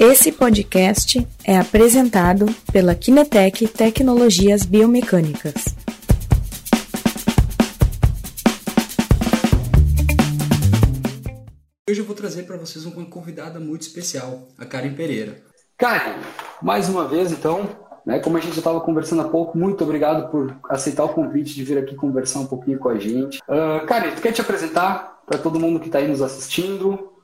Esse 0.00 0.30
podcast 0.30 1.26
é 1.42 1.58
apresentado 1.58 2.46
pela 2.72 2.94
Kinetec 2.94 3.66
Tecnologias 3.66 4.64
Biomecânicas. 4.64 5.54
Hoje 11.90 12.00
eu 12.00 12.04
vou 12.04 12.14
trazer 12.14 12.44
para 12.44 12.56
vocês 12.56 12.86
uma 12.86 13.04
convidada 13.06 13.58
muito 13.58 13.82
especial, 13.82 14.46
a 14.56 14.64
Karen 14.64 14.94
Pereira. 14.94 15.42
Karen, 15.76 16.20
mais 16.62 16.88
uma 16.88 17.08
vez 17.08 17.32
então, 17.32 17.68
né, 18.06 18.20
como 18.20 18.36
a 18.36 18.40
gente 18.40 18.52
já 18.52 18.58
estava 18.58 18.80
conversando 18.80 19.22
há 19.22 19.28
pouco, 19.28 19.58
muito 19.58 19.82
obrigado 19.82 20.30
por 20.30 20.56
aceitar 20.68 21.02
o 21.02 21.08
convite 21.08 21.56
de 21.56 21.64
vir 21.64 21.76
aqui 21.76 21.96
conversar 21.96 22.38
um 22.38 22.46
pouquinho 22.46 22.78
com 22.78 22.88
a 22.88 23.00
gente. 23.00 23.40
Uh, 23.48 23.84
Karen, 23.84 24.12
tu 24.14 24.22
quer 24.22 24.30
te 24.30 24.40
apresentar 24.40 25.18
para 25.26 25.38
todo 25.38 25.58
mundo 25.58 25.80
que 25.80 25.86
está 25.86 25.98
aí 25.98 26.06
nos 26.06 26.22
assistindo? 26.22 27.17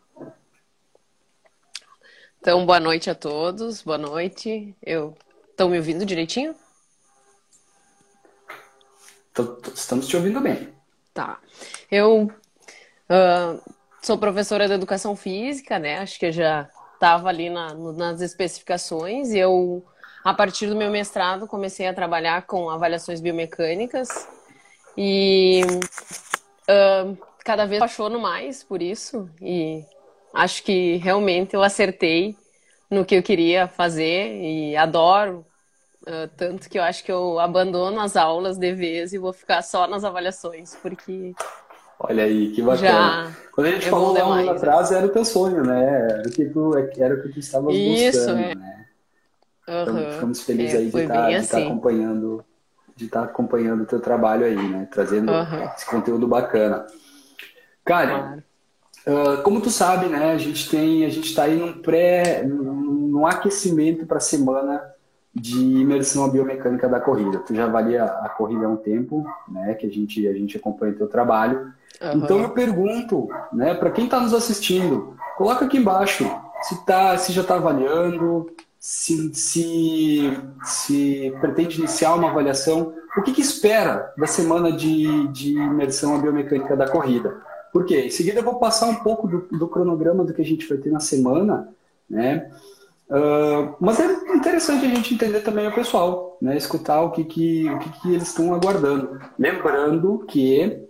Então, 2.45 2.67
boa 2.67 2.79
noite 2.79 3.09
a 3.09 3.15
todos, 3.15 3.81
boa 3.81 3.97
noite. 3.97 4.77
Eu 4.83 5.17
Estão 5.49 5.71
me 5.71 5.79
ouvindo 5.79 6.05
direitinho? 6.05 6.55
Estamos 9.75 10.07
te 10.07 10.15
ouvindo 10.15 10.43
bem. 10.43 10.69
Tá. 11.15 11.39
Eu 11.91 12.31
uh, 13.09 13.73
sou 14.03 14.19
professora 14.19 14.69
de 14.69 14.75
educação 14.75 15.17
física, 15.17 15.79
né? 15.79 16.01
Acho 16.01 16.19
que 16.19 16.27
eu 16.27 16.33
já 16.33 16.69
estava 16.93 17.31
ali 17.31 17.49
na, 17.49 17.73
nas 17.73 18.21
especificações. 18.21 19.31
E 19.31 19.39
eu, 19.39 19.83
a 20.23 20.35
partir 20.35 20.67
do 20.67 20.77
meu 20.77 20.91
mestrado, 20.91 21.47
comecei 21.47 21.89
a 21.89 21.95
trabalhar 21.95 22.43
com 22.43 22.69
avaliações 22.69 23.23
biomecânicas. 23.23 24.29
E 24.99 25.63
uh, 26.69 27.17
cada 27.43 27.65
vez 27.65 27.81
apaixono 27.81 28.21
mais 28.21 28.63
por 28.63 28.83
isso. 28.83 29.31
E 29.41 29.83
acho 30.35 30.63
que 30.63 30.97
realmente 30.97 31.55
eu 31.55 31.63
acertei 31.63 32.37
no 32.91 33.05
que 33.05 33.15
eu 33.15 33.23
queria 33.23 33.69
fazer 33.69 34.41
e 34.41 34.77
adoro. 34.77 35.45
Uh, 36.03 36.29
tanto 36.37 36.69
que 36.69 36.79
eu 36.79 36.83
acho 36.83 37.03
que 37.03 37.11
eu 37.11 37.39
abandono 37.41 37.99
as 37.99 38.15
aulas 38.15 38.59
de 38.59 38.75
vez 38.75 39.15
e 39.15 39.19
vou 39.19 39.33
ficar 39.33 39.63
só 39.63 39.87
nas 39.87 40.05
avaliações, 40.05 40.77
porque. 40.83 41.35
Olha 41.99 42.25
aí, 42.25 42.51
que 42.51 42.61
bacana. 42.61 43.31
Já 43.31 43.33
Quando 43.53 43.67
a 43.69 43.71
gente 43.71 43.89
falou 43.89 44.13
lá 44.13 44.29
um 44.29 44.33
ano 44.33 44.51
atrás, 44.51 44.93
era 44.93 45.07
o 45.07 45.09
teu 45.09 45.25
sonho, 45.25 45.63
né? 45.63 46.09
Era 46.11 46.29
o 46.29 46.31
que 46.31 46.45
tu, 46.45 46.77
era 46.77 47.15
o 47.15 47.23
que 47.23 47.29
tu 47.31 47.39
estava 47.39 47.67
buscando, 47.67 48.39
é. 48.41 48.55
né? 48.55 48.87
Uhum. 49.67 49.83
Então, 49.83 50.13
ficamos 50.13 50.43
felizes 50.43 50.75
é, 50.75 50.79
aí 50.79 50.91
de 50.91 50.99
estar, 50.99 51.15
tá, 51.15 51.29
assim. 51.29 51.49
tá 51.49 51.59
acompanhando 51.59 52.45
de 52.97 53.07
estar 53.07 53.21
tá 53.21 53.27
acompanhando 53.27 53.83
o 53.83 53.87
teu 53.87 54.01
trabalho 54.01 54.45
aí, 54.45 54.57
né? 54.57 54.89
Trazendo 54.91 55.33
uhum. 55.33 55.65
esse 55.75 55.87
conteúdo 55.87 56.29
bacana. 56.29 56.87
Cara, 57.85 58.19
claro. 58.19 58.43
Uh, 59.07 59.43
como 59.43 59.61
tu 59.61 59.71
sabe, 59.71 60.07
né, 60.07 60.33
a 60.33 60.39
gente 60.39 60.69
tem, 60.71 61.05
a 61.05 61.11
gente 61.11 61.29
está 61.29 61.45
aí 61.45 61.57
num 61.57 61.75
pré, 61.75 62.43
num 62.43 63.27
aquecimento 63.27 64.07
para 64.07 64.17
a 64.17 64.21
semana 64.21 64.83
de 65.35 65.59
imersão 65.59 66.25
à 66.25 66.29
biomecânica 66.29 66.89
da 66.89 67.01
corrida. 67.01 67.39
Tu 67.41 67.55
já 67.55 67.65
avalia 67.65 68.05
a 68.05 68.29
corrida 68.29 68.67
há 68.67 68.69
um 68.69 68.77
tempo, 68.77 69.27
né, 69.49 69.75
que 69.75 69.87
a 69.87 69.91
gente, 69.91 70.27
a 70.27 70.33
gente 70.33 70.57
acompanha 70.57 70.93
o 70.93 70.97
teu 70.97 71.09
trabalho. 71.09 71.73
Uhum. 72.01 72.13
Então 72.15 72.41
eu 72.41 72.51
pergunto, 72.51 73.29
né, 73.53 73.75
para 73.75 73.91
quem 73.91 74.05
está 74.05 74.21
nos 74.21 74.33
assistindo, 74.33 75.17
coloca 75.37 75.65
aqui 75.65 75.77
embaixo 75.77 76.25
se 76.63 76.85
tá, 76.87 77.19
se 77.19 77.33
já 77.33 77.43
está 77.43 77.57
avaliando, 77.57 78.51
se, 78.79 79.35
se, 79.35 80.39
se 80.63 81.35
pretende 81.41 81.79
iniciar 81.79 82.15
uma 82.15 82.31
avaliação, 82.31 82.95
o 83.17 83.23
que, 83.23 83.33
que 83.33 83.41
espera 83.41 84.13
da 84.17 84.27
semana 84.27 84.73
de, 84.73 85.29
de 85.29 85.53
imersão 85.53 86.15
à 86.15 86.19
biomecânica 86.19 86.77
da 86.77 86.89
corrida? 86.89 87.37
Por 87.75 87.85
quê? 87.85 88.03
Em 88.03 88.11
seguida 88.11 88.39
eu 88.39 88.45
vou 88.45 88.61
passar 88.61 88.87
um 88.87 88.95
pouco 88.95 89.27
do, 89.27 89.49
do 89.59 89.67
cronograma 89.67 90.23
do 90.23 90.33
que 90.33 90.41
a 90.41 90.45
gente 90.45 90.65
vai 90.69 90.79
ter 90.79 90.93
na 90.93 91.01
semana, 91.01 91.75
né? 92.09 92.49
Uh, 93.11 93.75
mas 93.81 93.99
é 93.99 94.07
interessante 94.33 94.87
a 94.87 94.89
gente 94.89 95.13
entender 95.13 95.41
também 95.41 95.67
o 95.67 95.75
pessoal, 95.75 96.39
né? 96.41 96.57
Escutar 96.57 97.03
o 97.03 97.11
que, 97.11 97.25
que, 97.25 97.69
o 97.69 97.79
que, 97.81 98.01
que 98.01 98.09
eles 98.15 98.29
estão 98.29 98.55
aguardando. 98.55 99.21
Lembrando 99.37 100.21
que 100.21 100.87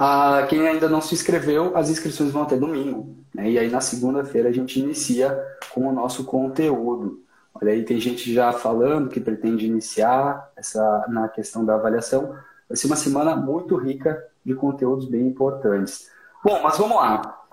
uh, 0.00 0.46
quem 0.48 0.66
ainda 0.66 0.88
não 0.88 1.02
se 1.02 1.14
inscreveu, 1.14 1.76
as 1.76 1.90
inscrições 1.90 2.32
vão 2.32 2.44
até 2.44 2.56
domingo. 2.56 3.14
Né? 3.34 3.50
E 3.50 3.58
aí 3.58 3.68
na 3.68 3.82
segunda-feira 3.82 4.48
a 4.48 4.52
gente 4.52 4.80
inicia 4.80 5.38
com 5.74 5.86
o 5.86 5.92
nosso 5.92 6.24
conteúdo. 6.24 7.22
Olha 7.52 7.70
aí, 7.70 7.84
tem 7.84 8.00
gente 8.00 8.32
já 8.32 8.50
falando 8.50 9.10
que 9.10 9.20
pretende 9.20 9.66
iniciar 9.66 10.52
essa, 10.56 11.04
na 11.10 11.28
questão 11.28 11.66
da 11.66 11.74
avaliação. 11.74 12.34
Vai 12.66 12.78
ser 12.78 12.86
uma 12.86 12.96
semana 12.96 13.36
muito 13.36 13.76
rica 13.76 14.24
de 14.48 14.54
conteúdos 14.54 15.04
bem 15.04 15.26
importantes. 15.26 16.10
Bom, 16.42 16.60
mas 16.62 16.78
vamos 16.78 16.96
lá. 16.96 17.44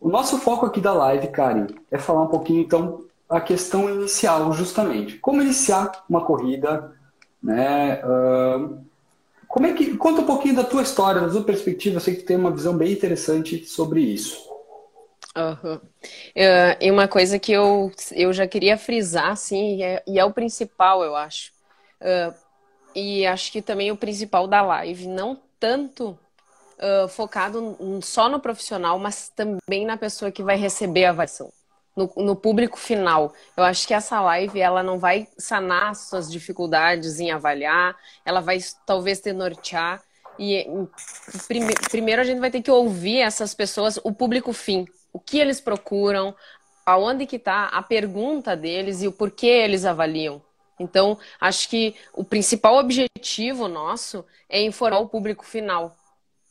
O 0.00 0.08
nosso 0.08 0.38
foco 0.38 0.64
aqui 0.64 0.80
da 0.80 0.92
live, 0.92 1.28
Karen, 1.28 1.66
é 1.90 1.98
falar 1.98 2.22
um 2.22 2.28
pouquinho, 2.28 2.62
então, 2.62 3.04
a 3.28 3.40
questão 3.40 3.90
inicial, 3.90 4.52
justamente. 4.52 5.18
Como 5.18 5.42
iniciar 5.42 6.04
uma 6.08 6.24
corrida, 6.24 6.92
né? 7.42 8.00
Uh, 8.04 8.78
como 9.46 9.66
é 9.66 9.74
que 9.74 9.96
conta 9.96 10.22
um 10.22 10.26
pouquinho 10.26 10.56
da 10.56 10.64
tua 10.64 10.82
história, 10.82 11.20
da 11.20 11.28
tua 11.28 11.44
perspectiva. 11.44 11.96
Eu 11.96 12.00
sei 12.00 12.16
que 12.16 12.22
tem 12.22 12.36
uma 12.36 12.50
visão 12.50 12.76
bem 12.76 12.92
interessante 12.92 13.64
sobre 13.66 14.00
isso. 14.00 14.48
Uhum. 15.36 15.76
Uh, 15.76 16.76
e 16.80 16.90
uma 16.90 17.06
coisa 17.06 17.38
que 17.38 17.52
eu, 17.52 17.92
eu 18.12 18.32
já 18.32 18.46
queria 18.46 18.78
frisar, 18.78 19.32
assim, 19.32 19.76
e 19.76 19.82
é, 19.82 20.02
e 20.06 20.18
é 20.18 20.24
o 20.24 20.32
principal, 20.32 21.02
eu 21.02 21.14
acho. 21.14 21.52
Uh, 22.00 22.34
e 22.94 23.26
acho 23.26 23.52
que 23.52 23.60
também 23.60 23.90
o 23.90 23.96
principal 23.96 24.46
da 24.46 24.62
live, 24.62 25.06
não 25.06 25.38
tanto 25.60 26.18
uh, 26.78 27.08
focado 27.08 27.76
só 28.02 28.28
no 28.28 28.40
profissional, 28.40 28.98
mas 28.98 29.28
também 29.28 29.84
na 29.84 29.96
pessoa 29.96 30.30
que 30.30 30.42
vai 30.42 30.56
receber 30.56 31.04
a 31.04 31.10
avaliação. 31.10 31.52
No, 31.96 32.12
no, 32.16 32.36
público 32.36 32.78
final. 32.78 33.32
Eu 33.56 33.64
acho 33.64 33.84
que 33.84 33.92
essa 33.92 34.20
live 34.20 34.60
ela 34.60 34.84
não 34.84 35.00
vai 35.00 35.26
sanar 35.36 35.96
suas 35.96 36.30
dificuldades 36.30 37.18
em 37.18 37.32
avaliar, 37.32 37.96
ela 38.24 38.40
vai 38.40 38.60
talvez 38.86 39.20
te 39.20 39.32
nortear. 39.32 40.00
E 40.38 40.64
prime, 41.48 41.74
primeiro 41.90 42.22
a 42.22 42.24
gente 42.24 42.38
vai 42.38 42.52
ter 42.52 42.62
que 42.62 42.70
ouvir 42.70 43.18
essas 43.18 43.52
pessoas, 43.52 43.98
o 44.04 44.12
público 44.12 44.52
fim, 44.52 44.86
o 45.12 45.18
que 45.18 45.40
eles 45.40 45.60
procuram, 45.60 46.36
aonde 46.86 47.26
que 47.26 47.34
está 47.34 47.64
a 47.66 47.82
pergunta 47.82 48.56
deles 48.56 49.02
e 49.02 49.08
o 49.08 49.12
porquê 49.12 49.48
eles 49.48 49.84
avaliam. 49.84 50.40
Então, 50.78 51.18
acho 51.40 51.68
que 51.68 51.96
o 52.14 52.22
principal 52.22 52.76
objetivo 52.76 53.66
nosso 53.66 54.24
é 54.48 54.62
informar 54.62 55.00
o 55.00 55.08
público 55.08 55.44
final. 55.44 55.97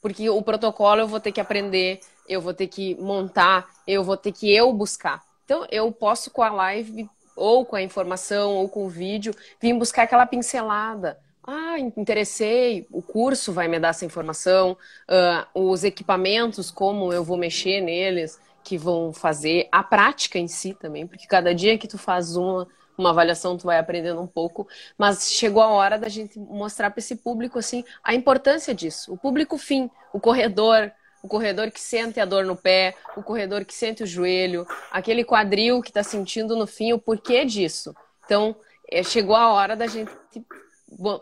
Porque 0.07 0.29
o 0.29 0.41
protocolo 0.41 1.01
eu 1.01 1.07
vou 1.07 1.19
ter 1.19 1.33
que 1.33 1.41
aprender, 1.41 1.99
eu 2.29 2.39
vou 2.39 2.53
ter 2.53 2.67
que 2.67 2.95
montar, 2.95 3.67
eu 3.85 4.05
vou 4.05 4.15
ter 4.15 4.31
que 4.31 4.49
eu 4.49 4.71
buscar. 4.71 5.21
Então, 5.43 5.67
eu 5.69 5.91
posso 5.91 6.31
com 6.31 6.41
a 6.41 6.49
live, 6.49 7.09
ou 7.35 7.65
com 7.65 7.75
a 7.75 7.81
informação, 7.81 8.53
ou 8.55 8.69
com 8.69 8.85
o 8.85 8.89
vídeo, 8.89 9.35
vir 9.59 9.73
buscar 9.73 10.03
aquela 10.03 10.25
pincelada. 10.25 11.19
Ah, 11.45 11.77
interessei, 11.77 12.87
o 12.89 13.01
curso 13.01 13.51
vai 13.51 13.67
me 13.67 13.77
dar 13.81 13.89
essa 13.89 14.05
informação, 14.05 14.77
uh, 15.09 15.69
os 15.69 15.83
equipamentos, 15.83 16.71
como 16.71 17.11
eu 17.11 17.21
vou 17.21 17.35
mexer 17.35 17.81
neles, 17.81 18.39
que 18.63 18.77
vão 18.77 19.11
fazer, 19.11 19.67
a 19.69 19.83
prática 19.83 20.39
em 20.39 20.47
si 20.47 20.73
também, 20.73 21.05
porque 21.05 21.27
cada 21.27 21.53
dia 21.53 21.77
que 21.77 21.87
tu 21.87 21.97
faz 21.97 22.37
uma, 22.37 22.65
uma 22.97 23.11
avaliação, 23.11 23.57
tu 23.57 23.65
vai 23.65 23.77
aprendendo 23.77 24.21
um 24.21 24.27
pouco, 24.27 24.67
mas 24.97 25.31
chegou 25.31 25.61
a 25.61 25.67
hora 25.67 25.97
da 25.97 26.09
gente 26.09 26.39
mostrar 26.39 26.89
para 26.89 26.99
esse 26.99 27.15
público 27.15 27.59
assim 27.59 27.83
a 28.03 28.15
importância 28.15 28.73
disso. 28.73 29.13
O 29.13 29.17
público 29.17 29.57
fim, 29.57 29.89
o 30.11 30.19
corredor, 30.19 30.91
o 31.21 31.27
corredor 31.27 31.71
que 31.71 31.79
sente 31.79 32.19
a 32.19 32.25
dor 32.25 32.45
no 32.45 32.55
pé, 32.55 32.95
o 33.15 33.21
corredor 33.21 33.65
que 33.65 33.73
sente 33.73 34.03
o 34.03 34.07
joelho, 34.07 34.65
aquele 34.91 35.23
quadril 35.23 35.81
que 35.81 35.89
está 35.89 36.03
sentindo 36.03 36.55
no 36.55 36.65
fim 36.65 36.93
o 36.93 36.99
porquê 36.99 37.45
disso. 37.45 37.95
Então, 38.25 38.55
é, 38.89 39.03
chegou 39.03 39.35
a 39.35 39.51
hora 39.51 39.75
da 39.75 39.87
gente 39.87 40.11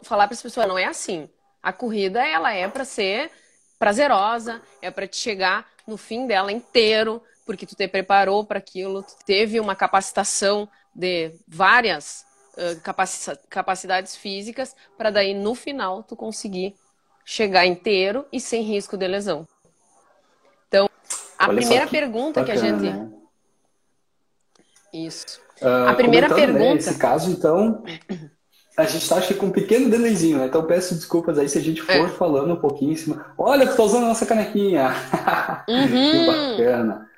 falar 0.04 0.28
para 0.28 0.36
as 0.36 0.42
pessoas, 0.42 0.68
não 0.68 0.78
é 0.78 0.86
assim. 0.86 1.30
A 1.62 1.74
corrida 1.74 2.26
ela 2.26 2.54
é 2.54 2.68
para 2.68 2.86
ser 2.86 3.32
prazerosa, 3.80 4.62
é 4.82 4.92
para 4.92 5.08
te 5.08 5.18
chegar 5.18 5.68
no 5.88 5.98
fim 5.98 6.28
dela 6.28 6.52
inteiro, 6.52 7.22
porque 7.46 7.66
tu 7.66 7.76
te 7.76 7.88
preparou 7.88 8.44
para 8.46 8.60
aquilo, 8.60 9.04
tu 9.04 9.16
teve 9.26 9.60
uma 9.60 9.76
capacitação 9.76 10.70
de 10.96 11.34
várias 11.48 12.26
uh, 12.54 13.38
capacidades 13.50 14.16
físicas 14.16 14.76
para 14.98 15.10
daí 15.10 15.34
no 15.34 15.54
final 15.54 16.02
tu 16.04 16.16
conseguir 16.16 16.74
chegar 17.26 17.66
inteiro 17.66 18.26
e 18.32 18.40
sem 18.40 18.62
risco 18.62 18.96
de 18.96 19.08
lesão. 19.08 19.48
Então, 20.68 20.90
a 21.38 21.50
Olha 21.50 21.58
primeira 21.58 21.88
pergunta 21.88 22.42
bacana, 22.42 22.60
que 22.60 22.66
a 22.66 22.70
gente 22.70 22.82
né? 22.84 23.12
Isso. 24.94 25.42
Uh, 25.62 25.90
a 25.90 25.94
primeira 25.94 26.30
né, 26.30 26.36
pergunta. 26.36 26.60
Né, 26.64 26.74
nesse 26.76 26.98
caso, 26.98 27.30
então, 27.32 27.84
a 28.78 28.84
gente 28.84 29.04
está 29.04 29.22
com 29.34 29.48
um 29.48 29.52
pequeno 29.52 29.90
delayzinho, 29.90 30.38
né? 30.38 30.46
Então 30.46 30.66
peço 30.66 30.96
desculpas 30.96 31.38
aí 31.38 31.50
se 31.50 31.58
a 31.58 31.62
gente 31.62 31.82
for 31.82 31.94
é. 31.94 32.10
falando 32.10 32.54
um 32.54 32.60
pouquinho 32.60 32.92
em 32.92 32.96
cima. 32.96 33.26
Olha, 33.38 33.68
tu 33.68 33.76
tá 33.76 33.84
usando 33.84 34.04
a 34.04 34.10
nossa 34.10 34.26
canequinha. 34.26 34.90
Uhum. 35.68 35.88
que 35.88 36.28
bacana. 36.28 37.10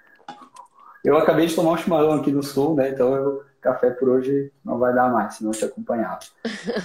Eu 1.03 1.18
acabei 1.18 1.47
de 1.47 1.56
tomar 1.56 1.71
um 1.71 1.77
chimarrão 1.77 2.13
aqui 2.13 2.31
no 2.31 2.41
sul, 2.41 2.75
né? 2.75 2.89
Então 2.89 3.13
eu 3.13 3.44
café 3.62 3.89
por 3.89 4.09
hoje 4.09 4.51
não 4.63 4.77
vai 4.77 4.94
dar 4.94 5.12
mais, 5.12 5.36
se 5.36 5.44
não 5.44 5.51
te 5.51 5.65
acompanhar. 5.65 6.19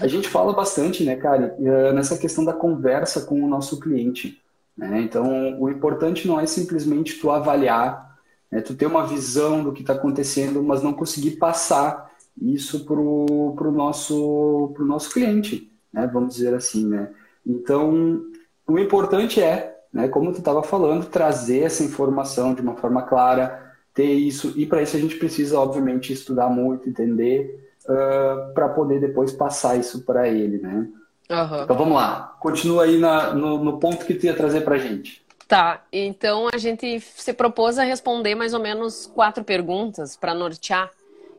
A 0.00 0.06
gente 0.06 0.28
fala 0.28 0.52
bastante, 0.52 1.04
né, 1.04 1.16
cara, 1.16 1.56
eh, 1.60 1.92
nessa 1.92 2.18
questão 2.18 2.44
da 2.44 2.52
conversa 2.52 3.22
com 3.22 3.42
o 3.42 3.48
nosso 3.48 3.78
cliente. 3.78 4.42
Né? 4.76 5.02
Então, 5.02 5.60
o 5.60 5.68
importante 5.68 6.26
não 6.26 6.40
é 6.40 6.46
simplesmente 6.46 7.20
tu 7.20 7.30
avaliar 7.30 8.12
né? 8.52 8.60
Tu 8.60 8.74
ter 8.74 8.84
uma 8.84 9.06
visão 9.06 9.64
do 9.64 9.72
que 9.72 9.80
está 9.80 9.94
acontecendo, 9.94 10.62
mas 10.62 10.82
não 10.82 10.92
conseguir 10.92 11.32
passar 11.32 12.12
isso 12.40 12.84
para 12.84 13.00
o 13.00 13.72
nosso, 13.72 14.70
pro 14.74 14.84
nosso 14.84 15.10
cliente, 15.10 15.72
né? 15.90 16.06
Vamos 16.12 16.34
dizer 16.34 16.54
assim, 16.54 16.86
né? 16.86 17.10
Então, 17.46 18.22
o 18.68 18.78
importante 18.78 19.40
é, 19.40 19.80
né, 19.92 20.06
como 20.06 20.32
tu 20.32 20.38
estava 20.38 20.62
falando, 20.62 21.06
trazer 21.06 21.60
essa 21.60 21.82
informação 21.82 22.54
de 22.54 22.60
uma 22.60 22.76
forma 22.76 23.02
clara, 23.02 23.61
ter 23.94 24.12
isso, 24.12 24.52
e 24.56 24.66
para 24.66 24.82
isso 24.82 24.96
a 24.96 25.00
gente 25.00 25.16
precisa, 25.16 25.58
obviamente, 25.58 26.12
estudar 26.12 26.48
muito, 26.48 26.88
entender, 26.88 27.74
uh, 27.84 28.52
para 28.54 28.68
poder 28.68 29.00
depois 29.00 29.32
passar 29.32 29.76
isso 29.76 30.02
para 30.02 30.28
ele, 30.28 30.58
né? 30.58 30.88
Uhum. 31.30 31.62
Então 31.62 31.76
vamos 31.76 31.94
lá, 31.94 32.36
continua 32.40 32.84
aí 32.84 32.98
na, 32.98 33.32
no, 33.32 33.62
no 33.62 33.78
ponto 33.78 34.04
que 34.04 34.14
tu 34.14 34.26
ia 34.26 34.34
trazer 34.34 34.62
para 34.62 34.76
a 34.76 34.78
gente. 34.78 35.22
Tá, 35.46 35.82
então 35.92 36.48
a 36.52 36.56
gente 36.56 37.00
se 37.00 37.32
propôs 37.32 37.78
a 37.78 37.84
responder 37.84 38.34
mais 38.34 38.54
ou 38.54 38.60
menos 38.60 39.06
quatro 39.06 39.44
perguntas 39.44 40.16
para 40.16 40.34
nortear. 40.34 40.90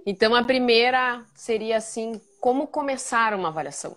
Então 0.05 0.35
a 0.35 0.44
primeira 0.44 1.23
seria 1.33 1.77
assim, 1.77 2.19
como 2.39 2.67
começar 2.67 3.33
uma 3.33 3.47
avaliação? 3.47 3.95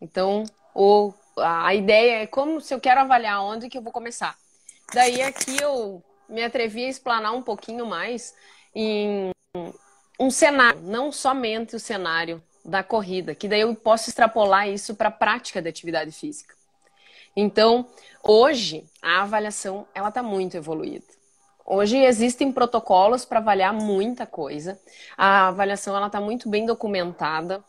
Então, 0.00 0.44
ou 0.74 1.14
a 1.36 1.74
ideia 1.74 2.22
é 2.22 2.26
como 2.26 2.60
se 2.60 2.72
eu 2.72 2.80
quero 2.80 3.00
avaliar 3.00 3.42
onde 3.42 3.68
que 3.68 3.78
eu 3.78 3.82
vou 3.82 3.92
começar. 3.92 4.36
Daí 4.94 5.20
aqui 5.22 5.56
eu 5.60 6.02
me 6.28 6.42
atrevi 6.42 6.84
a 6.84 6.88
explanar 6.88 7.34
um 7.34 7.42
pouquinho 7.42 7.86
mais 7.86 8.34
em 8.74 9.30
um 10.18 10.30
cenário, 10.30 10.80
não 10.82 11.10
somente 11.10 11.76
o 11.76 11.80
cenário 11.80 12.42
da 12.64 12.82
corrida, 12.82 13.34
que 13.34 13.48
daí 13.48 13.60
eu 13.60 13.74
posso 13.74 14.10
extrapolar 14.10 14.68
isso 14.68 14.94
para 14.94 15.08
a 15.08 15.12
prática 15.12 15.62
de 15.62 15.68
atividade 15.68 16.12
física. 16.12 16.54
Então, 17.34 17.86
hoje 18.22 18.84
a 19.00 19.22
avaliação 19.22 19.86
ela 19.94 20.08
está 20.08 20.22
muito 20.22 20.56
evoluída. 20.56 21.06
Hoje 21.64 21.98
existem 21.98 22.50
protocolos 22.50 23.24
para 23.24 23.38
avaliar 23.38 23.72
muita 23.72 24.26
coisa. 24.26 24.80
A 25.16 25.48
avaliação 25.48 25.94
ela 25.96 26.06
está 26.06 26.20
muito 26.20 26.48
bem 26.48 26.64
documentada. 26.64 27.62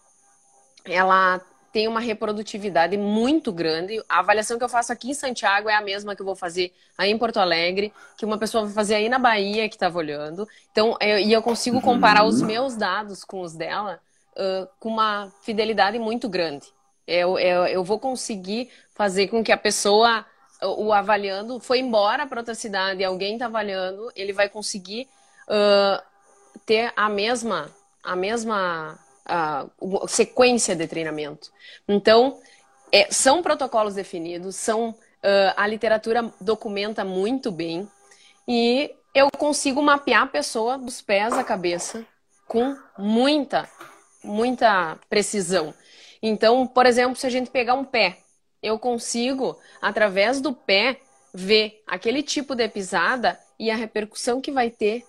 Ela 0.85 1.41
tem 1.71 1.87
uma 1.87 1.99
reprodutividade 1.99 2.97
muito 2.97 3.51
grande. 3.51 4.01
A 4.09 4.19
avaliação 4.19 4.57
que 4.57 4.63
eu 4.63 4.69
faço 4.69 4.91
aqui 4.91 5.11
em 5.11 5.13
Santiago 5.13 5.69
é 5.69 5.75
a 5.75 5.81
mesma 5.81 6.15
que 6.15 6.21
eu 6.21 6.25
vou 6.25 6.35
fazer 6.35 6.73
aí 6.97 7.11
em 7.11 7.17
Porto 7.17 7.37
Alegre, 7.37 7.93
que 8.17 8.25
uma 8.25 8.37
pessoa 8.37 8.65
vai 8.65 8.73
fazer 8.73 8.95
aí 8.95 9.09
na 9.09 9.19
Bahia 9.19 9.69
que 9.69 9.75
estava 9.75 9.97
olhando. 9.97 10.47
Então, 10.71 10.97
eu, 10.99 11.19
e 11.19 11.31
eu 11.31 11.41
consigo 11.41 11.81
comparar 11.81 12.23
os 12.23 12.41
meus 12.41 12.75
dados 12.75 13.23
com 13.23 13.41
os 13.41 13.53
dela 13.53 13.99
uh, 14.33 14.67
com 14.79 14.89
uma 14.89 15.31
fidelidade 15.41 15.99
muito 15.99 16.27
grande. 16.27 16.67
Eu, 17.05 17.37
eu, 17.39 17.65
eu 17.65 17.83
vou 17.83 17.99
conseguir 17.99 18.69
fazer 18.95 19.27
com 19.27 19.43
que 19.43 19.51
a 19.51 19.57
pessoa, 19.57 20.25
o 20.61 20.91
avaliando, 20.93 21.59
foi 21.59 21.79
embora 21.79 22.27
para 22.27 22.41
outra 22.41 22.55
cidade 22.55 23.01
e 23.01 23.05
alguém 23.05 23.33
está 23.33 23.45
avaliando, 23.45 24.11
ele 24.15 24.33
vai 24.33 24.49
conseguir 24.49 25.07
uh, 25.47 26.03
ter 26.65 26.93
a 26.95 27.09
mesma, 27.09 27.69
a 28.03 28.15
mesma 28.15 28.99
uh, 29.29 30.07
sequência 30.07 30.75
de 30.75 30.87
treinamento. 30.87 31.51
Então, 31.87 32.39
é, 32.91 33.07
são 33.11 33.41
protocolos 33.41 33.95
definidos, 33.95 34.55
são 34.55 34.89
uh, 34.89 35.53
a 35.55 35.67
literatura 35.67 36.31
documenta 36.41 37.05
muito 37.05 37.51
bem 37.51 37.87
e 38.47 38.93
eu 39.13 39.29
consigo 39.31 39.81
mapear 39.81 40.23
a 40.23 40.27
pessoa 40.27 40.77
dos 40.77 41.01
pés 41.01 41.33
à 41.33 41.43
cabeça 41.43 42.05
com 42.47 42.75
muita, 42.97 43.69
muita 44.23 44.97
precisão. 45.09 45.73
Então, 46.21 46.65
por 46.65 46.85
exemplo, 46.85 47.15
se 47.15 47.27
a 47.27 47.29
gente 47.29 47.49
pegar 47.49 47.75
um 47.75 47.85
pé, 47.85 48.17
eu 48.61 48.77
consigo, 48.77 49.57
através 49.81 50.41
do 50.41 50.53
pé, 50.53 50.99
ver 51.33 51.81
aquele 51.87 52.23
tipo 52.23 52.55
de 52.55 52.67
pisada 52.67 53.39
e 53.57 53.69
a 53.69 53.75
repercussão 53.75 54.41
que 54.41 54.51
vai 54.51 54.69
ter 54.69 55.05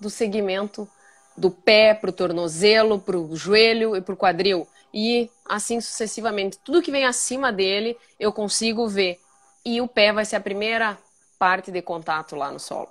do 0.00 0.08
segmento 0.08 0.88
do 1.36 1.50
pé 1.50 1.94
para 1.94 2.10
o 2.10 2.12
tornozelo, 2.12 2.98
para 2.98 3.18
o 3.18 3.34
joelho 3.34 3.96
e 3.96 4.00
para 4.00 4.14
o 4.14 4.16
quadril. 4.16 4.68
E 4.92 5.28
assim 5.44 5.80
sucessivamente. 5.80 6.58
Tudo 6.58 6.82
que 6.82 6.90
vem 6.90 7.04
acima 7.04 7.52
dele 7.52 7.96
eu 8.18 8.32
consigo 8.32 8.86
ver. 8.88 9.20
E 9.64 9.80
o 9.80 9.88
pé 9.88 10.12
vai 10.12 10.24
ser 10.24 10.36
a 10.36 10.40
primeira 10.40 10.96
parte 11.38 11.70
de 11.70 11.82
contato 11.82 12.36
lá 12.36 12.50
no 12.50 12.60
solo. 12.60 12.88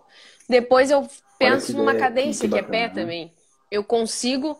Depois 0.50 0.92
eu 0.92 1.08
penso 1.40 1.76
numa 1.76 1.96
cadência 1.96 2.48
que, 2.48 2.54
que 2.54 2.60
é 2.60 2.64
pé 2.64 2.88
né? 2.88 2.90
também. 2.90 3.32
Eu 3.72 3.84
consigo, 3.84 4.60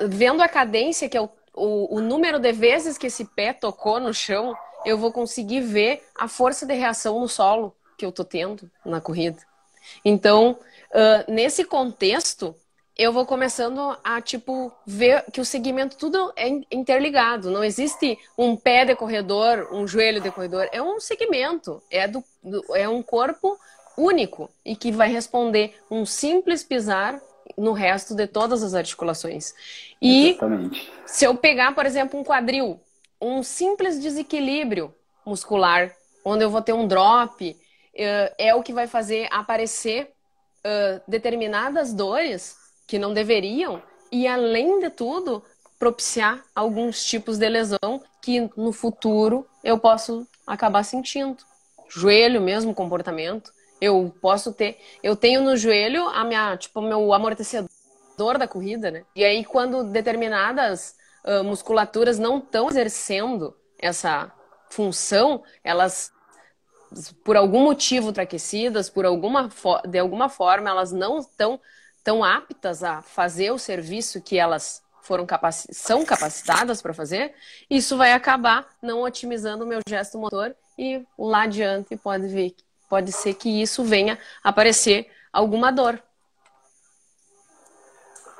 vendo 0.00 0.42
a 0.42 0.48
cadência, 0.48 1.08
que 1.08 1.16
é 1.16 1.20
o, 1.20 1.28
o, 1.54 1.96
o 1.96 2.00
número 2.00 2.38
de 2.38 2.52
vezes 2.52 2.96
que 2.96 3.08
esse 3.08 3.24
pé 3.24 3.52
tocou 3.52 3.98
no 4.00 4.14
chão, 4.14 4.56
eu 4.84 4.96
vou 4.96 5.12
conseguir 5.12 5.60
ver 5.60 6.02
a 6.18 6.28
força 6.28 6.64
de 6.66 6.74
reação 6.74 7.20
no 7.20 7.28
solo 7.28 7.74
que 7.96 8.06
eu 8.06 8.12
tô 8.12 8.24
tendo 8.24 8.70
na 8.84 9.00
corrida. 9.00 9.38
Então, 10.04 10.58
Uh, 10.92 11.32
nesse 11.32 11.64
contexto, 11.64 12.54
eu 12.96 13.12
vou 13.12 13.24
começando 13.24 13.96
a, 14.04 14.20
tipo, 14.20 14.70
ver 14.86 15.24
que 15.32 15.40
o 15.40 15.44
segmento 15.44 15.96
tudo 15.96 16.32
é 16.36 16.48
interligado. 16.70 17.50
Não 17.50 17.64
existe 17.64 18.18
um 18.36 18.54
pé 18.54 18.84
de 18.84 18.94
corredor, 18.94 19.68
um 19.72 19.86
joelho 19.86 20.20
de 20.20 20.30
corredor. 20.30 20.68
É 20.70 20.82
um 20.82 21.00
segmento. 21.00 21.82
É, 21.90 22.06
do, 22.06 22.22
do, 22.42 22.64
é 22.76 22.86
um 22.88 23.02
corpo 23.02 23.58
único 23.96 24.50
e 24.64 24.76
que 24.76 24.92
vai 24.92 25.08
responder 25.08 25.74
um 25.90 26.04
simples 26.04 26.62
pisar 26.62 27.20
no 27.56 27.72
resto 27.72 28.14
de 28.14 28.26
todas 28.26 28.62
as 28.62 28.74
articulações. 28.74 29.54
E 30.00 30.30
Exatamente. 30.30 30.92
se 31.06 31.24
eu 31.24 31.34
pegar, 31.34 31.74
por 31.74 31.86
exemplo, 31.86 32.20
um 32.20 32.24
quadril, 32.24 32.80
um 33.20 33.42
simples 33.42 33.98
desequilíbrio 34.00 34.94
muscular, 35.24 35.94
onde 36.24 36.44
eu 36.44 36.50
vou 36.50 36.62
ter 36.62 36.72
um 36.72 36.86
drop, 36.86 37.56
eh, 37.94 38.34
é 38.38 38.54
o 38.54 38.62
que 38.62 38.72
vai 38.72 38.86
fazer 38.86 39.28
aparecer 39.30 40.12
uh, 40.64 41.00
determinadas 41.06 41.92
dores 41.92 42.56
que 42.86 42.98
não 42.98 43.12
deveriam 43.12 43.82
e, 44.10 44.26
além 44.26 44.78
de 44.80 44.90
tudo, 44.90 45.42
propiciar 45.78 46.44
alguns 46.54 47.04
tipos 47.04 47.38
de 47.38 47.48
lesão 47.48 48.02
que 48.20 48.48
no 48.56 48.72
futuro 48.72 49.46
eu 49.64 49.78
posso 49.78 50.26
acabar 50.46 50.84
sentindo. 50.84 51.38
Joelho 51.88 52.40
mesmo, 52.40 52.74
comportamento. 52.74 53.52
Eu 53.80 54.14
posso 54.20 54.52
ter, 54.52 54.78
eu 55.02 55.16
tenho 55.16 55.42
no 55.42 55.56
joelho 55.56 56.06
a 56.08 56.24
minha, 56.24 56.56
tipo, 56.56 56.80
meu 56.80 57.12
amortecedor 57.12 58.38
da 58.38 58.46
corrida, 58.46 58.90
né? 58.90 59.04
E 59.16 59.24
aí 59.24 59.44
quando 59.44 59.82
determinadas 59.82 60.94
uh, 61.24 61.42
musculaturas 61.42 62.18
não 62.18 62.38
estão 62.38 62.68
exercendo 62.68 63.56
essa 63.78 64.32
função, 64.70 65.42
elas 65.64 66.12
por 67.24 67.36
algum 67.36 67.64
motivo 67.64 68.10
enfraquecidas, 68.10 68.88
por 68.90 69.04
alguma 69.04 69.48
de 69.88 69.98
alguma 69.98 70.28
forma 70.28 70.70
elas 70.70 70.92
não 70.92 71.18
estão 71.18 71.60
tão 72.02 72.24
aptas 72.24 72.82
a 72.82 73.02
fazer 73.02 73.50
o 73.52 73.58
serviço 73.58 74.20
que 74.20 74.38
elas 74.38 74.82
foram 75.02 75.26
capaci 75.26 75.68
são 75.72 76.04
capacitadas 76.04 76.80
para 76.80 76.94
fazer, 76.94 77.34
isso 77.68 77.96
vai 77.96 78.12
acabar 78.12 78.66
não 78.80 79.02
otimizando 79.02 79.64
o 79.64 79.66
meu 79.66 79.80
gesto 79.86 80.18
motor 80.18 80.54
e 80.78 81.04
lá 81.18 81.42
adiante 81.42 81.96
pode 81.96 82.28
ver, 82.28 82.54
pode 82.88 83.12
ser 83.12 83.34
que 83.34 83.48
isso 83.60 83.84
venha 83.84 84.18
aparecer 84.42 85.08
alguma 85.32 85.70
dor. 85.70 86.00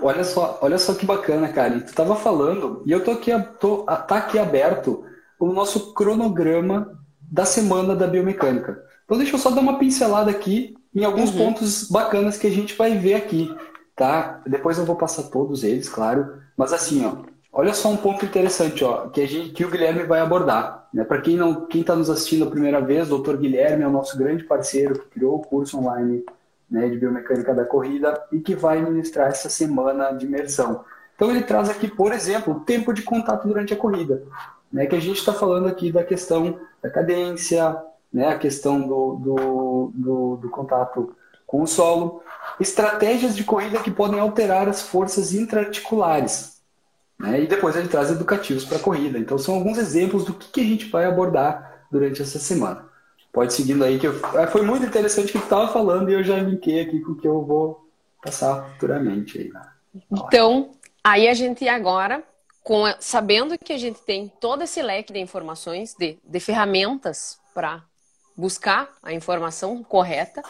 Olha 0.00 0.24
só, 0.24 0.58
olha 0.60 0.78
só 0.78 0.94
que 0.94 1.06
bacana, 1.06 1.52
cara. 1.52 1.80
tu 1.80 1.86
estava 1.86 2.16
falando 2.16 2.82
e 2.84 2.90
eu 2.90 3.04
tô 3.04 3.12
aqui, 3.12 3.30
tô, 3.60 3.84
tá 3.84 4.16
aqui 4.16 4.38
aberto 4.38 5.04
o 5.38 5.46
nosso 5.52 5.92
cronograma 5.94 7.01
da 7.32 7.46
semana 7.46 7.96
da 7.96 8.06
biomecânica. 8.06 8.84
Então 9.06 9.16
deixa 9.16 9.34
eu 9.34 9.38
só 9.38 9.50
dar 9.50 9.62
uma 9.62 9.78
pincelada 9.78 10.30
aqui 10.30 10.76
em 10.94 11.02
alguns 11.02 11.30
uhum. 11.30 11.38
pontos 11.38 11.88
bacanas 11.90 12.36
que 12.36 12.46
a 12.46 12.50
gente 12.50 12.76
vai 12.76 12.98
ver 12.98 13.14
aqui, 13.14 13.50
tá? 13.96 14.42
Depois 14.46 14.76
eu 14.76 14.84
vou 14.84 14.96
passar 14.96 15.22
todos 15.24 15.64
eles, 15.64 15.88
claro, 15.88 16.34
mas 16.54 16.74
assim, 16.74 17.02
ó, 17.06 17.24
olha 17.50 17.72
só 17.72 17.88
um 17.88 17.96
ponto 17.96 18.26
interessante, 18.26 18.84
ó, 18.84 19.08
que 19.08 19.22
a 19.22 19.26
gente 19.26 19.48
que 19.48 19.64
o 19.64 19.70
Guilherme 19.70 20.02
vai 20.02 20.20
abordar, 20.20 20.86
né? 20.92 21.04
Para 21.04 21.22
quem 21.22 21.38
não, 21.38 21.64
quem 21.64 21.80
está 21.80 21.96
nos 21.96 22.10
assistindo 22.10 22.44
a 22.44 22.50
primeira 22.50 22.82
vez, 22.82 23.10
o 23.10 23.16
Dr. 23.16 23.38
Guilherme 23.38 23.82
é 23.82 23.88
o 23.88 23.92
nosso 23.92 24.18
grande 24.18 24.44
parceiro 24.44 24.98
que 24.98 25.08
criou 25.08 25.36
o 25.36 25.42
curso 25.42 25.78
online, 25.78 26.22
né, 26.70 26.86
de 26.86 26.98
biomecânica 26.98 27.54
da 27.54 27.64
corrida 27.64 28.22
e 28.30 28.40
que 28.40 28.54
vai 28.54 28.82
ministrar 28.82 29.28
essa 29.28 29.48
semana 29.48 30.10
de 30.12 30.26
imersão. 30.26 30.84
Então 31.16 31.30
ele 31.30 31.42
traz 31.42 31.70
aqui, 31.70 31.88
por 31.88 32.12
exemplo, 32.12 32.54
o 32.54 32.60
tempo 32.60 32.92
de 32.92 33.00
contato 33.00 33.48
durante 33.48 33.72
a 33.72 33.76
corrida 33.76 34.22
né, 34.72 34.86
que 34.86 34.96
a 34.96 35.00
gente 35.00 35.18
está 35.18 35.32
falando 35.32 35.68
aqui 35.68 35.92
da 35.92 36.02
questão 36.02 36.58
da 36.82 36.90
cadência, 36.90 37.76
né, 38.12 38.28
a 38.28 38.38
questão 38.38 38.80
do, 38.80 39.16
do, 39.16 39.92
do, 39.94 40.36
do 40.36 40.50
contato 40.50 41.16
com 41.46 41.62
o 41.62 41.66
solo, 41.66 42.22
estratégias 42.58 43.36
de 43.36 43.44
corrida 43.44 43.80
que 43.80 43.90
podem 43.90 44.18
alterar 44.18 44.68
as 44.68 44.82
forças 44.82 45.32
intraarticulares. 45.32 46.60
Né, 47.18 47.42
e 47.42 47.46
depois 47.46 47.76
ele 47.76 47.88
traz 47.88 48.10
educativos 48.10 48.64
para 48.64 48.78
a 48.78 48.80
corrida. 48.80 49.18
Então 49.18 49.38
são 49.38 49.54
alguns 49.54 49.78
exemplos 49.78 50.24
do 50.24 50.34
que, 50.34 50.50
que 50.50 50.60
a 50.60 50.64
gente 50.64 50.88
vai 50.88 51.04
abordar 51.04 51.86
durante 51.90 52.20
essa 52.20 52.38
semana. 52.38 52.90
Pode 53.32 53.54
seguindo 53.54 53.82
aí, 53.84 53.98
que 53.98 54.06
eu, 54.06 54.14
é, 54.38 54.46
foi 54.46 54.62
muito 54.62 54.84
interessante 54.84 55.30
o 55.30 55.32
que 55.32 55.38
tu 55.38 55.44
estava 55.44 55.72
falando 55.72 56.10
e 56.10 56.14
eu 56.14 56.22
já 56.22 56.36
linkei 56.36 56.80
aqui 56.80 57.00
com 57.00 57.12
o 57.12 57.16
que 57.16 57.26
eu 57.26 57.42
vou 57.42 57.88
passar 58.22 58.68
futuramente. 58.72 59.38
Aí, 59.38 59.50
né? 59.50 59.62
Então, 60.10 60.70
aí 61.02 61.28
a 61.28 61.34
gente 61.34 61.66
agora 61.66 62.22
com, 62.62 62.84
sabendo 63.00 63.58
que 63.58 63.72
a 63.72 63.78
gente 63.78 64.00
tem 64.02 64.28
todo 64.40 64.62
esse 64.62 64.80
leque 64.82 65.12
de 65.12 65.18
informações, 65.18 65.94
de, 65.94 66.18
de 66.22 66.40
ferramentas 66.40 67.38
para 67.54 67.82
buscar 68.36 68.88
a 69.02 69.12
informação 69.12 69.82
correta, 69.82 70.42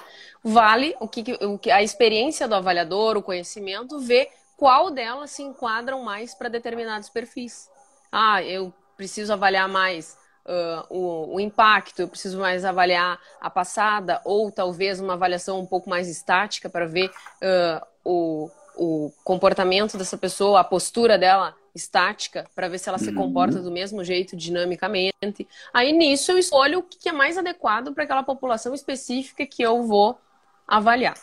vale 0.43 0.95
o 1.01 1.09
que, 1.09 1.33
o 1.45 1.59
que 1.59 1.71
a 1.71 1.83
experiência 1.83 2.47
do 2.47 2.55
avaliador, 2.55 3.17
o 3.17 3.23
conhecimento, 3.23 3.99
ver 3.99 4.29
qual 4.57 4.91
delas 4.91 5.31
se 5.31 5.43
enquadram 5.43 6.03
mais 6.03 6.35
para 6.35 6.49
determinados 6.49 7.09
perfis. 7.09 7.69
Ah, 8.11 8.43
eu 8.43 8.73
preciso 8.97 9.33
avaliar 9.33 9.69
mais 9.69 10.17
uh, 10.47 10.87
o, 10.89 11.35
o, 11.37 11.41
impacto, 11.41 12.01
eu 12.01 12.09
preciso 12.09 12.39
mais 12.39 12.65
avaliar 12.65 13.19
a 13.41 13.51
passada, 13.51 14.21
ou 14.25 14.53
talvez 14.53 15.01
uma 15.01 15.15
avaliação 15.15 15.59
um 15.59 15.67
pouco 15.67 15.89
mais 15.89 16.09
estática 16.09 16.69
para 16.69 16.87
ver 16.87 17.09
uh, 17.09 17.87
o, 18.05 18.51
o 18.77 19.13
comportamento 19.25 19.97
dessa 19.97 20.17
pessoa, 20.17 20.61
a 20.61 20.65
postura 20.65 21.19
dela 21.19 21.57
estática, 21.75 22.49
para 22.55 22.69
ver 22.69 22.79
se 22.79 22.89
ela 22.89 22.99
se 22.99 23.09
uhum. 23.09 23.15
comporta 23.15 23.61
do 23.61 23.71
mesmo 23.71 24.05
jeito 24.05 24.37
dinamicamente. 24.37 25.49
Aí 25.73 25.93
nisso 25.93 26.33
eu 26.33 26.39
escolho 26.39 26.81
o 26.81 26.83
que 26.83 27.09
é 27.09 27.13
mais 27.13 27.39
adequado 27.39 27.95
para 27.95 28.05
aquela 28.05 28.23
população 28.23 28.75
específica 28.75 29.47
que 29.47 29.63
eu 29.63 29.83
vou 29.85 30.19
avaliar. 30.67 31.17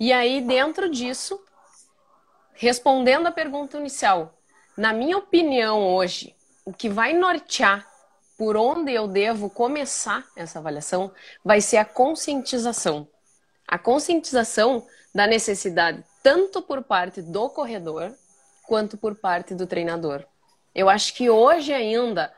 E 0.00 0.12
aí, 0.12 0.40
dentro 0.40 0.88
disso, 0.88 1.40
respondendo 2.54 3.26
à 3.26 3.32
pergunta 3.32 3.78
inicial, 3.78 4.34
na 4.76 4.92
minha 4.92 5.18
opinião 5.18 5.94
hoje, 5.94 6.36
o 6.64 6.72
que 6.72 6.88
vai 6.88 7.12
nortear 7.12 7.88
por 8.36 8.56
onde 8.56 8.92
eu 8.92 9.08
devo 9.08 9.50
começar 9.50 10.24
essa 10.36 10.60
avaliação 10.60 11.10
vai 11.44 11.60
ser 11.60 11.78
a 11.78 11.84
conscientização. 11.84 13.08
A 13.66 13.76
conscientização 13.76 14.86
da 15.12 15.26
necessidade 15.26 16.04
tanto 16.22 16.62
por 16.62 16.82
parte 16.84 17.20
do 17.22 17.50
corredor 17.50 18.14
quanto 18.68 18.98
por 18.98 19.16
parte 19.16 19.54
do 19.54 19.66
treinador. 19.66 20.22
Eu 20.74 20.90
acho 20.90 21.14
que 21.14 21.30
hoje 21.30 21.72
ainda, 21.72 22.32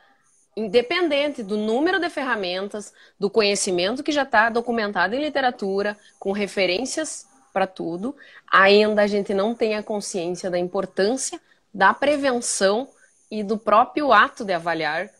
independente 0.57 1.43
do 1.43 1.57
número 1.57 1.99
de 1.99 2.09
ferramentas, 2.09 2.95
do 3.19 3.29
conhecimento 3.29 4.03
que 4.03 4.13
já 4.13 4.23
está 4.23 4.49
documentado 4.49 5.15
em 5.15 5.21
literatura, 5.21 5.99
com 6.21 6.31
referências 6.31 7.27
para 7.53 7.67
tudo, 7.67 8.17
ainda 8.51 9.03
a 9.03 9.07
gente 9.09 9.35
não 9.35 9.57
tem 9.57 9.75
a 9.75 9.83
consciência 9.83 10.49
da 10.49 10.59
importância 10.59 11.41
da 11.75 11.93
prevenção 11.93 12.89
e 13.29 13.43
do 13.43 13.59
próprio 13.59 14.13
ato 14.13 14.45
de 14.45 14.53
avaliar 14.53 15.11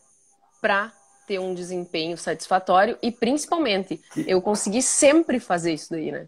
para 0.61 0.93
ter 1.27 1.39
um 1.39 1.53
desempenho 1.53 2.17
satisfatório 2.17 2.97
e 3.01 3.11
principalmente 3.11 4.01
eu 4.25 4.41
consegui 4.41 4.81
sempre 4.81 5.39
fazer 5.39 5.73
isso 5.73 5.91
daí, 5.91 6.11
né? 6.11 6.27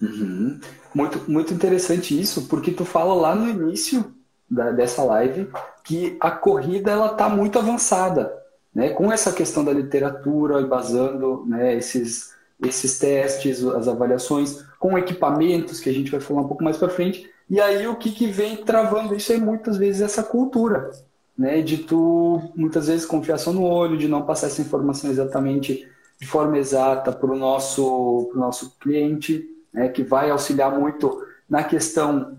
Uhum. 0.00 0.60
Muito, 0.94 1.30
muito 1.30 1.52
interessante 1.52 2.18
isso, 2.18 2.46
porque 2.46 2.70
tu 2.70 2.84
fala 2.84 3.14
lá 3.14 3.34
no 3.34 3.48
início 3.48 4.12
da, 4.48 4.70
dessa 4.70 5.02
live 5.02 5.48
que 5.84 6.16
a 6.20 6.30
corrida 6.30 6.90
ela 6.90 7.10
tá 7.10 7.28
muito 7.28 7.58
avançada, 7.58 8.32
né? 8.74 8.90
Com 8.90 9.12
essa 9.12 9.32
questão 9.32 9.64
da 9.64 9.72
literatura, 9.72 10.60
embasando 10.60 11.44
né, 11.46 11.74
esses, 11.76 12.34
esses 12.62 12.98
testes, 12.98 13.64
as 13.64 13.88
avaliações, 13.88 14.64
com 14.78 14.96
equipamentos 14.96 15.80
que 15.80 15.90
a 15.90 15.92
gente 15.92 16.10
vai 16.10 16.20
falar 16.20 16.42
um 16.42 16.48
pouco 16.48 16.62
mais 16.62 16.76
para 16.76 16.88
frente. 16.88 17.28
E 17.50 17.60
aí 17.60 17.86
o 17.88 17.96
que, 17.96 18.10
que 18.10 18.26
vem 18.26 18.56
travando 18.58 19.14
isso 19.14 19.32
é 19.32 19.38
muitas 19.38 19.76
vezes 19.76 20.02
essa 20.02 20.22
cultura, 20.22 20.90
né? 21.36 21.60
De 21.60 21.78
tu 21.78 22.40
muitas 22.54 22.86
vezes 22.86 23.04
confiar 23.04 23.38
só 23.38 23.52
no 23.52 23.64
olho, 23.64 23.98
de 23.98 24.06
não 24.06 24.22
passar 24.22 24.46
essa 24.46 24.62
informação 24.62 25.10
exatamente 25.10 25.88
de 26.20 26.26
forma 26.26 26.58
exata 26.58 27.12
para 27.12 27.30
o 27.30 27.36
nosso, 27.36 28.30
nosso 28.34 28.76
cliente, 28.78 29.48
né? 29.72 29.88
Que 29.88 30.02
vai 30.02 30.30
auxiliar 30.30 30.70
muito 30.78 31.24
na 31.48 31.64
questão 31.64 32.38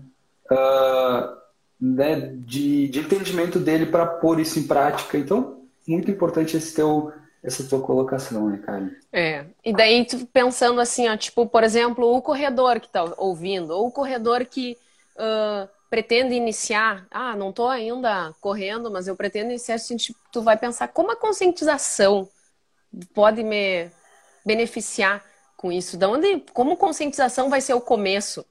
uh, 0.50 1.36
né? 1.80 2.32
de, 2.36 2.88
de 2.88 3.00
entendimento 3.00 3.58
dele 3.58 3.86
para 3.86 4.06
pôr 4.06 4.40
isso 4.40 4.58
em 4.58 4.66
prática. 4.66 5.18
Então, 5.18 5.62
muito 5.86 6.10
importante 6.10 6.56
esse 6.56 6.74
teu 6.74 7.12
essa 7.42 7.64
tua 7.64 7.80
colocação, 7.80 8.50
né, 8.50 8.58
Karen? 8.58 8.90
É. 9.12 9.46
E 9.64 9.72
daí, 9.72 10.06
pensando 10.32 10.80
assim, 10.80 11.08
ó, 11.08 11.16
tipo, 11.16 11.46
por 11.46 11.64
exemplo, 11.64 12.14
o 12.14 12.20
corredor 12.20 12.78
que 12.80 12.86
está 12.86 13.02
ouvindo, 13.16 13.70
ou 13.70 13.86
o 13.86 13.90
corredor 13.90 14.44
que 14.44 14.76
uh, 15.16 15.68
pretende 15.88 16.34
iniciar, 16.34 17.06
ah, 17.10 17.34
não 17.34 17.50
estou 17.50 17.68
ainda 17.68 18.34
correndo, 18.40 18.90
mas 18.90 19.08
eu 19.08 19.16
pretendo 19.16 19.50
iniciar, 19.50 19.76
assim, 19.76 19.96
tu 20.30 20.42
vai 20.42 20.56
pensar 20.56 20.88
como 20.88 21.10
a 21.10 21.16
conscientização 21.16 22.28
pode 23.14 23.42
me 23.42 23.88
beneficiar 24.44 25.24
com 25.60 25.70
isso, 25.70 25.98
da 25.98 26.08
onde, 26.08 26.42
como 26.54 26.74
conscientização 26.74 27.50
vai 27.50 27.60
ser 27.60 27.74
o 27.74 27.82
começo. 27.82 28.46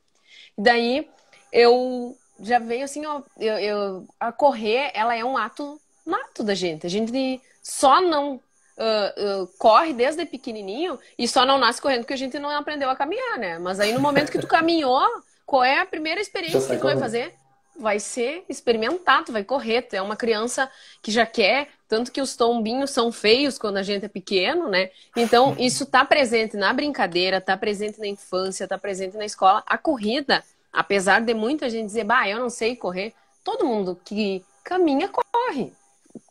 E 0.55 0.61
daí 0.61 1.09
eu 1.51 2.15
já 2.39 2.59
veio 2.59 2.83
assim, 2.83 3.03
ó, 3.03 3.23
eu, 3.39 3.57
eu, 3.57 4.07
a 4.19 4.31
correr, 4.31 4.91
ela 4.93 5.15
é 5.15 5.25
um 5.25 5.35
ato 5.35 5.81
nato 6.05 6.43
da 6.43 6.53
gente. 6.53 6.85
A 6.85 6.89
gente 6.89 7.41
só 7.63 7.99
não 7.99 8.35
uh, 8.35 9.41
uh, 9.41 9.47
corre 9.57 9.91
desde 9.91 10.23
pequenininho 10.23 10.99
e 11.17 11.27
só 11.27 11.47
não 11.47 11.57
nasce 11.57 11.81
correndo 11.81 12.01
porque 12.01 12.13
a 12.13 12.17
gente 12.17 12.37
não 12.37 12.51
aprendeu 12.51 12.91
a 12.91 12.95
caminhar, 12.95 13.39
né? 13.39 13.57
Mas 13.57 13.79
aí 13.79 13.91
no 13.91 13.99
momento 13.99 14.31
que 14.31 14.37
tu 14.37 14.45
caminhou, 14.45 15.01
qual 15.47 15.63
é 15.63 15.79
a 15.79 15.87
primeira 15.87 16.21
experiência 16.21 16.61
que 16.61 16.77
tu 16.77 16.83
vai 16.83 16.97
fazer? 16.99 17.33
Vai 17.79 17.99
ser 17.99 18.43
experimentar, 18.49 19.23
tu 19.23 19.31
vai 19.31 19.43
correr. 19.43 19.83
Tu 19.83 19.95
é 19.95 20.01
uma 20.01 20.15
criança 20.15 20.69
que 21.01 21.11
já 21.11 21.25
quer, 21.25 21.69
tanto 21.87 22.11
que 22.11 22.21
os 22.21 22.35
tombinhos 22.35 22.91
são 22.91 23.11
feios 23.11 23.57
quando 23.57 23.77
a 23.77 23.83
gente 23.83 24.05
é 24.05 24.09
pequeno, 24.09 24.67
né? 24.67 24.91
Então, 25.15 25.55
isso 25.59 25.85
tá 25.85 26.03
presente 26.03 26.57
na 26.57 26.73
brincadeira, 26.73 27.39
tá 27.39 27.55
presente 27.55 27.99
na 27.99 28.07
infância, 28.07 28.67
tá 28.67 28.77
presente 28.77 29.15
na 29.15 29.25
escola. 29.25 29.63
A 29.65 29.77
corrida, 29.77 30.43
apesar 30.73 31.21
de 31.21 31.33
muita 31.33 31.69
gente 31.69 31.85
dizer, 31.85 32.03
bah, 32.03 32.27
eu 32.27 32.39
não 32.39 32.49
sei 32.49 32.75
correr, 32.75 33.13
todo 33.43 33.65
mundo 33.65 33.99
que 34.03 34.43
caminha 34.63 35.09
corre. 35.09 35.73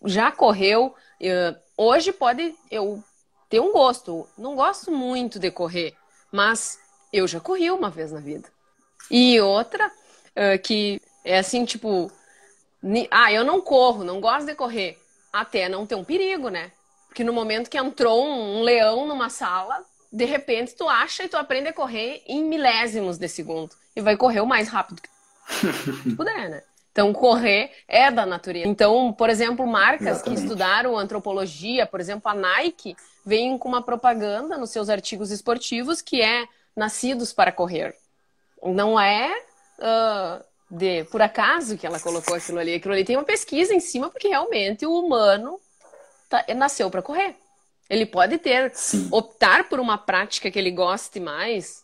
Já 0.04 0.30
correu, 0.30 0.94
hoje 1.76 2.12
pode 2.12 2.54
eu 2.70 3.02
ter 3.48 3.60
um 3.60 3.72
gosto. 3.72 4.28
Não 4.36 4.54
gosto 4.54 4.90
muito 4.90 5.38
de 5.38 5.50
correr, 5.50 5.94
mas 6.30 6.78
eu 7.12 7.26
já 7.26 7.40
corri 7.40 7.70
uma 7.70 7.90
vez 7.90 8.12
na 8.12 8.20
vida. 8.20 8.48
E 9.10 9.40
outra, 9.40 9.86
uh, 9.88 10.62
que 10.62 11.00
é 11.28 11.38
assim, 11.38 11.66
tipo, 11.66 12.10
ah, 13.10 13.30
eu 13.30 13.44
não 13.44 13.60
corro, 13.60 14.02
não 14.02 14.18
gosto 14.18 14.46
de 14.46 14.54
correr. 14.54 14.98
Até 15.30 15.68
não 15.68 15.86
ter 15.86 15.94
um 15.94 16.02
perigo, 16.02 16.48
né? 16.48 16.72
Porque 17.06 17.22
no 17.22 17.34
momento 17.34 17.68
que 17.68 17.76
entrou 17.76 18.26
um, 18.26 18.62
leão 18.62 19.06
numa 19.06 19.28
sala, 19.28 19.84
de 20.10 20.24
repente 20.24 20.74
tu 20.74 20.88
acha 20.88 21.24
e 21.24 21.28
tu 21.28 21.36
aprende 21.36 21.68
a 21.68 21.72
correr 21.72 22.22
em 22.26 22.42
milésimos 22.42 23.18
de 23.18 23.28
segundo. 23.28 23.70
E 23.94 24.00
vai 24.00 24.16
correr 24.16 24.40
o 24.40 24.46
mais 24.46 24.68
rápido 24.68 25.02
que 25.02 26.16
puder, 26.16 26.48
né? 26.48 26.62
Então, 26.90 27.12
correr 27.12 27.70
é 27.86 28.10
da 28.10 28.26
natureza. 28.26 28.66
Então, 28.66 29.12
por 29.12 29.30
exemplo, 29.30 29.66
marcas 29.66 30.16
Exatamente. 30.16 30.40
que 30.40 30.44
estudaram 30.44 30.96
antropologia, 30.96 31.86
por 31.86 32.00
exemplo, 32.00 32.28
a 32.28 32.34
Nike, 32.34 32.96
vem 33.24 33.56
com 33.56 33.68
uma 33.68 33.82
propaganda 33.82 34.56
nos 34.56 34.70
seus 34.70 34.88
artigos 34.88 35.30
esportivos 35.30 36.00
que 36.00 36.20
é 36.20 36.48
nascidos 36.74 37.32
para 37.32 37.52
correr. 37.52 37.94
Não 38.64 38.98
é 38.98 39.30
uh, 39.78 40.44
de 40.70 41.04
por 41.04 41.22
acaso 41.22 41.76
que 41.78 41.86
ela 41.86 42.00
colocou 42.00 42.34
aquilo 42.34 42.58
ali. 42.58 42.74
Aquilo 42.74 42.94
ali 42.94 43.04
tem 43.04 43.16
uma 43.16 43.24
pesquisa 43.24 43.74
em 43.74 43.80
cima, 43.80 44.10
porque 44.10 44.28
realmente 44.28 44.84
o 44.84 44.92
humano 44.92 45.58
tá, 46.28 46.44
nasceu 46.54 46.90
para 46.90 47.02
correr. 47.02 47.36
Ele 47.88 48.04
pode 48.04 48.36
ter, 48.38 48.70
Sim. 48.74 49.08
optar 49.10 49.68
por 49.68 49.80
uma 49.80 49.96
prática 49.96 50.50
que 50.50 50.58
ele 50.58 50.70
goste 50.70 51.18
mais 51.18 51.82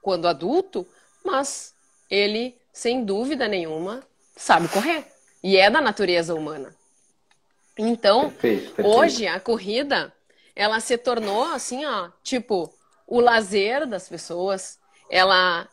quando 0.00 0.28
adulto, 0.28 0.86
mas 1.24 1.74
ele, 2.08 2.56
sem 2.72 3.04
dúvida 3.04 3.48
nenhuma, 3.48 4.02
sabe 4.36 4.68
correr. 4.68 5.04
E 5.42 5.56
é 5.56 5.68
da 5.68 5.80
natureza 5.80 6.34
humana. 6.34 6.74
Então, 7.76 8.30
perfeito, 8.30 8.74
perfeito. 8.74 8.98
hoje 8.98 9.26
a 9.26 9.40
corrida, 9.40 10.12
ela 10.54 10.78
se 10.80 10.96
tornou 10.96 11.44
assim, 11.44 11.84
ó, 11.84 12.10
tipo, 12.22 12.72
o 13.06 13.20
lazer 13.20 13.86
das 13.86 14.08
pessoas. 14.08 14.78
Ela 15.10 15.68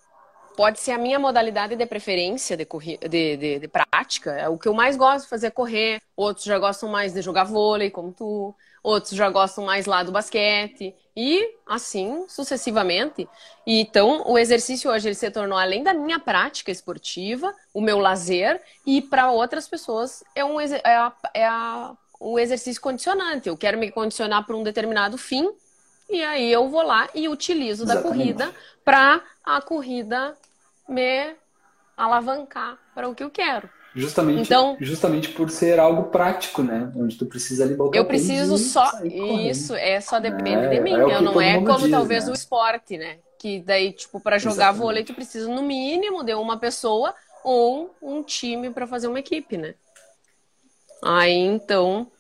pode 0.58 0.80
ser 0.80 0.92
a 0.92 0.98
minha 0.98 1.20
modalidade 1.20 1.76
de 1.76 1.86
preferência 1.86 2.58
de, 2.58 2.66
de, 3.08 3.38
de, 3.38 3.60
de, 3.60 3.68
prática. 3.68 4.32
É 4.32 4.50
o 4.50 4.58
que 4.58 4.68
eu 4.68 4.74
mais 4.74 4.98
gosto 4.98 5.26
de 5.26 5.30
fazer 5.30 5.48
é 5.48 5.52
correr. 5.52 6.02
Outros 6.16 6.46
já 6.46 6.58
gostam 6.58 6.90
mais 6.90 7.14
de 7.14 7.22
jogar 7.22 7.44
vôlei, 7.44 7.92
como 7.92 8.12
tu. 8.12 8.56
Outros 8.82 9.12
já 9.12 9.30
gostam 9.30 9.66
mais 9.66 9.86
lá 9.86 10.02
do 10.02 10.12
basquete. 10.12 10.96
E 11.16 11.48
assim 11.64 12.26
sucessivamente. 12.28 13.30
E, 13.68 13.82
então, 13.82 14.24
o 14.26 14.36
exercício 14.36 14.90
hoje 14.90 15.08
ele 15.08 15.16
se 15.16 15.30
tornou, 15.30 15.60
além 15.60 15.84
da 15.84 15.94
minha 15.94 16.20
prática 16.20 16.72
esportiva, 16.72 17.54
o 17.72 17.80
meu 17.80 18.00
lazer, 18.00 18.60
e 18.84 19.00
para 19.00 19.30
outras 19.30 19.68
pessoas 19.68 20.24
é, 20.34 20.44
um, 20.44 20.60
é, 20.60 20.82
a, 20.84 21.14
é 21.36 21.46
a, 21.46 21.94
um 22.20 22.40
exercício 22.40 22.82
condicionante. 22.82 23.48
Eu 23.48 23.56
quero 23.56 23.78
me 23.78 23.92
condicionar 23.92 24.44
para 24.44 24.56
um 24.56 24.64
determinado 24.64 25.20
fim, 25.20 25.52
e 26.10 26.24
aí 26.24 26.52
eu 26.52 26.68
vou 26.68 26.82
lá 26.82 27.08
e 27.14 27.30
utilizo 27.30 27.84
Exatamente. 27.84 28.04
da 28.04 28.10
corrida 28.10 28.56
para 28.84 29.22
a 29.44 29.62
corrida 29.62 30.36
me 30.88 31.36
alavancar 31.96 32.78
para 32.94 33.10
o 33.10 33.16
que 33.16 33.24
eu 33.24 33.30
quero. 33.30 33.70
Justamente, 33.96 34.42
então, 34.42 34.78
justamente 34.80 35.30
por 35.30 35.50
ser 35.50 35.80
algo 35.80 36.04
prático, 36.12 36.62
né? 36.62 36.92
Onde 36.96 37.18
tu 37.18 37.26
precisa 37.26 37.64
ali 37.64 37.76
Eu 37.94 38.06
preciso 38.06 38.58
só. 38.58 38.92
Isso, 39.04 39.74
é 39.74 40.00
só 40.00 40.20
depende 40.20 40.66
é, 40.66 40.70
de 40.70 40.80
mim. 40.80 40.94
É 40.94 41.16
eu 41.16 41.22
não 41.22 41.42
é 41.42 41.56
como 41.64 41.80
diz, 41.80 41.92
talvez 41.92 42.26
né? 42.26 42.32
o 42.32 42.34
esporte, 42.34 42.96
né? 42.96 43.18
Que 43.40 43.60
daí, 43.60 43.92
tipo, 43.92 44.20
para 44.20 44.38
jogar 44.38 44.54
Exatamente. 44.56 44.80
vôlei, 44.80 45.04
tu 45.04 45.16
precisa 45.16 45.50
no 45.50 45.64
mínimo 45.64 46.24
de 46.24 46.36
uma 46.36 46.58
pessoa 46.58 47.16
ou 47.44 47.96
um 48.00 48.22
time 48.22 48.70
para 48.70 48.86
fazer 48.86 49.08
uma 49.08 49.20
equipe, 49.20 49.58
né? 49.58 49.74
Aí 51.04 51.34
então. 51.34 52.12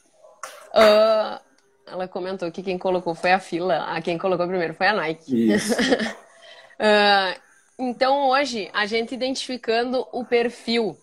Uh, 0.69 1.39
ela 1.85 2.07
comentou 2.07 2.51
que 2.51 2.63
quem 2.63 2.77
colocou 2.77 3.15
foi 3.15 3.31
a 3.31 3.39
fila, 3.39 3.85
a 3.85 4.01
quem 4.01 4.17
colocou 4.17 4.47
primeiro 4.47 4.73
foi 4.73 4.87
a 4.87 4.93
Nike. 4.93 5.53
Isso. 5.53 5.73
uh, 5.73 7.39
então, 7.79 8.29
hoje, 8.29 8.69
a 8.73 8.85
gente 8.85 9.13
identificando 9.13 10.07
o 10.11 10.25
perfil 10.25 10.97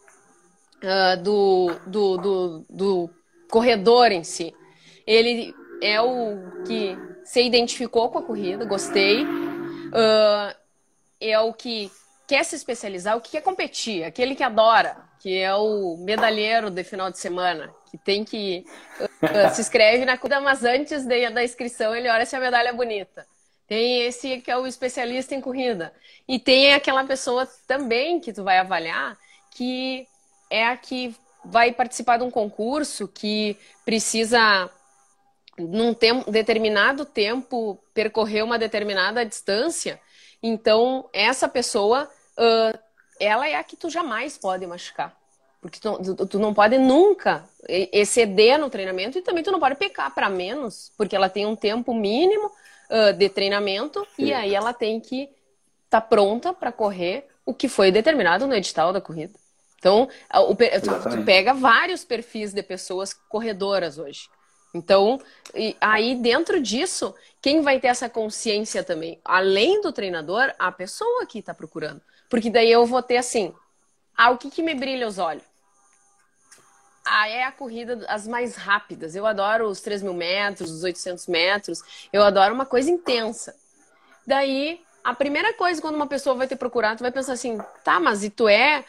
uh, 0.82 1.22
do, 1.22 1.70
do, 1.86 2.16
do, 2.16 2.66
do 2.68 3.10
corredor 3.50 4.10
em 4.10 4.24
si. 4.24 4.54
Ele 5.06 5.54
é 5.80 6.00
o 6.00 6.64
que 6.66 6.96
se 7.24 7.42
identificou 7.42 8.08
com 8.08 8.18
a 8.18 8.22
corrida, 8.22 8.64
gostei. 8.64 9.24
Uh, 9.24 10.54
é 11.20 11.38
o 11.38 11.52
que 11.52 11.90
quer 12.26 12.44
se 12.44 12.56
especializar, 12.56 13.16
o 13.16 13.20
que 13.20 13.32
quer 13.32 13.42
competir, 13.42 14.04
aquele 14.04 14.34
que 14.34 14.42
adora, 14.42 14.96
que 15.20 15.38
é 15.38 15.54
o 15.54 15.96
medalheiro 15.98 16.70
de 16.70 16.82
final 16.82 17.10
de 17.10 17.18
semana, 17.18 17.72
que 17.90 17.98
tem 17.98 18.24
que 18.24 18.64
uh, 19.00 19.54
se 19.54 19.60
inscreve 19.60 20.04
na 20.04 20.18
corrida, 20.18 20.40
mas 20.40 20.64
antes 20.64 21.04
de, 21.04 21.30
da 21.30 21.44
inscrição 21.44 21.94
ele 21.94 22.08
olha 22.08 22.26
se 22.26 22.34
a 22.34 22.40
medalha 22.40 22.70
é 22.70 22.72
bonita. 22.72 23.26
Tem 23.66 24.02
esse 24.02 24.40
que 24.40 24.50
é 24.50 24.56
o 24.56 24.66
especialista 24.66 25.34
em 25.34 25.40
corrida. 25.40 25.92
E 26.28 26.38
tem 26.38 26.74
aquela 26.74 27.04
pessoa 27.04 27.48
também 27.66 28.20
que 28.20 28.32
tu 28.32 28.44
vai 28.44 28.58
avaliar 28.58 29.16
que 29.54 30.06
é 30.50 30.66
a 30.66 30.76
que 30.76 31.14
vai 31.44 31.72
participar 31.72 32.18
de 32.18 32.24
um 32.24 32.30
concurso 32.30 33.06
que 33.06 33.56
precisa 33.84 34.70
num 35.58 35.94
tempo, 35.94 36.30
determinado 36.30 37.04
tempo 37.04 37.78
percorrer 37.92 38.42
uma 38.42 38.58
determinada 38.58 39.24
distância. 39.24 40.00
Então, 40.42 41.08
essa 41.12 41.48
pessoa, 41.48 42.10
uh, 42.38 42.78
ela 43.20 43.48
é 43.48 43.54
a 43.54 43.64
que 43.64 43.76
tu 43.76 43.88
jamais 43.88 44.36
pode 44.36 44.66
machucar. 44.66 45.16
Porque 45.60 45.78
tu, 45.80 46.26
tu, 46.26 46.38
não 46.38 46.52
pode 46.52 46.76
nunca 46.76 47.48
exceder 47.66 48.58
no 48.58 48.68
treinamento 48.68 49.16
e 49.16 49.22
também 49.22 49.42
tu 49.42 49.50
não 49.50 49.58
pode 49.58 49.76
pecar 49.76 50.14
para 50.14 50.28
menos, 50.28 50.92
porque 50.98 51.16
ela 51.16 51.30
tem 51.30 51.46
um 51.46 51.56
tempo 51.56 51.94
mínimo 51.94 52.50
uh, 52.94 53.12
de 53.12 53.28
treinamento 53.28 54.06
Sim. 54.14 54.26
e 54.26 54.32
aí 54.32 54.54
ela 54.54 54.72
tem 54.72 55.00
que 55.00 55.22
estar 55.84 56.00
tá 56.00 56.00
pronta 56.00 56.52
para 56.52 56.70
correr 56.70 57.26
o 57.44 57.52
que 57.52 57.68
foi 57.68 57.90
determinado 57.90 58.46
no 58.46 58.54
edital 58.54 58.92
da 58.92 59.00
corrida. 59.00 59.34
Então, 59.78 60.08
o, 60.32 60.54
tu, 60.54 61.10
tu, 61.10 61.24
pega 61.26 61.52
vários 61.52 62.06
perfis 62.06 62.54
de 62.54 62.62
pessoas 62.62 63.12
corredoras 63.12 63.98
hoje. 63.98 64.30
Então, 64.74 65.20
aí 65.78 66.16
dentro 66.16 66.58
disso, 66.60 67.14
quem 67.40 67.60
vai 67.60 67.78
ter 67.78 67.88
essa 67.88 68.08
consciência 68.08 68.82
também? 68.82 69.20
Além 69.22 69.82
do 69.82 69.92
treinador, 69.92 70.52
a 70.58 70.72
pessoa 70.72 71.26
que 71.26 71.38
está 71.38 71.52
procurando. 71.52 72.00
Porque 72.30 72.48
daí 72.48 72.72
eu 72.72 72.86
vou 72.86 73.02
ter 73.02 73.18
assim, 73.18 73.54
ah, 74.16 74.30
o 74.30 74.38
que, 74.38 74.50
que 74.50 74.62
me 74.62 74.74
brilha 74.74 75.06
os 75.06 75.18
olhos? 75.18 75.44
Ah, 77.04 77.28
é 77.28 77.44
a 77.44 77.52
corrida 77.52 78.04
as 78.08 78.26
mais 78.26 78.56
rápidas. 78.56 79.14
Eu 79.14 79.26
adoro 79.26 79.68
os 79.68 79.80
3 79.80 80.02
mil 80.02 80.14
metros, 80.14 80.70
os 80.70 80.82
800 80.82 81.26
metros. 81.26 81.82
Eu 82.12 82.22
adoro 82.22 82.54
uma 82.54 82.64
coisa 82.64 82.90
intensa. 82.90 83.54
Daí, 84.26 84.80
a 85.02 85.14
primeira 85.14 85.52
coisa 85.52 85.82
quando 85.82 85.96
uma 85.96 86.06
pessoa 86.06 86.34
vai 86.34 86.46
te 86.46 86.56
procurar, 86.56 86.96
tu 86.96 87.02
vai 87.02 87.12
pensar 87.12 87.34
assim, 87.34 87.58
tá, 87.84 88.00
mas 88.00 88.24
e 88.24 88.30
tu 88.30 88.48
é... 88.48 88.84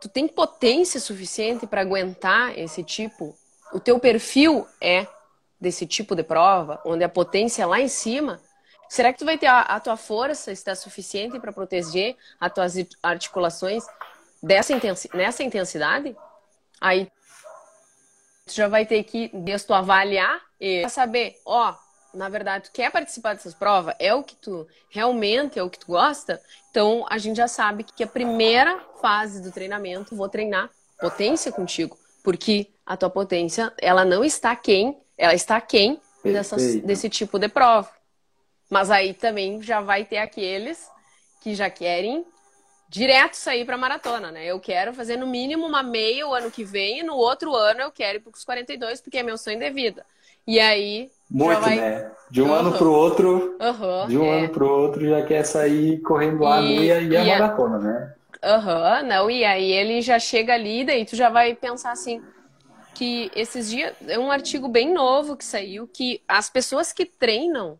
Tu 0.00 0.08
tem 0.10 0.28
potência 0.28 1.00
suficiente 1.00 1.66
para 1.66 1.80
aguentar 1.80 2.58
esse 2.58 2.84
tipo? 2.84 3.34
O 3.72 3.80
teu 3.80 3.98
perfil 3.98 4.66
é 4.78 5.06
desse 5.58 5.86
tipo 5.86 6.14
de 6.14 6.22
prova, 6.22 6.78
onde 6.84 7.02
a 7.02 7.08
potência 7.08 7.62
é 7.62 7.66
lá 7.66 7.80
em 7.80 7.88
cima, 7.88 8.38
será 8.86 9.12
que 9.12 9.18
tu 9.18 9.24
vai 9.24 9.38
ter 9.38 9.46
a, 9.46 9.60
a 9.60 9.80
tua 9.80 9.96
força 9.96 10.52
está 10.52 10.74
suficiente 10.74 11.40
para 11.40 11.52
proteger 11.52 12.16
as 12.38 12.52
tuas 12.52 12.74
articulações 13.02 13.84
dessa 14.42 14.74
intensi 14.74 15.08
nessa 15.14 15.42
intensidade? 15.42 16.14
Aí 16.78 17.10
tu 18.46 18.54
já 18.54 18.68
vai 18.68 18.84
ter 18.84 19.02
que 19.04 19.30
desde 19.32 19.66
tu 19.66 19.74
avaliar 19.74 20.40
e 20.60 20.88
saber, 20.88 21.36
ó, 21.44 21.74
na 22.12 22.28
verdade, 22.28 22.64
tu 22.64 22.72
quer 22.72 22.90
participar 22.92 23.34
dessas 23.34 23.54
provas? 23.54 23.94
É 23.98 24.14
o 24.14 24.22
que 24.22 24.36
tu 24.36 24.66
realmente 24.90 25.58
é 25.58 25.62
o 25.62 25.70
que 25.70 25.78
tu 25.78 25.88
gosta? 25.88 26.40
Então 26.70 27.04
a 27.08 27.18
gente 27.18 27.36
já 27.36 27.48
sabe 27.48 27.84
que 27.84 28.04
a 28.04 28.06
primeira 28.06 28.78
fase 29.00 29.42
do 29.42 29.50
treinamento 29.50 30.14
vou 30.14 30.28
treinar 30.28 30.70
potência 30.98 31.50
contigo, 31.50 31.98
porque 32.22 32.68
a 32.86 32.96
tua 32.96 33.10
potência 33.10 33.72
ela 33.78 34.04
não 34.04 34.24
está 34.24 34.54
quem 34.54 34.96
ela 35.16 35.34
está 35.34 35.60
quem 35.60 36.00
dessas, 36.24 36.76
desse 36.76 37.08
tipo 37.08 37.38
de 37.38 37.48
prova. 37.48 37.88
Mas 38.68 38.90
aí 38.90 39.14
também 39.14 39.62
já 39.62 39.80
vai 39.80 40.04
ter 40.04 40.18
aqueles 40.18 40.88
que 41.40 41.54
já 41.54 41.70
querem 41.70 42.24
direto 42.88 43.34
sair 43.34 43.64
para 43.64 43.76
maratona, 43.76 44.30
né? 44.30 44.46
Eu 44.46 44.60
quero 44.60 44.92
fazer 44.92 45.16
no 45.16 45.26
mínimo 45.26 45.66
uma 45.66 45.82
meia 45.82 46.26
o 46.26 46.34
ano 46.34 46.50
que 46.50 46.64
vem 46.64 47.00
e 47.00 47.02
no 47.02 47.14
outro 47.14 47.54
ano 47.54 47.80
eu 47.80 47.90
quero 47.90 48.18
ir 48.18 48.20
para 48.20 48.30
os 48.30 48.44
42 48.44 49.00
porque 49.00 49.18
é 49.18 49.22
meu 49.22 49.36
sonho 49.36 49.58
de 49.58 49.70
vida. 49.70 50.04
E 50.46 50.60
aí 50.60 51.10
muito, 51.30 51.60
vai... 51.60 51.76
né? 51.76 52.10
De 52.30 52.42
um 52.42 52.48
uhum. 52.48 52.54
ano 52.54 52.72
para 52.72 52.86
o 52.86 52.92
outro, 52.92 53.56
uhum, 53.60 54.08
de 54.08 54.18
um 54.18 54.24
é. 54.24 54.38
ano 54.38 54.48
para 54.48 54.64
o 54.64 54.68
outro 54.68 55.08
já 55.08 55.22
quer 55.22 55.44
sair 55.44 56.00
correndo 56.00 56.46
a 56.46 56.60
meia 56.60 57.00
e, 57.00 57.08
e 57.08 57.16
a 57.16 57.24
maratona, 57.24 57.78
né? 57.78 58.14
Aham, 58.42 59.00
uhum, 59.00 59.08
não, 59.08 59.30
e 59.30 59.44
aí 59.44 59.72
ele 59.72 60.02
já 60.02 60.18
chega 60.18 60.52
ali, 60.52 60.84
daí 60.84 61.04
tu 61.04 61.16
já 61.16 61.30
vai 61.30 61.54
pensar 61.54 61.92
assim, 61.92 62.22
que 62.94 63.30
esses 63.34 63.70
dias 63.70 63.94
é 64.06 64.18
um 64.18 64.30
artigo 64.30 64.68
bem 64.68 64.92
novo 64.92 65.36
que 65.36 65.44
saiu 65.44 65.88
que 65.88 66.22
as 66.28 66.48
pessoas 66.48 66.92
que 66.92 67.04
treinam 67.04 67.78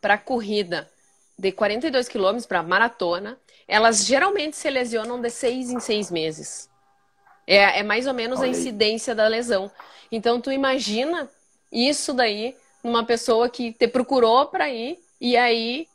para 0.00 0.16
corrida 0.16 0.88
de 1.38 1.52
42 1.52 2.08
quilômetros 2.08 2.46
para 2.46 2.62
maratona, 2.62 3.38
elas 3.68 4.04
geralmente 4.04 4.56
se 4.56 4.70
lesionam 4.70 5.20
de 5.20 5.30
seis 5.30 5.70
em 5.70 5.80
seis 5.80 6.10
meses. 6.10 6.70
É, 7.46 7.80
é 7.80 7.82
mais 7.82 8.06
ou 8.06 8.14
menos 8.14 8.40
a 8.40 8.46
incidência 8.46 9.14
da 9.14 9.28
lesão. 9.28 9.70
Então 10.10 10.40
tu 10.40 10.50
imagina 10.50 11.28
isso 11.70 12.12
daí 12.12 12.56
numa 12.82 13.04
pessoa 13.04 13.48
que 13.48 13.72
te 13.72 13.88
procurou 13.88 14.46
para 14.46 14.70
ir 14.70 14.98
e 15.20 15.36
aí 15.36 15.88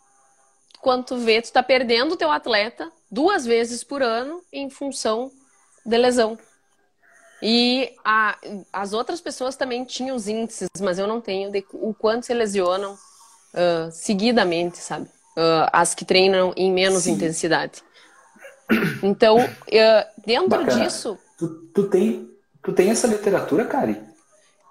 quando 0.82 1.06
tu 1.06 1.17
vê, 1.17 1.41
tu 1.41 1.51
tá 1.51 1.62
perdendo 1.62 2.13
o 2.13 2.17
teu 2.17 2.32
atleta 2.32 2.91
duas 3.10 3.45
vezes 3.45 3.84
por 3.84 4.01
ano 4.01 4.43
em 4.51 4.69
função 4.69 5.32
de 5.86 5.97
lesão. 5.97 6.38
E 7.41 7.95
a, 8.04 8.38
as 8.71 8.93
outras 8.93 9.21
pessoas 9.21 9.56
também 9.56 9.84
tinham 9.84 10.15
os 10.15 10.27
índices, 10.27 10.69
mas 10.80 10.99
eu 10.99 11.08
não 11.08 11.21
tenho 11.21 11.51
de 11.51 11.65
o 11.73 11.93
quanto 11.93 12.25
se 12.25 12.34
lesionam 12.34 12.93
uh, 12.93 13.91
seguidamente, 13.91 14.77
sabe? 14.77 15.10
Uh, 15.38 15.70
as 15.72 15.96
que 15.96 16.04
treinam 16.04 16.54
em 16.58 16.72
menos 16.72 17.04
Sim. 17.04 17.13
intensidade. 17.13 17.82
Então, 19.04 19.38
uh, 19.38 20.22
dentro 20.26 20.50
Bacana. 20.50 20.86
disso. 20.86 21.17
Tu, 21.38 21.48
tu, 21.74 21.89
tem, 21.89 22.30
tu 22.62 22.72
tem 22.74 22.89
essa 22.89 23.08
literatura, 23.08 23.65
Kari? 23.65 24.02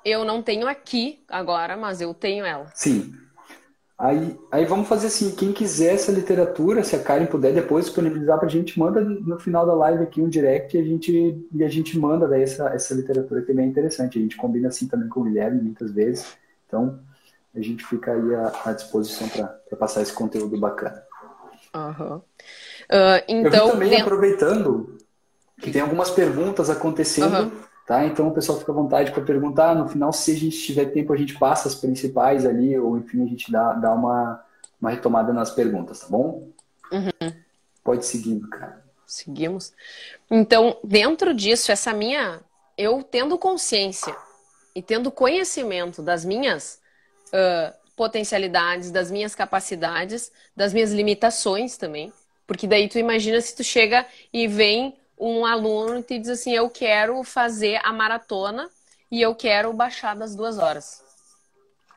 Eu 0.04 0.24
não 0.24 0.42
tenho 0.42 0.66
aqui 0.66 1.22
agora, 1.28 1.76
mas 1.76 2.00
eu 2.00 2.14
tenho 2.14 2.44
ela. 2.44 2.66
Sim. 2.74 3.12
Aí, 4.00 4.34
aí 4.50 4.64
vamos 4.64 4.88
fazer 4.88 5.08
assim, 5.08 5.30
quem 5.32 5.52
quiser 5.52 5.92
essa 5.92 6.10
literatura, 6.10 6.82
se 6.82 6.96
a 6.96 7.02
Karen 7.02 7.26
puder 7.26 7.52
depois 7.52 7.84
disponibilizar 7.84 8.38
para 8.38 8.48
a 8.48 8.50
gente, 8.50 8.78
manda 8.78 9.02
no 9.02 9.38
final 9.38 9.66
da 9.66 9.74
live 9.74 10.02
aqui 10.02 10.22
um 10.22 10.28
direct 10.28 10.74
e 10.74 10.80
a 10.80 10.82
gente, 10.82 11.46
e 11.52 11.62
a 11.62 11.68
gente 11.68 11.98
manda 11.98 12.26
daí 12.26 12.42
essa, 12.42 12.70
essa 12.70 12.94
literatura 12.94 13.42
que 13.42 13.52
é 13.52 13.54
bem 13.54 13.68
interessante. 13.68 14.18
A 14.18 14.22
gente 14.22 14.38
combina 14.38 14.68
assim 14.68 14.88
também 14.88 15.06
com 15.06 15.20
o 15.20 15.24
Guilherme 15.24 15.60
muitas 15.60 15.92
vezes. 15.92 16.34
Então, 16.66 16.98
a 17.54 17.60
gente 17.60 17.84
fica 17.84 18.12
aí 18.12 18.34
à, 18.34 18.52
à 18.66 18.72
disposição 18.72 19.28
para 19.28 19.76
passar 19.78 20.02
esse 20.02 20.12
conteúdo 20.12 20.58
bacana. 20.58 21.02
Uhum. 21.74 22.16
Uh, 22.16 23.22
então, 23.28 23.66
Eu 23.66 23.72
também, 23.72 23.90
tem... 23.90 24.00
aproveitando, 24.00 24.98
que 25.60 25.70
tem 25.70 25.82
algumas 25.82 26.10
perguntas 26.10 26.68
acontecendo 26.70 27.36
uhum. 27.36 27.70
Tá? 27.90 28.06
Então 28.06 28.28
o 28.28 28.32
pessoal 28.32 28.56
fica 28.56 28.70
à 28.70 28.74
vontade 28.74 29.10
para 29.10 29.20
perguntar. 29.24 29.74
No 29.74 29.88
final, 29.88 30.12
se 30.12 30.30
a 30.30 30.36
gente 30.36 30.56
tiver 30.56 30.92
tempo, 30.92 31.12
a 31.12 31.16
gente 31.16 31.36
passa 31.36 31.66
as 31.66 31.74
principais 31.74 32.46
ali, 32.46 32.78
ou 32.78 32.96
enfim, 32.96 33.24
a 33.24 33.26
gente 33.26 33.50
dá, 33.50 33.72
dá 33.72 33.92
uma, 33.92 34.44
uma 34.80 34.90
retomada 34.90 35.32
nas 35.32 35.50
perguntas, 35.50 35.98
tá 35.98 36.06
bom? 36.08 36.48
Uhum. 36.92 37.32
Pode 37.82 38.06
seguir, 38.06 38.38
cara. 38.48 38.84
Seguimos. 39.04 39.72
Então, 40.30 40.78
dentro 40.84 41.34
disso, 41.34 41.72
essa 41.72 41.92
minha. 41.92 42.40
Eu 42.78 43.02
tendo 43.02 43.36
consciência 43.36 44.16
e 44.72 44.80
tendo 44.80 45.10
conhecimento 45.10 46.00
das 46.00 46.24
minhas 46.24 46.79
uh, 47.32 47.74
potencialidades, 47.96 48.90
das 48.90 49.10
minhas 49.10 49.34
capacidades, 49.34 50.32
das 50.56 50.72
minhas 50.72 50.92
limitações 50.92 51.76
também. 51.76 52.12
Porque 52.46 52.66
daí 52.66 52.88
tu 52.88 52.98
imagina 52.98 53.40
se 53.40 53.54
tu 53.54 53.62
chega 53.62 54.06
e 54.32 54.48
vem 54.48 54.96
um 55.18 55.44
aluno 55.44 56.02
te 56.02 56.18
diz 56.18 56.30
assim: 56.30 56.52
eu 56.52 56.70
quero 56.70 57.22
fazer 57.22 57.78
a 57.84 57.92
maratona 57.92 58.68
e 59.10 59.20
eu 59.20 59.34
quero 59.34 59.72
baixar 59.72 60.16
das 60.16 60.34
duas 60.34 60.58
horas. 60.58 61.02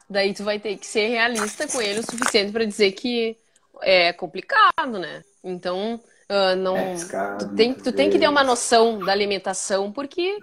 Daí 0.09 0.33
tu 0.33 0.43
vai 0.43 0.59
ter 0.59 0.77
que 0.77 0.85
ser 0.85 1.07
realista 1.07 1.67
com 1.67 1.81
ele 1.81 2.01
o 2.01 2.03
suficiente 2.03 2.51
para 2.51 2.65
dizer 2.65 2.91
que 2.91 3.37
é 3.81 4.11
complicado, 4.13 4.99
né? 4.99 5.23
Então, 5.43 5.99
uh, 6.29 6.55
não. 6.55 6.77
É 6.77 6.95
tu, 7.39 7.55
tem, 7.55 7.73
tu 7.73 7.91
tem 7.91 8.09
que 8.09 8.19
ter 8.19 8.27
uma 8.27 8.43
noção 8.43 8.99
da 8.99 9.11
alimentação, 9.11 9.91
porque, 9.91 10.37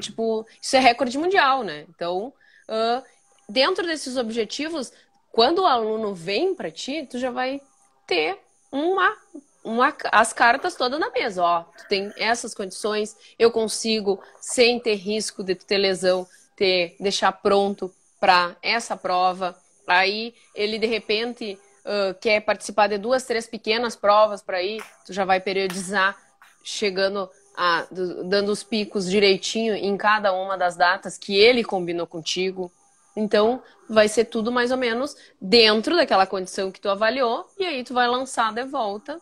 tipo, 0.00 0.46
isso 0.60 0.76
é 0.76 0.80
recorde 0.80 1.18
mundial, 1.18 1.62
né? 1.62 1.84
Então, 1.88 2.32
uh, 2.68 3.02
dentro 3.48 3.86
desses 3.86 4.16
objetivos, 4.16 4.92
quando 5.30 5.60
o 5.60 5.66
aluno 5.66 6.14
vem 6.14 6.54
para 6.54 6.70
ti, 6.70 7.06
tu 7.10 7.18
já 7.18 7.30
vai 7.30 7.60
ter 8.06 8.38
uma 8.70 9.16
uma, 9.64 9.94
as 10.10 10.32
cartas 10.32 10.74
todas 10.74 10.98
na 10.98 11.10
mesa. 11.10 11.42
Ó, 11.42 11.62
tu 11.62 11.86
tem 11.88 12.12
essas 12.16 12.54
condições, 12.54 13.16
eu 13.38 13.50
consigo, 13.50 14.20
sem 14.40 14.80
ter 14.80 14.94
risco 14.94 15.42
de 15.42 15.54
tu 15.54 15.64
ter 15.64 15.78
lesão, 15.78 16.26
ter, 16.56 16.96
deixar 16.98 17.32
pronto 17.32 17.92
para 18.20 18.56
essa 18.62 18.96
prova. 18.96 19.56
Aí 19.86 20.34
ele 20.54 20.78
de 20.78 20.86
repente 20.86 21.58
uh, 21.84 22.14
quer 22.20 22.40
participar 22.40 22.88
de 22.88 22.98
duas, 22.98 23.24
três 23.24 23.46
pequenas 23.46 23.96
provas 23.96 24.42
para 24.42 24.62
ir, 24.62 24.82
tu 25.06 25.12
já 25.12 25.24
vai 25.24 25.40
periodizar, 25.40 26.16
chegando 26.64 27.28
a, 27.56 27.86
dando 28.24 28.50
os 28.50 28.62
picos 28.62 29.10
direitinho 29.10 29.74
em 29.74 29.96
cada 29.96 30.32
uma 30.32 30.56
das 30.56 30.76
datas 30.76 31.18
que 31.18 31.36
ele 31.36 31.62
combinou 31.62 32.06
contigo. 32.06 32.72
Então, 33.14 33.62
vai 33.88 34.08
ser 34.08 34.24
tudo 34.24 34.50
mais 34.50 34.70
ou 34.70 34.76
menos 34.76 35.16
dentro 35.40 35.96
daquela 35.96 36.26
condição 36.26 36.70
que 36.70 36.80
tu 36.80 36.88
avaliou, 36.88 37.46
e 37.58 37.64
aí 37.64 37.84
tu 37.84 37.92
vai 37.92 38.08
lançar 38.08 38.52
de 38.52 38.64
volta 38.64 39.20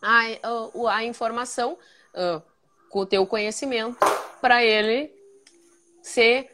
a, 0.00 0.20
a, 0.42 0.96
a 0.96 1.04
informação 1.04 1.76
uh, 2.14 2.42
com 2.88 3.00
o 3.00 3.06
teu 3.06 3.26
conhecimento 3.26 3.98
para 4.40 4.64
ele 4.64 5.12
ser 6.02 6.50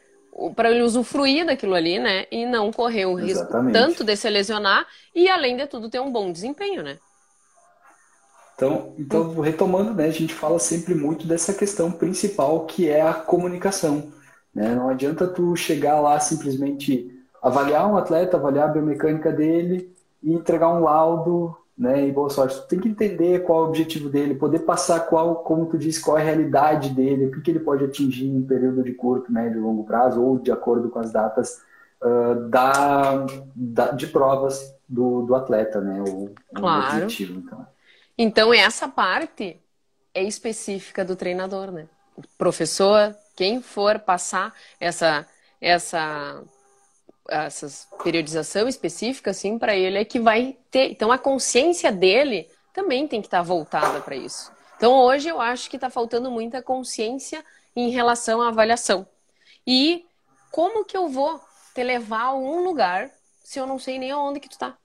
para 0.55 0.71
ele 0.71 0.83
usufruir 0.83 1.45
daquilo 1.45 1.73
ali, 1.73 1.99
né? 1.99 2.25
E 2.31 2.45
não 2.45 2.71
correr 2.71 3.05
o 3.05 3.15
risco 3.15 3.43
Exatamente. 3.43 3.73
tanto 3.73 4.03
de 4.03 4.15
se 4.15 4.29
lesionar 4.29 4.87
e, 5.13 5.27
além 5.27 5.57
de 5.57 5.67
tudo, 5.67 5.89
ter 5.89 5.99
um 5.99 6.11
bom 6.11 6.31
desempenho, 6.31 6.81
né? 6.83 6.97
Então, 8.55 8.93
então, 8.97 9.39
retomando, 9.39 9.93
né, 9.93 10.05
a 10.05 10.11
gente 10.11 10.33
fala 10.33 10.59
sempre 10.59 10.93
muito 10.93 11.25
dessa 11.25 11.53
questão 11.53 11.91
principal 11.91 12.65
que 12.65 12.89
é 12.89 13.01
a 13.01 13.13
comunicação. 13.13 14.11
Né? 14.53 14.73
Não 14.75 14.89
adianta 14.89 15.27
tu 15.27 15.55
chegar 15.55 15.99
lá 15.99 16.19
simplesmente 16.19 17.15
avaliar 17.41 17.89
um 17.89 17.97
atleta, 17.97 18.37
avaliar 18.37 18.69
a 18.69 18.71
biomecânica 18.71 19.31
dele 19.31 19.93
e 20.21 20.33
entregar 20.33 20.69
um 20.69 20.81
laudo 20.81 21.55
né, 21.79 22.05
e 22.05 22.11
boa 22.11 22.29
sorte. 22.29 22.59
Tu 22.61 22.67
tem 22.67 22.79
que 22.79 22.89
entender 22.89 23.43
qual 23.43 23.59
é 23.59 23.65
o 23.65 23.69
objetivo 23.69 24.09
dele, 24.09 24.35
poder 24.35 24.59
passar 24.59 24.99
qual, 25.01 25.37
como 25.37 25.65
tu 25.65 25.77
disse, 25.77 26.01
qual 26.01 26.17
é 26.17 26.21
a 26.21 26.25
realidade 26.25 26.89
dele, 26.89 27.27
o 27.27 27.31
que, 27.31 27.41
que 27.41 27.51
ele 27.51 27.61
pode 27.61 27.85
atingir 27.85 28.25
em 28.25 28.37
um 28.37 28.45
período 28.45 28.83
de 28.83 28.91
curto, 28.93 29.31
médio 29.31 29.59
e 29.59 29.61
longo 29.61 29.85
prazo, 29.85 30.21
ou 30.21 30.37
de 30.37 30.51
acordo 30.51 30.89
com 30.89 30.99
as 30.99 31.13
datas 31.13 31.61
uh, 32.01 32.49
da, 32.49 33.25
da, 33.55 33.91
de 33.91 34.07
provas 34.07 34.75
do, 34.87 35.21
do 35.21 35.33
atleta, 35.33 35.79
né? 35.79 36.01
O, 36.01 36.31
claro. 36.53 37.03
Objetivo, 37.03 37.39
então. 37.39 37.65
então, 38.17 38.53
essa 38.53 38.89
parte 38.89 39.57
é 40.13 40.23
específica 40.23 41.05
do 41.05 41.15
treinador, 41.15 41.71
né? 41.71 41.87
O 42.17 42.21
professor, 42.37 43.15
quem 43.39 43.61
for 43.61 43.99
passar 43.99 44.53
essa, 44.81 45.25
essa 45.61 46.43
essa 47.29 47.67
periodização 48.03 48.67
específica 48.67 49.31
assim 49.31 49.57
para 49.57 49.73
ele 49.73 49.97
é 49.97 50.03
que 50.03 50.19
vai 50.19 50.57
ter. 50.69 50.91
Então 50.91 51.09
a 51.09 51.17
consciência 51.17 51.89
dele 51.89 52.49
também 52.73 53.07
tem 53.07 53.21
que 53.21 53.27
estar 53.27 53.37
tá 53.37 53.43
voltada 53.43 54.01
para 54.01 54.13
isso. 54.13 54.51
Então 54.75 54.91
hoje 54.91 55.29
eu 55.29 55.39
acho 55.39 55.69
que 55.69 55.77
está 55.77 55.89
faltando 55.89 56.29
muita 56.29 56.61
consciência 56.61 57.41
em 57.73 57.89
relação 57.91 58.41
à 58.41 58.49
avaliação. 58.49 59.07
E 59.65 60.05
como 60.51 60.83
que 60.83 60.97
eu 60.97 61.07
vou 61.07 61.39
te 61.73 61.81
levar 61.81 62.23
a 62.23 62.35
um 62.35 62.61
lugar 62.61 63.09
se 63.41 63.57
eu 63.57 63.65
não 63.65 63.79
sei 63.79 63.97
nem 63.97 64.11
aonde 64.11 64.41
que 64.41 64.49
tu 64.49 64.57
tá? 64.57 64.77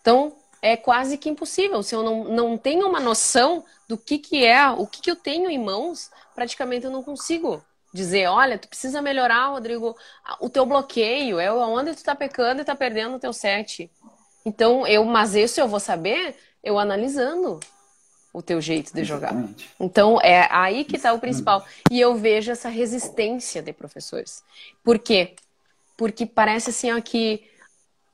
Então 0.00 0.32
é 0.62 0.76
quase 0.76 1.18
que 1.18 1.28
impossível. 1.28 1.82
Se 1.82 1.94
eu 1.94 2.04
não, 2.04 2.24
não 2.24 2.56
tenho 2.56 2.88
uma 2.88 3.00
noção 3.00 3.64
do 3.88 3.98
que, 3.98 4.16
que 4.16 4.46
é, 4.46 4.70
o 4.70 4.86
que, 4.86 5.02
que 5.02 5.10
eu 5.10 5.16
tenho 5.16 5.50
em 5.50 5.58
mãos, 5.58 6.08
praticamente 6.34 6.86
eu 6.86 6.90
não 6.90 7.02
consigo 7.02 7.62
dizer, 7.92 8.28
olha, 8.28 8.56
tu 8.56 8.68
precisa 8.68 9.02
melhorar, 9.02 9.48
Rodrigo, 9.48 9.94
o 10.40 10.48
teu 10.48 10.64
bloqueio, 10.64 11.38
é 11.38 11.52
onde 11.52 11.94
tu 11.94 12.02
tá 12.02 12.14
pecando 12.14 12.62
e 12.62 12.64
tá 12.64 12.74
perdendo 12.74 13.16
o 13.16 13.18
teu 13.18 13.32
set. 13.32 13.90
Então, 14.46 14.86
eu, 14.86 15.04
mas 15.04 15.34
isso 15.34 15.60
eu 15.60 15.68
vou 15.68 15.80
saber 15.80 16.36
eu 16.62 16.78
analisando 16.78 17.58
o 18.32 18.40
teu 18.40 18.60
jeito 18.60 18.94
de 18.94 19.04
jogar. 19.04 19.32
Exatamente. 19.32 19.70
Então, 19.78 20.18
é 20.22 20.48
aí 20.50 20.84
que 20.84 20.96
está 20.96 21.12
o 21.12 21.18
principal. 21.18 21.66
E 21.90 22.00
eu 22.00 22.14
vejo 22.14 22.50
essa 22.50 22.68
resistência 22.68 23.60
de 23.60 23.72
professores. 23.72 24.42
Por 24.82 24.98
quê? 24.98 25.34
Porque 25.96 26.24
parece 26.24 26.70
assim 26.70 26.90
ó, 26.92 27.00
que 27.00 27.44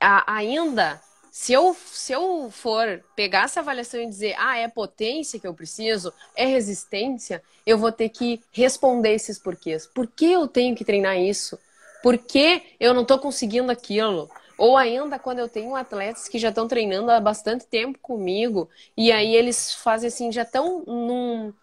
ainda 0.00 1.00
se 1.38 1.52
eu, 1.52 1.76
se 1.86 2.12
eu 2.12 2.50
for 2.50 3.00
pegar 3.14 3.44
essa 3.44 3.60
avaliação 3.60 4.00
e 4.00 4.08
dizer, 4.08 4.34
ah, 4.38 4.58
é 4.58 4.66
potência 4.66 5.38
que 5.38 5.46
eu 5.46 5.54
preciso, 5.54 6.12
é 6.34 6.44
resistência, 6.44 7.40
eu 7.64 7.78
vou 7.78 7.92
ter 7.92 8.08
que 8.08 8.42
responder 8.50 9.14
esses 9.14 9.38
porquês. 9.38 9.86
Por 9.86 10.08
que 10.08 10.32
eu 10.32 10.48
tenho 10.48 10.74
que 10.74 10.84
treinar 10.84 11.16
isso? 11.16 11.56
Por 12.02 12.18
que 12.18 12.64
eu 12.80 12.92
não 12.92 13.02
estou 13.02 13.20
conseguindo 13.20 13.70
aquilo? 13.70 14.28
Ou 14.58 14.76
ainda 14.76 15.16
quando 15.16 15.38
eu 15.38 15.48
tenho 15.48 15.76
atletas 15.76 16.26
que 16.26 16.40
já 16.40 16.48
estão 16.48 16.66
treinando 16.66 17.08
há 17.08 17.20
bastante 17.20 17.66
tempo 17.66 18.00
comigo, 18.00 18.68
e 18.96 19.12
aí 19.12 19.36
eles 19.36 19.74
fazem 19.74 20.08
assim, 20.08 20.32
já 20.32 20.42
estão 20.42 20.82
num, 20.88 21.54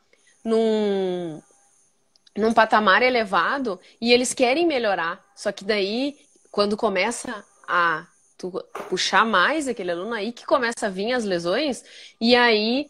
num, 0.41 1.41
num 2.33 2.53
patamar 2.53 3.03
elevado 3.03 3.77
e 3.99 4.13
eles 4.13 4.33
querem 4.33 4.65
melhorar. 4.65 5.21
Só 5.35 5.51
que 5.51 5.65
daí, 5.65 6.17
quando 6.49 6.77
começa 6.77 7.43
a 7.67 8.07
tu 8.37 8.51
puxar 8.89 9.25
mais 9.25 9.67
aquele 9.67 9.91
aluno 9.91 10.13
aí 10.13 10.31
que 10.31 10.45
começa 10.45 10.87
a 10.87 10.89
vir 10.89 11.13
as 11.13 11.23
lesões 11.23 11.83
e 12.19 12.35
aí 12.35 12.87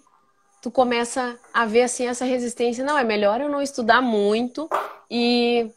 tu 0.61 0.71
começa 0.71 1.37
a 1.53 1.65
ver 1.65 1.83
assim 1.83 2.07
essa 2.07 2.25
resistência, 2.25 2.83
não, 2.83 2.97
é 2.97 3.03
melhor 3.03 3.39
eu 3.39 3.49
não 3.49 3.61
estudar 3.61 4.01
muito 4.01 4.69
e 5.09 5.69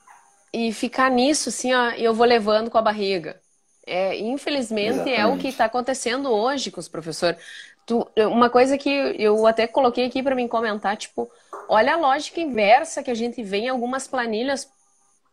e 0.52 0.72
ficar 0.72 1.10
nisso 1.10 1.50
assim, 1.50 1.74
ó, 1.74 1.90
e 1.90 2.02
eu 2.02 2.14
vou 2.14 2.26
levando 2.26 2.70
com 2.70 2.78
a 2.78 2.82
barriga. 2.82 3.40
É, 3.86 4.18
infelizmente 4.18 4.94
Exatamente. 4.94 5.20
é 5.20 5.26
o 5.26 5.38
que 5.38 5.48
está 5.48 5.64
acontecendo 5.64 6.30
hoje 6.30 6.70
com 6.70 6.80
os 6.80 6.88
professores. 6.88 7.38
Tu, 7.86 8.06
uma 8.16 8.50
coisa 8.50 8.76
que 8.76 8.90
eu 9.18 9.46
até 9.46 9.66
coloquei 9.66 10.06
aqui 10.06 10.22
para 10.22 10.34
mim 10.34 10.46
comentar, 10.46 10.96
tipo, 10.96 11.30
olha 11.68 11.94
a 11.94 11.96
lógica 11.96 12.40
inversa 12.40 13.02
que 13.02 13.10
a 13.10 13.14
gente 13.14 13.42
vê 13.42 13.58
em 13.58 13.68
algumas 13.68 14.06
planilhas 14.06 14.70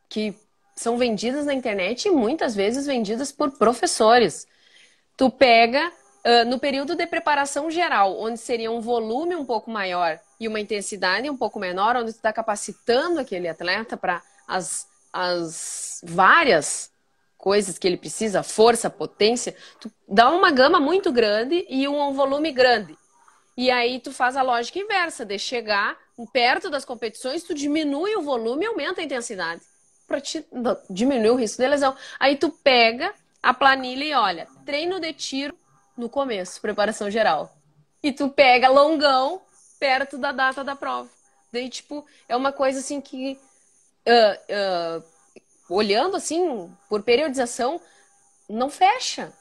que 0.08 0.34
são 0.76 0.98
vendidas 0.98 1.46
na 1.46 1.54
internet 1.54 2.08
e 2.08 2.12
muitas 2.12 2.54
vezes 2.54 2.86
vendidas 2.86 3.32
por 3.32 3.52
professores. 3.52 4.46
Tu 5.16 5.30
pega 5.30 5.90
uh, 5.90 6.50
no 6.50 6.60
período 6.60 6.96
de 6.96 7.08
preparação 7.08 7.72
geral, 7.72 8.20
onde 8.20 8.38
seria 8.38 8.70
um 8.70 8.82
volume 8.82 9.36
um 9.36 9.46
pouco 9.46 9.72
maior 9.72 10.20
e 10.38 10.48
uma 10.48 10.60
intensidade 10.60 11.30
um 11.30 11.38
pouco 11.38 11.60
menor, 11.60 11.96
onde 11.96 12.12
tu 12.12 12.18
está 12.18 12.34
capacitando 12.34 13.20
aquele 13.20 13.48
atleta 13.48 13.96
para 13.96 14.22
as, 14.46 14.86
as 15.14 16.02
várias 16.04 16.92
coisas 17.38 17.78
que 17.78 17.88
ele 17.88 17.96
precisa, 17.98 18.44
força, 18.44 18.90
potência, 18.90 19.56
tu 19.80 19.90
dá 20.08 20.30
uma 20.30 20.52
gama 20.52 20.80
muito 20.80 21.12
grande 21.12 21.66
e 21.70 21.88
um 21.88 22.12
volume 22.12 22.52
grande. 22.52 22.98
E 23.56 23.72
aí 23.72 24.02
tu 24.02 24.12
faz 24.12 24.36
a 24.36 24.42
lógica 24.42 24.80
inversa, 24.80 25.24
de 25.24 25.40
chegar 25.40 25.96
perto 26.34 26.70
das 26.70 26.84
competições, 26.84 27.44
tu 27.44 27.54
diminui 27.54 28.16
o 28.16 28.22
volume 28.22 28.66
e 28.66 28.68
aumenta 28.68 29.00
a 29.00 29.04
intensidade 29.04 29.62
para 30.16 30.22
te 30.22 30.46
diminuir 30.90 31.30
o 31.32 31.36
risco 31.36 31.62
de 31.62 31.68
lesão. 31.68 31.96
Aí 32.20 32.38
tu 32.38 32.50
pega 32.50 33.14
a 33.44 33.54
planilha 33.54 34.04
e 34.06 34.14
olha, 34.14 34.48
treino 34.66 35.00
de 35.00 35.12
tiro 35.14 35.58
no 35.98 36.10
começo, 36.10 36.62
preparação 36.62 37.12
geral. 37.12 37.54
E 38.02 38.14
tu 38.14 38.30
pega 38.30 38.70
longão 38.70 39.42
perto 39.80 40.18
da 40.18 40.32
data 40.32 40.64
da 40.64 40.76
prova. 40.76 41.10
Daí, 41.52 41.70
tipo, 41.70 42.06
é 42.30 42.36
uma 42.36 42.52
coisa 42.52 42.80
assim 42.80 43.02
que, 43.02 43.38
uh, 44.08 45.00
uh, 45.00 45.04
olhando 45.70 46.16
assim, 46.16 46.72
por 46.90 47.04
periodização, 47.04 47.82
não 48.50 48.70
fecha. 48.70 49.34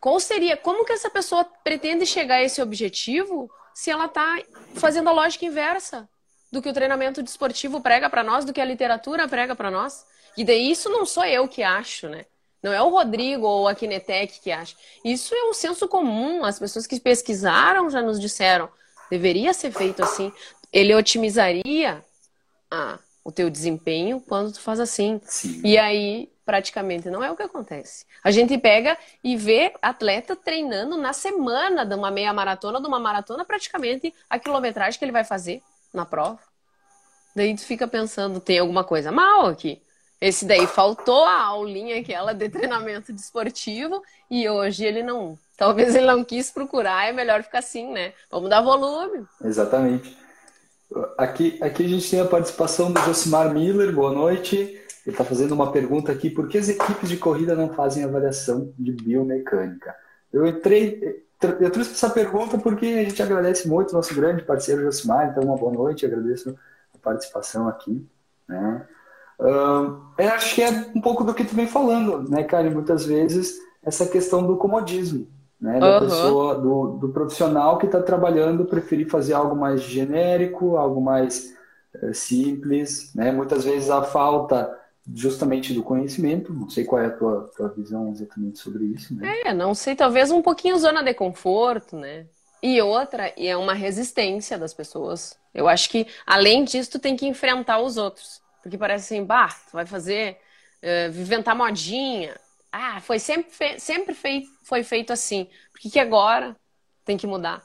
Qual 0.00 0.18
seria, 0.20 0.56
como 0.56 0.84
que 0.84 0.92
essa 0.92 1.10
pessoa 1.10 1.44
pretende 1.62 2.06
chegar 2.06 2.36
a 2.36 2.42
esse 2.42 2.62
objetivo 2.62 3.50
se 3.74 3.90
ela 3.90 4.06
está 4.06 4.38
fazendo 4.74 5.08
a 5.08 5.12
lógica 5.12 5.44
inversa? 5.44 6.08
Do 6.54 6.62
que 6.62 6.68
o 6.68 6.72
treinamento 6.72 7.20
desportivo 7.20 7.80
prega 7.80 8.08
para 8.08 8.22
nós, 8.22 8.44
do 8.44 8.52
que 8.52 8.60
a 8.60 8.64
literatura 8.64 9.26
prega 9.26 9.56
para 9.56 9.70
nós. 9.70 10.06
E 10.36 10.44
daí 10.44 10.70
isso 10.70 10.88
não 10.88 11.04
sou 11.04 11.24
eu 11.24 11.48
que 11.48 11.62
acho, 11.62 12.08
né? 12.08 12.24
Não 12.62 12.72
é 12.72 12.80
o 12.80 12.88
Rodrigo 12.88 13.44
ou 13.44 13.68
a 13.68 13.74
Kinetec 13.74 14.40
que 14.40 14.50
acha. 14.50 14.74
Isso 15.04 15.34
é 15.34 15.44
um 15.50 15.52
senso 15.52 15.86
comum. 15.86 16.44
As 16.44 16.58
pessoas 16.58 16.86
que 16.86 16.98
pesquisaram 16.98 17.90
já 17.90 18.00
nos 18.00 18.18
disseram. 18.18 18.70
Deveria 19.10 19.52
ser 19.52 19.70
feito 19.70 20.02
assim. 20.02 20.32
Ele 20.72 20.94
otimizaria 20.94 22.02
ah, 22.70 22.98
o 23.22 23.30
teu 23.30 23.50
desempenho 23.50 24.20
quando 24.20 24.52
tu 24.52 24.60
faz 24.60 24.80
assim. 24.80 25.20
Sim. 25.24 25.60
E 25.62 25.76
aí, 25.76 26.30
praticamente, 26.46 27.10
não 27.10 27.22
é 27.22 27.30
o 27.30 27.36
que 27.36 27.42
acontece. 27.42 28.06
A 28.22 28.30
gente 28.30 28.56
pega 28.56 28.96
e 29.22 29.36
vê 29.36 29.74
atleta 29.82 30.34
treinando 30.34 30.96
na 30.96 31.12
semana 31.12 31.84
de 31.84 31.94
uma 31.94 32.10
meia 32.10 32.32
maratona, 32.32 32.80
de 32.80 32.86
uma 32.86 32.98
maratona, 32.98 33.44
praticamente 33.44 34.14
a 34.30 34.38
quilometragem 34.38 34.98
que 34.98 35.04
ele 35.04 35.12
vai 35.12 35.24
fazer 35.24 35.62
na 35.94 36.04
prova. 36.04 36.38
Daí 37.34 37.54
tu 37.54 37.64
fica 37.64 37.88
pensando, 37.88 38.40
tem 38.40 38.58
alguma 38.58 38.84
coisa 38.84 39.10
mal 39.10 39.46
aqui. 39.46 39.80
Esse 40.20 40.44
daí 40.44 40.66
faltou 40.66 41.24
a 41.24 41.42
aulinha 41.42 42.00
aquela 42.00 42.32
de 42.32 42.48
treinamento 42.48 43.12
desportivo 43.12 44.02
e 44.30 44.48
hoje 44.48 44.84
ele 44.84 45.02
não. 45.02 45.38
Talvez 45.56 45.94
ele 45.94 46.06
não 46.06 46.24
quis 46.24 46.50
procurar, 46.50 47.08
é 47.08 47.12
melhor 47.12 47.42
ficar 47.42 47.58
assim, 47.58 47.92
né? 47.92 48.12
Vamos 48.30 48.50
dar 48.50 48.62
volume. 48.62 49.26
Exatamente. 49.42 50.16
Aqui, 51.18 51.58
aqui 51.60 51.84
a 51.84 51.88
gente 51.88 52.10
tem 52.10 52.20
a 52.20 52.24
participação 52.24 52.92
do 52.92 53.00
Josimar 53.00 53.52
Miller, 53.52 53.92
boa 53.92 54.12
noite. 54.12 54.56
Ele 54.56 55.14
está 55.14 55.24
fazendo 55.24 55.52
uma 55.52 55.70
pergunta 55.70 56.10
aqui: 56.10 56.30
por 56.30 56.48
que 56.48 56.58
as 56.58 56.68
equipes 56.68 57.08
de 57.08 57.16
corrida 57.16 57.54
não 57.54 57.74
fazem 57.74 58.04
avaliação 58.04 58.72
de 58.78 58.92
biomecânica? 58.92 59.94
Eu 60.32 60.46
entrei, 60.46 61.22
eu 61.60 61.70
trouxe 61.70 61.92
essa 61.92 62.10
pergunta 62.10 62.58
porque 62.58 62.86
a 62.86 63.04
gente 63.04 63.22
agradece 63.22 63.68
muito 63.68 63.90
o 63.90 63.94
nosso 63.94 64.14
grande 64.14 64.42
parceiro 64.42 64.82
Josimar, 64.82 65.28
então 65.28 65.44
uma 65.44 65.56
boa 65.56 65.72
noite, 65.72 66.06
agradeço 66.06 66.56
a 66.94 66.98
participação 66.98 67.68
aqui. 67.68 68.06
Né? 68.48 68.86
Uh, 69.38 70.00
eu 70.18 70.28
acho 70.30 70.54
que 70.54 70.62
é 70.62 70.70
um 70.94 71.00
pouco 71.00 71.24
do 71.24 71.34
que 71.34 71.44
tu 71.44 71.54
vem 71.54 71.66
falando, 71.66 72.28
né, 72.30 72.44
Karen? 72.44 72.70
Muitas 72.70 73.04
vezes 73.04 73.58
essa 73.82 74.06
questão 74.06 74.46
do 74.46 74.56
comodismo, 74.56 75.26
né? 75.60 75.78
Da 75.78 75.94
uhum. 75.94 76.00
pessoa, 76.00 76.54
do, 76.54 76.86
do 76.98 77.08
profissional 77.08 77.78
que 77.78 77.86
está 77.86 78.00
trabalhando 78.00 78.64
preferir 78.64 79.08
fazer 79.08 79.34
algo 79.34 79.56
mais 79.56 79.82
genérico, 79.82 80.76
algo 80.76 81.00
mais 81.00 81.54
uh, 82.02 82.14
simples, 82.14 83.12
né? 83.14 83.32
Muitas 83.32 83.64
vezes 83.64 83.90
a 83.90 84.02
falta 84.02 84.72
justamente 85.12 85.74
do 85.74 85.82
conhecimento, 85.82 86.52
não 86.52 86.68
sei 86.68 86.84
qual 86.84 87.02
é 87.02 87.06
a 87.06 87.10
tua, 87.10 87.50
tua 87.56 87.68
visão 87.68 88.10
exatamente 88.10 88.58
sobre 88.58 88.84
isso, 88.84 89.14
né? 89.14 89.40
É, 89.44 89.52
não 89.52 89.74
sei, 89.74 89.94
talvez 89.94 90.30
um 90.30 90.40
pouquinho 90.40 90.78
zona 90.78 91.02
de 91.02 91.12
conforto, 91.12 91.96
né? 91.96 92.26
E 92.62 92.80
outra, 92.80 93.32
e 93.36 93.46
é 93.46 93.56
uma 93.56 93.74
resistência 93.74 94.58
das 94.58 94.72
pessoas. 94.72 95.38
Eu 95.52 95.68
acho 95.68 95.90
que, 95.90 96.06
além 96.26 96.64
disso, 96.64 96.92
tu 96.92 96.98
tem 96.98 97.14
que 97.14 97.26
enfrentar 97.26 97.78
os 97.78 97.98
outros. 97.98 98.40
Porque 98.62 98.78
parece 98.78 99.14
assim, 99.14 99.24
bah, 99.24 99.54
tu 99.70 99.72
vai 99.74 99.84
fazer, 99.84 100.38
uh, 100.82 101.20
inventar 101.20 101.54
modinha. 101.54 102.34
Ah, 102.72 103.00
foi 103.02 103.18
sempre, 103.18 103.50
fe 103.50 103.78
sempre 103.78 104.14
fei 104.14 104.44
foi 104.62 104.82
feito 104.82 105.12
assim. 105.12 105.46
Por 105.72 105.80
que, 105.80 105.90
que 105.90 106.00
agora 106.00 106.56
tem 107.04 107.18
que 107.18 107.26
mudar? 107.26 107.62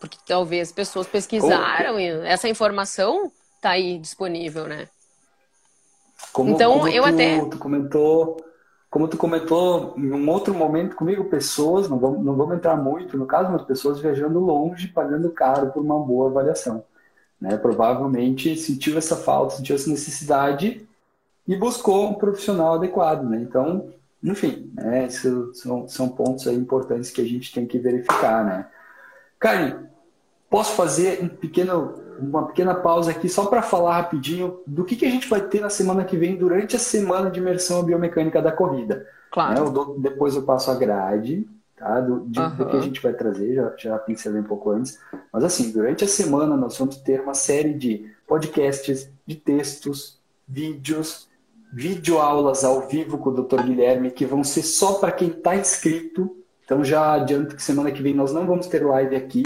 Porque 0.00 0.16
talvez 0.24 0.70
pessoas 0.70 1.08
pesquisaram 1.08 1.98
e 1.98 2.06
essa 2.26 2.48
informação 2.48 3.32
tá 3.60 3.70
aí 3.70 3.98
disponível, 3.98 4.68
né? 4.68 4.88
Como, 6.32 6.50
então, 6.50 6.78
como 6.78 6.88
eu 6.88 7.02
tu, 7.02 7.08
até. 7.08 7.44
Tu 7.44 7.58
comentou, 7.58 8.36
como 8.90 9.08
tu 9.08 9.16
comentou 9.16 9.94
em 9.96 10.12
um 10.12 10.28
outro 10.28 10.54
momento 10.54 10.96
comigo, 10.96 11.24
pessoas, 11.24 11.88
não 11.88 11.98
vamos, 11.98 12.24
não 12.24 12.34
vamos 12.34 12.56
entrar 12.56 12.76
muito 12.76 13.16
no 13.16 13.26
caso, 13.26 13.50
mas 13.50 13.62
pessoas 13.62 14.00
viajando 14.00 14.38
longe, 14.38 14.88
pagando 14.88 15.30
caro 15.30 15.72
por 15.72 15.82
uma 15.82 15.98
boa 15.98 16.30
avaliação. 16.30 16.84
Né? 17.40 17.56
Provavelmente 17.56 18.56
sentiu 18.56 18.96
essa 18.96 19.16
falta, 19.16 19.56
sentiu 19.56 19.76
essa 19.76 19.90
necessidade 19.90 20.86
e 21.46 21.56
buscou 21.56 22.08
um 22.08 22.14
profissional 22.14 22.74
adequado. 22.74 23.24
Né? 23.24 23.38
Então, 23.42 23.92
enfim, 24.22 24.72
né? 24.74 25.06
Esses 25.06 25.60
são, 25.60 25.86
são 25.86 26.08
pontos 26.08 26.46
importantes 26.46 27.10
que 27.10 27.20
a 27.20 27.24
gente 27.24 27.52
tem 27.52 27.66
que 27.66 27.78
verificar. 27.78 28.44
Né? 28.44 28.66
Karen, 29.38 29.86
posso 30.50 30.72
fazer 30.74 31.22
um 31.22 31.28
pequeno, 31.28 31.94
uma 32.18 32.46
pequena 32.46 32.74
pausa 32.74 33.10
aqui 33.10 33.28
só 33.28 33.46
para 33.46 33.62
falar 33.62 33.96
rapidinho 33.96 34.60
do 34.66 34.84
que, 34.84 34.96
que 34.96 35.06
a 35.06 35.10
gente 35.10 35.28
vai 35.28 35.40
ter 35.40 35.60
na 35.60 35.70
semana 35.70 36.04
que 36.04 36.16
vem 36.16 36.36
durante 36.36 36.76
a 36.76 36.78
semana 36.78 37.30
de 37.30 37.40
imersão 37.40 37.82
biomecânica 37.82 38.40
da 38.42 38.52
corrida. 38.52 39.06
Claro. 39.30 39.54
Né? 39.54 39.60
Eu 39.60 39.70
dou, 39.70 39.98
depois 39.98 40.34
eu 40.34 40.42
passo 40.42 40.70
a 40.70 40.74
grade 40.74 41.46
tá? 41.76 42.00
Do, 42.00 42.20
de, 42.26 42.40
uhum. 42.40 42.56
do, 42.56 42.66
que 42.66 42.76
a 42.76 42.80
gente 42.80 43.00
vai 43.00 43.12
trazer, 43.12 43.54
já, 43.54 43.74
já 43.76 43.98
pincelei 43.98 44.40
um 44.40 44.44
pouco 44.44 44.70
antes. 44.70 44.98
Mas 45.32 45.44
assim, 45.44 45.70
durante 45.70 46.04
a 46.04 46.08
semana 46.08 46.56
nós 46.56 46.76
vamos 46.78 46.96
ter 46.96 47.20
uma 47.20 47.34
série 47.34 47.74
de 47.74 48.10
podcasts, 48.26 49.10
de 49.24 49.36
textos, 49.36 50.18
vídeos, 50.48 51.28
videoaulas 51.72 52.64
ao 52.64 52.88
vivo 52.88 53.18
com 53.18 53.30
o 53.30 53.42
Dr. 53.42 53.62
Guilherme, 53.62 54.10
que 54.10 54.24
vão 54.24 54.42
ser 54.42 54.62
só 54.62 54.94
para 54.94 55.12
quem 55.12 55.28
está 55.28 55.54
inscrito. 55.54 56.34
Então 56.64 56.82
já 56.82 57.12
adianto 57.12 57.54
que 57.54 57.62
semana 57.62 57.92
que 57.92 58.02
vem 58.02 58.14
nós 58.14 58.32
não 58.32 58.46
vamos 58.46 58.66
ter 58.66 58.84
live 58.84 59.14
aqui, 59.14 59.44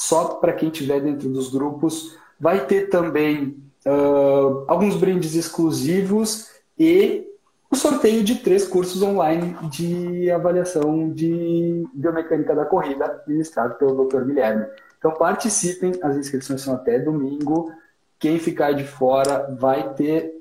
só 0.00 0.24
para 0.36 0.54
quem 0.54 0.70
estiver 0.70 0.98
dentro 0.98 1.28
dos 1.28 1.50
grupos. 1.50 2.16
Vai 2.40 2.64
ter 2.64 2.88
também 2.88 3.62
uh, 3.84 4.64
alguns 4.66 4.96
brindes 4.96 5.34
exclusivos 5.34 6.48
e 6.78 7.26
o 7.70 7.76
sorteio 7.76 8.24
de 8.24 8.36
três 8.36 8.66
cursos 8.66 9.02
online 9.02 9.54
de 9.68 10.30
avaliação 10.30 11.10
de 11.10 11.86
biomecânica 11.92 12.54
da 12.54 12.64
corrida, 12.64 13.22
ministrado 13.26 13.74
pelo 13.74 14.06
Dr. 14.06 14.24
Guilherme. 14.24 14.64
Então 14.98 15.12
participem, 15.12 15.92
as 16.02 16.16
inscrições 16.16 16.62
são 16.62 16.74
até 16.74 16.98
domingo. 16.98 17.70
Quem 18.18 18.38
ficar 18.38 18.72
de 18.72 18.84
fora 18.84 19.54
vai 19.60 19.92
ter, 19.92 20.32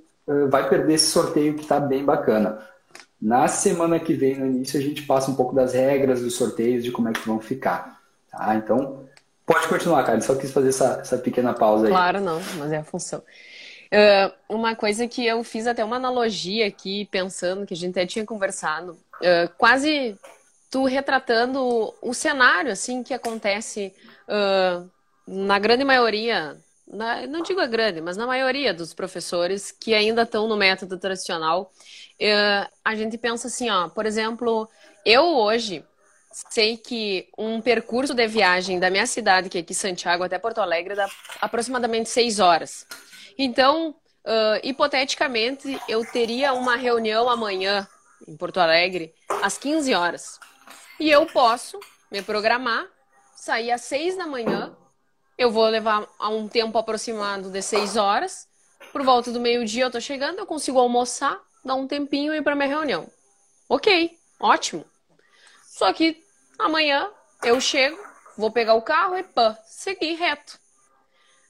vai 0.49 0.69
perder 0.69 0.93
esse 0.93 1.07
sorteio 1.07 1.55
que 1.55 1.63
está 1.63 1.81
bem 1.81 2.05
bacana. 2.05 2.59
Na 3.21 3.49
semana 3.49 3.99
que 3.99 4.13
vem, 4.13 4.39
no 4.39 4.45
início, 4.45 4.79
a 4.79 4.83
gente 4.83 5.05
passa 5.05 5.29
um 5.29 5.35
pouco 5.35 5.53
das 5.53 5.73
regras 5.73 6.21
dos 6.21 6.35
sorteios, 6.35 6.83
de 6.83 6.91
como 6.91 7.09
é 7.09 7.11
que 7.11 7.27
vão 7.27 7.39
ficar. 7.41 7.99
Tá? 8.31 8.55
Então, 8.55 9.08
pode 9.49 9.67
continuar, 9.67 10.03
cara. 10.03 10.21
Só 10.21 10.35
quis 10.35 10.51
fazer 10.51 10.69
essa, 10.69 10.99
essa 11.01 11.17
pequena 11.17 11.55
pausa 11.55 11.87
aí. 11.87 11.91
Claro, 11.91 12.21
não, 12.21 12.39
mas 12.59 12.71
é 12.71 12.77
a 12.77 12.83
função. 12.83 13.19
Uh, 13.19 14.31
uma 14.47 14.75
coisa 14.75 15.07
que 15.07 15.25
eu 15.25 15.43
fiz 15.43 15.65
até 15.65 15.83
uma 15.83 15.95
analogia 15.95 16.67
aqui, 16.67 17.05
pensando, 17.11 17.65
que 17.65 17.73
a 17.73 17.77
gente 17.77 17.89
até 17.89 18.05
tinha 18.05 18.23
conversado, 18.23 18.91
uh, 18.91 19.49
quase 19.57 20.15
tu 20.69 20.85
retratando 20.85 21.91
o 21.99 22.13
cenário, 22.13 22.71
assim, 22.71 23.01
que 23.01 23.11
acontece 23.11 23.91
uh, 24.27 24.87
na 25.25 25.57
grande 25.57 25.83
maioria, 25.83 26.55
na, 26.87 27.25
não 27.25 27.41
digo 27.41 27.59
a 27.59 27.65
grande, 27.65 27.99
mas 28.01 28.15
na 28.15 28.27
maioria 28.27 28.71
dos 28.71 28.93
professores 28.93 29.71
que 29.71 29.95
ainda 29.95 30.21
estão 30.21 30.47
no 30.47 30.55
método 30.55 30.99
tradicional. 30.99 31.71
a 32.85 32.95
gente 32.95 33.17
pensa 33.17 33.47
assim, 33.47 33.67
ó, 33.71 33.89
por 33.89 34.05
exemplo, 34.05 34.69
eu 35.03 35.23
hoje 35.23 35.83
sei 36.49 36.77
que 36.77 37.27
um 37.37 37.59
percurso 37.61 38.13
de 38.13 38.27
viagem 38.27 38.79
da 38.79 38.89
minha 38.89 39.05
cidade, 39.05 39.49
que 39.49 39.57
é 39.57 39.61
aqui 39.61 39.73
Santiago, 39.73 40.23
até 40.23 40.37
Porto 40.39 40.59
Alegre, 40.59 40.95
dá 40.95 41.09
aproximadamente 41.41 42.09
seis 42.09 42.39
horas. 42.39 42.85
Então, 43.37 43.95
uh, 44.25 44.59
hipoteticamente, 44.63 45.79
eu 45.87 46.05
teria 46.05 46.53
uma 46.53 46.75
reunião 46.75 47.29
amanhã 47.29 47.87
em 48.27 48.35
Porto 48.35 48.59
Alegre 48.59 49.13
às 49.41 49.57
15 49.57 49.93
horas. 49.93 50.39
E 50.99 51.09
eu 51.09 51.25
posso 51.27 51.79
me 52.11 52.21
programar, 52.21 52.85
sair 53.35 53.71
às 53.71 53.81
6 53.81 54.17
da 54.17 54.27
manhã. 54.27 54.75
Eu 55.37 55.51
vou 55.51 55.65
levar 55.67 56.05
a 56.19 56.29
um 56.29 56.47
tempo 56.47 56.77
aproximado 56.77 57.49
de 57.49 57.61
6 57.61 57.95
horas. 57.95 58.47
Por 58.91 59.03
volta 59.03 59.31
do 59.31 59.39
meio-dia 59.39 59.83
eu 59.83 59.91
tô 59.91 60.01
chegando, 60.01 60.39
eu 60.39 60.45
consigo 60.45 60.79
almoçar, 60.79 61.39
dar 61.63 61.75
um 61.75 61.87
tempinho 61.87 62.33
e 62.33 62.37
ir 62.37 62.43
para 62.43 62.55
minha 62.55 62.67
reunião. 62.67 63.09
Ok, 63.69 64.17
ótimo. 64.39 64.85
Só 65.65 65.93
que 65.93 66.21
amanhã 66.59 67.09
eu 67.43 67.59
chego, 67.59 67.97
vou 68.37 68.51
pegar 68.51 68.73
o 68.75 68.81
carro 68.81 69.17
e 69.17 69.23
pã, 69.23 69.57
seguir 69.65 70.15
reto. 70.15 70.59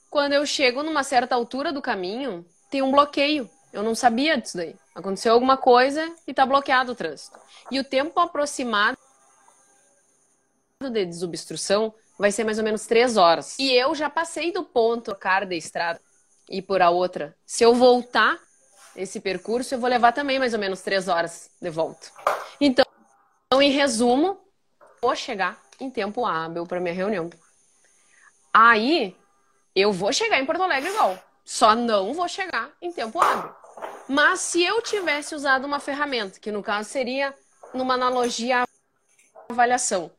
Quando 0.08 0.32
eu 0.32 0.46
chego 0.46 0.82
numa 0.82 1.02
certa 1.02 1.34
altura 1.34 1.72
do 1.72 1.82
caminho, 1.82 2.44
tem 2.70 2.82
um 2.82 2.90
bloqueio. 2.90 3.50
Eu 3.72 3.82
não 3.82 3.94
sabia 3.94 4.36
disso 4.36 4.56
daí. 4.56 4.74
Aconteceu 4.94 5.32
alguma 5.32 5.56
coisa 5.56 6.04
e 6.26 6.30
está 6.30 6.44
bloqueado 6.44 6.92
o 6.92 6.94
trânsito. 6.94 7.38
E 7.70 7.78
o 7.78 7.84
tempo 7.84 8.18
aproximado 8.18 8.98
de 10.80 11.04
desobstrução 11.04 11.94
vai 12.18 12.32
ser 12.32 12.42
mais 12.44 12.58
ou 12.58 12.64
menos 12.64 12.86
três 12.86 13.16
horas. 13.16 13.56
E 13.58 13.72
eu 13.72 13.94
já 13.94 14.10
passei 14.10 14.52
do 14.52 14.64
ponto 14.64 15.14
cara 15.14 15.46
da 15.46 15.54
estrada 15.54 16.00
e 16.48 16.60
por 16.60 16.82
a 16.82 16.90
outra. 16.90 17.36
Se 17.46 17.64
eu 17.64 17.74
voltar 17.74 18.38
esse 18.96 19.20
percurso, 19.20 19.74
eu 19.74 19.78
vou 19.78 19.88
levar 19.88 20.12
também 20.12 20.38
mais 20.38 20.52
ou 20.52 20.58
menos 20.58 20.80
três 20.82 21.06
horas 21.06 21.50
de 21.60 21.70
volta. 21.70 22.08
Então, 22.60 22.84
em 23.60 23.70
resumo, 23.70 24.38
vou 25.02 25.16
chegar 25.16 25.60
em 25.80 25.90
tempo 25.90 26.26
hábil 26.26 26.66
para 26.66 26.80
minha 26.80 26.94
reunião. 26.94 27.30
Aí, 28.52 29.16
eu 29.74 29.92
vou 29.92 30.12
chegar 30.12 30.38
em 30.38 30.46
Porto 30.46 30.62
Alegre 30.62 30.90
igual. 30.90 31.18
Só 31.44 31.74
não 31.74 32.12
vou 32.12 32.28
chegar 32.28 32.70
em 32.82 32.92
tempo 32.92 33.20
hábil. 33.20 33.54
Mas 34.08 34.40
se 34.40 34.62
eu 34.62 34.82
tivesse 34.82 35.34
usado 35.34 35.64
uma 35.64 35.80
ferramenta, 35.80 36.38
que 36.38 36.52
no 36.52 36.62
caso 36.62 36.88
seria 36.88 37.34
numa 37.72 37.94
analogia 37.94 38.64
avaliação, 39.48 40.10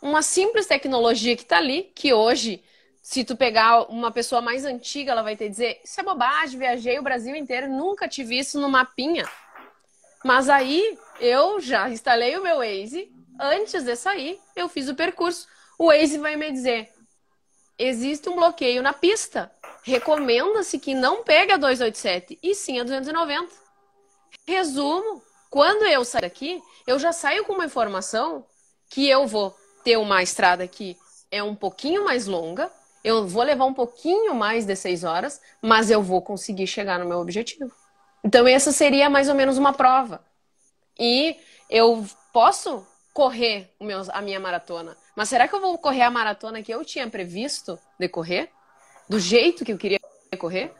uma 0.00 0.22
simples 0.22 0.66
tecnologia 0.66 1.36
que 1.36 1.42
está 1.42 1.58
ali, 1.58 1.90
que 1.94 2.12
hoje, 2.12 2.62
se 3.02 3.24
tu 3.24 3.36
pegar 3.36 3.90
uma 3.90 4.10
pessoa 4.10 4.40
mais 4.40 4.64
antiga, 4.64 5.12
ela 5.12 5.22
vai 5.22 5.36
te 5.36 5.48
dizer: 5.48 5.80
Isso 5.84 6.00
é 6.00 6.04
bobagem, 6.04 6.58
viajei 6.58 6.98
o 6.98 7.02
Brasil 7.02 7.34
inteiro, 7.34 7.68
nunca 7.68 8.08
tive 8.08 8.38
isso 8.38 8.60
no 8.60 8.68
mapinha. 8.68 9.28
Mas 10.24 10.48
aí 10.48 10.98
eu 11.20 11.60
já 11.60 11.88
instalei 11.88 12.36
o 12.36 12.42
meu 12.42 12.58
Waze, 12.58 13.10
antes 13.40 13.82
de 13.82 13.96
sair, 13.96 14.40
eu 14.54 14.68
fiz 14.68 14.88
o 14.88 14.94
percurso. 14.94 15.46
O 15.78 15.86
Waze 15.86 16.18
vai 16.18 16.36
me 16.36 16.50
dizer: 16.50 16.92
existe 17.78 18.28
um 18.28 18.36
bloqueio 18.36 18.82
na 18.82 18.92
pista. 18.92 19.52
Recomenda-se 19.82 20.78
que 20.78 20.94
não 20.94 21.22
pegue 21.22 21.52
a 21.52 21.56
287 21.56 22.38
e 22.42 22.54
sim 22.54 22.80
a 22.80 22.82
290. 22.82 23.52
Resumo, 24.46 25.22
quando 25.48 25.84
eu 25.84 26.04
sair 26.04 26.22
daqui, 26.22 26.62
eu 26.86 26.98
já 26.98 27.12
saio 27.12 27.44
com 27.44 27.52
uma 27.52 27.66
informação 27.66 28.44
que 28.88 29.08
eu 29.08 29.26
vou 29.26 29.56
ter 29.84 29.96
uma 29.96 30.22
estrada 30.22 30.66
que 30.66 30.96
é 31.30 31.42
um 31.42 31.54
pouquinho 31.54 32.04
mais 32.04 32.26
longa, 32.26 32.70
eu 33.04 33.26
vou 33.26 33.42
levar 33.42 33.64
um 33.66 33.74
pouquinho 33.74 34.34
mais 34.34 34.64
de 34.64 34.74
seis 34.74 35.04
horas, 35.04 35.40
mas 35.62 35.90
eu 35.90 36.02
vou 36.02 36.20
conseguir 36.20 36.66
chegar 36.66 36.98
no 36.98 37.06
meu 37.06 37.18
objetivo. 37.18 37.72
Então, 38.24 38.46
essa 38.48 38.72
seria 38.72 39.08
mais 39.08 39.28
ou 39.28 39.34
menos 39.34 39.58
uma 39.58 39.72
prova. 39.72 40.24
E 40.98 41.36
eu 41.70 42.04
posso 42.32 42.84
correr 43.16 43.74
a 44.12 44.20
minha 44.20 44.38
maratona. 44.38 44.94
Mas 45.16 45.30
será 45.30 45.48
que 45.48 45.54
eu 45.54 45.60
vou 45.60 45.78
correr 45.78 46.02
a 46.02 46.10
maratona 46.10 46.62
que 46.62 46.70
eu 46.70 46.84
tinha 46.84 47.08
previsto 47.08 47.78
de 47.98 48.10
correr? 48.10 48.50
Do 49.08 49.18
jeito 49.18 49.64
que 49.64 49.72
eu 49.72 49.78
queria 49.78 49.98
correr? 50.38 50.70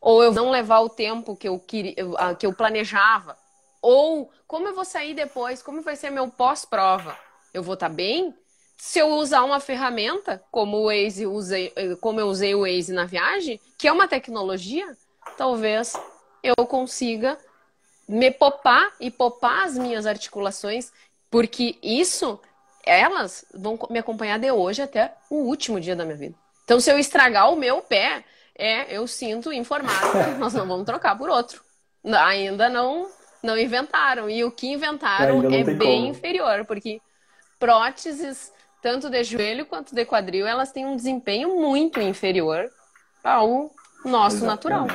Ou 0.00 0.22
eu 0.22 0.32
não 0.32 0.52
levar 0.52 0.78
o 0.82 0.88
tempo 0.88 1.34
que 1.34 1.48
eu, 1.48 1.58
queria, 1.58 1.96
que 2.38 2.46
eu 2.46 2.52
planejava? 2.52 3.36
Ou 3.82 4.30
como 4.46 4.68
eu 4.68 4.74
vou 4.76 4.84
sair 4.84 5.14
depois? 5.14 5.64
Como 5.64 5.82
vai 5.82 5.96
ser 5.96 6.10
meu 6.10 6.28
pós-prova? 6.28 7.18
Eu 7.52 7.64
vou 7.64 7.74
estar 7.74 7.88
tá 7.88 7.94
bem? 7.94 8.32
Se 8.78 9.00
eu 9.00 9.08
usar 9.08 9.42
uma 9.42 9.58
ferramenta, 9.58 10.40
como 10.52 10.76
o 10.76 10.86
Waze 10.86 11.26
usei, 11.26 11.72
como 12.00 12.20
eu 12.20 12.28
usei 12.28 12.54
o 12.54 12.60
Waze 12.60 12.92
na 12.92 13.04
viagem, 13.04 13.60
que 13.76 13.88
é 13.88 13.92
uma 13.92 14.06
tecnologia, 14.06 14.96
talvez 15.36 15.94
eu 16.40 16.54
consiga 16.68 17.36
me 18.06 18.30
popar 18.30 18.92
e 19.00 19.10
popar 19.10 19.64
as 19.64 19.76
minhas 19.76 20.06
articulações, 20.06 20.92
porque 21.34 21.76
isso, 21.82 22.38
elas 22.86 23.44
vão 23.52 23.76
me 23.90 23.98
acompanhar 23.98 24.38
de 24.38 24.48
hoje 24.52 24.80
até 24.80 25.16
o 25.28 25.38
último 25.38 25.80
dia 25.80 25.96
da 25.96 26.04
minha 26.04 26.16
vida. 26.16 26.36
Então, 26.62 26.78
se 26.78 26.88
eu 26.92 26.96
estragar 26.96 27.52
o 27.52 27.56
meu 27.56 27.82
pé, 27.82 28.22
é, 28.56 28.96
eu 28.96 29.04
sinto 29.08 29.52
informado 29.52 30.12
que 30.12 30.30
nós 30.38 30.54
não 30.54 30.64
vamos 30.64 30.86
trocar 30.86 31.18
por 31.18 31.28
outro. 31.28 31.60
Ainda 32.04 32.68
não, 32.68 33.08
não 33.42 33.58
inventaram. 33.58 34.30
E 34.30 34.44
o 34.44 34.50
que 34.52 34.68
inventaram 34.68 35.52
é 35.52 35.64
bem 35.64 36.02
como. 36.02 36.06
inferior, 36.06 36.64
porque 36.66 37.00
próteses, 37.58 38.52
tanto 38.80 39.10
de 39.10 39.24
joelho 39.24 39.66
quanto 39.66 39.92
de 39.92 40.04
quadril, 40.04 40.46
elas 40.46 40.70
têm 40.70 40.86
um 40.86 40.94
desempenho 40.94 41.60
muito 41.60 42.00
inferior 42.00 42.70
ao 43.24 43.72
nosso 44.04 44.36
Exatamente. 44.36 44.46
natural. 44.46 44.86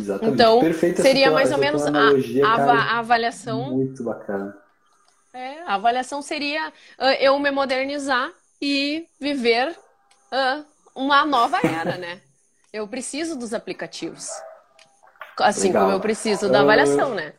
Exatamente. 0.00 0.34
Então, 0.34 0.60
Perfeita 0.60 1.02
seria 1.02 1.30
mais 1.30 1.52
ou 1.52 1.58
menos 1.58 1.84
a, 1.84 1.90
a, 1.90 2.72
a, 2.72 2.98
avaliação. 3.00 3.70
Muito 3.76 4.02
bacana. 4.02 4.56
É, 5.34 5.62
a 5.62 5.74
avaliação 5.74 6.22
seria 6.22 6.68
uh, 6.68 7.04
eu 7.20 7.38
me 7.38 7.50
modernizar 7.50 8.30
e 8.60 9.06
viver 9.20 9.76
uh, 10.32 10.64
uma 10.94 11.24
nova 11.24 11.58
era, 11.62 11.96
né? 11.98 12.20
Eu 12.72 12.88
preciso 12.88 13.38
dos 13.38 13.52
aplicativos. 13.54 14.28
Assim 15.38 15.68
Legal. 15.68 15.84
como 15.84 15.96
eu 15.96 16.00
preciso 16.00 16.48
da 16.48 16.60
avaliação, 16.60 17.12
uh, 17.12 17.14
né? 17.14 17.32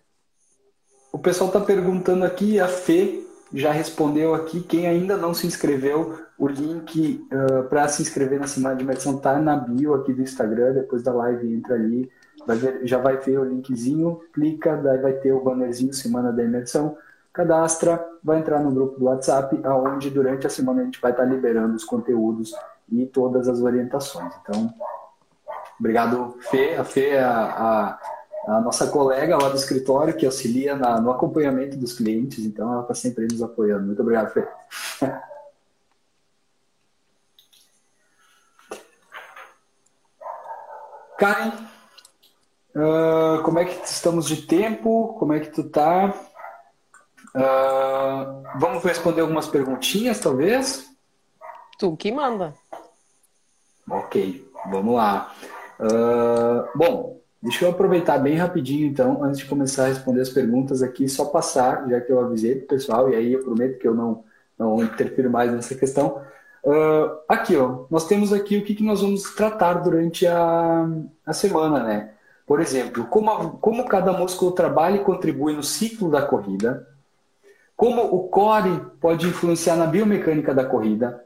O 1.11 1.17
pessoal 1.17 1.49
está 1.49 1.59
perguntando 1.59 2.23
aqui, 2.23 2.59
a 2.59 2.67
Fê 2.67 3.25
já 3.53 3.71
respondeu 3.71 4.35
aqui. 4.35 4.61
Quem 4.61 4.87
ainda 4.87 5.17
não 5.17 5.33
se 5.33 5.47
inscreveu, 5.47 6.23
o 6.37 6.47
link 6.47 7.27
uh, 7.33 7.67
para 7.67 7.87
se 7.87 8.01
inscrever 8.01 8.39
na 8.39 8.47
semana 8.47 8.75
de 8.75 8.83
imersão 8.83 9.17
está 9.17 9.39
na 9.39 9.55
bio 9.55 9.95
aqui 9.95 10.13
do 10.13 10.21
Instagram. 10.21 10.73
Depois 10.73 11.01
da 11.03 11.11
live, 11.13 11.51
entra 11.51 11.75
ali, 11.75 12.09
vai 12.45 12.57
ver, 12.57 12.79
já 12.83 12.99
vai 12.99 13.17
ter 13.17 13.37
o 13.37 13.43
linkzinho, 13.43 14.21
clica, 14.31 14.77
daí 14.77 14.99
vai 14.99 15.13
ter 15.13 15.33
o 15.33 15.43
bannerzinho 15.43 15.93
Semana 15.93 16.31
da 16.31 16.43
Imersão. 16.43 16.95
Cadastra, 17.33 18.03
vai 18.23 18.39
entrar 18.39 18.59
no 18.59 18.71
grupo 18.71 18.99
do 18.99 19.05
WhatsApp, 19.05 19.59
aonde 19.63 20.09
durante 20.09 20.47
a 20.47 20.49
semana 20.49 20.81
a 20.81 20.85
gente 20.85 20.99
vai 20.99 21.11
estar 21.11 21.25
liberando 21.25 21.75
os 21.75 21.83
conteúdos 21.83 22.53
e 22.91 23.05
todas 23.05 23.47
as 23.47 23.61
orientações. 23.61 24.33
Então, 24.41 24.73
obrigado, 25.79 26.35
Fê. 26.49 26.75
A 26.75 26.83
Fê 26.83 27.09
é 27.09 27.23
a, 27.23 27.97
a, 28.47 28.55
a 28.57 28.61
nossa 28.61 28.87
colega 28.87 29.37
lá 29.37 29.49
do 29.49 29.55
escritório 29.55 30.15
que 30.15 30.25
auxilia 30.25 30.75
na, 30.75 30.99
no 30.99 31.11
acompanhamento 31.11 31.77
dos 31.77 31.93
clientes, 31.93 32.45
então 32.45 32.71
ela 32.73 32.81
está 32.81 32.95
sempre 32.95 33.27
nos 33.29 33.41
apoiando. 33.43 33.85
Muito 33.85 34.01
obrigado, 34.01 34.31
Fê. 34.31 34.47
Karen, 41.19 41.51
uh, 42.75 43.43
como 43.43 43.59
é 43.59 43.65
que 43.65 43.85
estamos 43.85 44.25
de 44.25 44.43
tempo? 44.43 45.17
Como 45.19 45.33
é 45.33 45.41
que 45.41 45.49
tu 45.49 45.65
tá? 45.65 46.13
Uh, 47.35 48.43
vamos 48.59 48.83
responder 48.83 49.21
algumas 49.21 49.47
perguntinhas, 49.47 50.19
talvez? 50.19 50.89
Tu 51.77 51.95
que 51.97 52.11
manda. 52.11 52.53
Ok, 53.89 54.47
vamos 54.69 54.95
lá. 54.95 55.31
Uh, 55.79 56.77
bom, 56.77 57.21
deixa 57.41 57.65
eu 57.65 57.71
aproveitar 57.71 58.17
bem 58.17 58.35
rapidinho, 58.35 58.87
então, 58.87 59.23
antes 59.23 59.39
de 59.39 59.45
começar 59.45 59.85
a 59.85 59.87
responder 59.87 60.21
as 60.21 60.29
perguntas 60.29 60.81
aqui, 60.81 61.07
só 61.07 61.25
passar, 61.25 61.87
já 61.87 62.01
que 62.01 62.11
eu 62.11 62.19
avisei 62.19 62.55
para 62.55 62.65
o 62.65 62.67
pessoal, 62.67 63.09
e 63.09 63.15
aí 63.15 63.33
eu 63.33 63.43
prometo 63.43 63.79
que 63.79 63.87
eu 63.87 63.93
não, 63.93 64.23
não 64.57 64.83
interfiro 64.83 65.29
mais 65.29 65.51
nessa 65.51 65.75
questão. 65.75 66.21
Uh, 66.63 67.17
aqui, 67.27 67.55
ó, 67.55 67.85
nós 67.89 68.05
temos 68.05 68.33
aqui 68.33 68.57
o 68.57 68.63
que, 68.65 68.75
que 68.75 68.83
nós 68.83 69.01
vamos 69.01 69.23
tratar 69.33 69.75
durante 69.75 70.27
a, 70.27 70.85
a 71.25 71.33
semana, 71.33 71.83
né? 71.83 72.11
Por 72.45 72.59
exemplo, 72.59 73.05
como, 73.05 73.29
a, 73.29 73.49
como 73.51 73.85
cada 73.85 74.11
músculo 74.11 74.51
trabalha 74.51 74.97
e 74.97 75.03
contribui 75.03 75.55
no 75.55 75.63
ciclo 75.63 76.09
da 76.11 76.21
corrida, 76.21 76.85
como 77.79 78.01
o 78.13 78.27
core 78.27 78.81
pode 78.99 79.25
influenciar 79.25 79.77
na 79.77 79.87
biomecânica 79.87 80.53
da 80.53 80.65
corrida, 80.65 81.23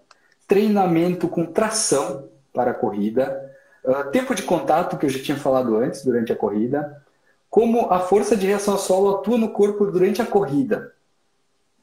treinamento 0.47 1.27
com 1.27 1.47
tração, 1.47 2.29
para 2.53 2.69
a 2.69 2.73
corrida, 2.75 3.51
uh, 3.83 4.11
tempo 4.11 4.35
de 4.35 4.43
contato, 4.43 4.95
que 4.95 5.07
eu 5.07 5.09
já 5.09 5.17
tinha 5.17 5.35
falado 5.35 5.75
antes, 5.75 6.05
durante 6.05 6.31
a 6.31 6.35
corrida, 6.35 7.01
como 7.49 7.91
a 7.91 8.01
força 8.01 8.37
de 8.37 8.45
reação 8.45 8.75
ao 8.75 8.79
solo 8.79 9.15
atua 9.15 9.35
no 9.35 9.49
corpo 9.49 9.87
durante 9.87 10.21
a 10.21 10.27
corrida. 10.27 10.93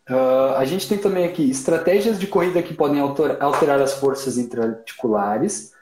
Uh, 0.08 0.54
a 0.56 0.64
gente 0.64 0.88
tem 0.88 0.98
também 0.98 1.24
aqui 1.24 1.50
estratégias 1.50 2.16
de 2.16 2.28
corrida 2.28 2.62
que 2.62 2.72
podem 2.72 3.00
alterar 3.00 3.80
as 3.80 3.94
forças 3.94 4.38
intraarticulares, 4.38 5.72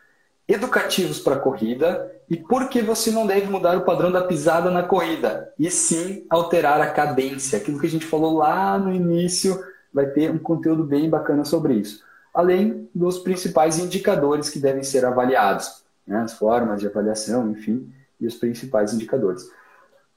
educativos 0.48 1.20
para 1.20 1.37
a 1.37 1.40
corrida 1.40 2.11
e 2.28 2.37
por 2.37 2.68
que 2.68 2.80
você 2.80 3.11
não 3.11 3.26
deve 3.26 3.46
mudar 3.50 3.76
o 3.76 3.84
padrão 3.84 4.11
da 4.11 4.24
pisada 4.24 4.70
na 4.70 4.82
corrida, 4.82 5.52
e 5.58 5.70
sim 5.70 6.26
alterar 6.28 6.80
a 6.80 6.90
cadência. 6.90 7.58
Aquilo 7.58 7.78
que 7.78 7.87
a 7.87 7.90
gente 7.90 8.06
falou 8.06 8.38
lá 8.38 8.78
no 8.78 8.92
início, 8.92 9.62
vai 9.92 10.06
ter 10.06 10.30
um 10.30 10.38
conteúdo 10.38 10.84
bem 10.84 11.08
bacana 11.08 11.44
sobre 11.44 11.74
isso 11.74 12.08
além 12.38 12.88
dos 12.94 13.18
principais 13.18 13.80
indicadores 13.80 14.48
que 14.48 14.61
devem 14.61 14.84
ser 14.84 15.04
avaliados, 15.04 15.82
né, 16.06 16.18
as 16.18 16.34
formas 16.34 16.80
de 16.80 16.87
avaliação, 16.87 17.50
enfim, 17.50 17.92
e 18.20 18.28
os 18.28 18.37
principais 18.37 18.94
indicadores. 18.94 19.50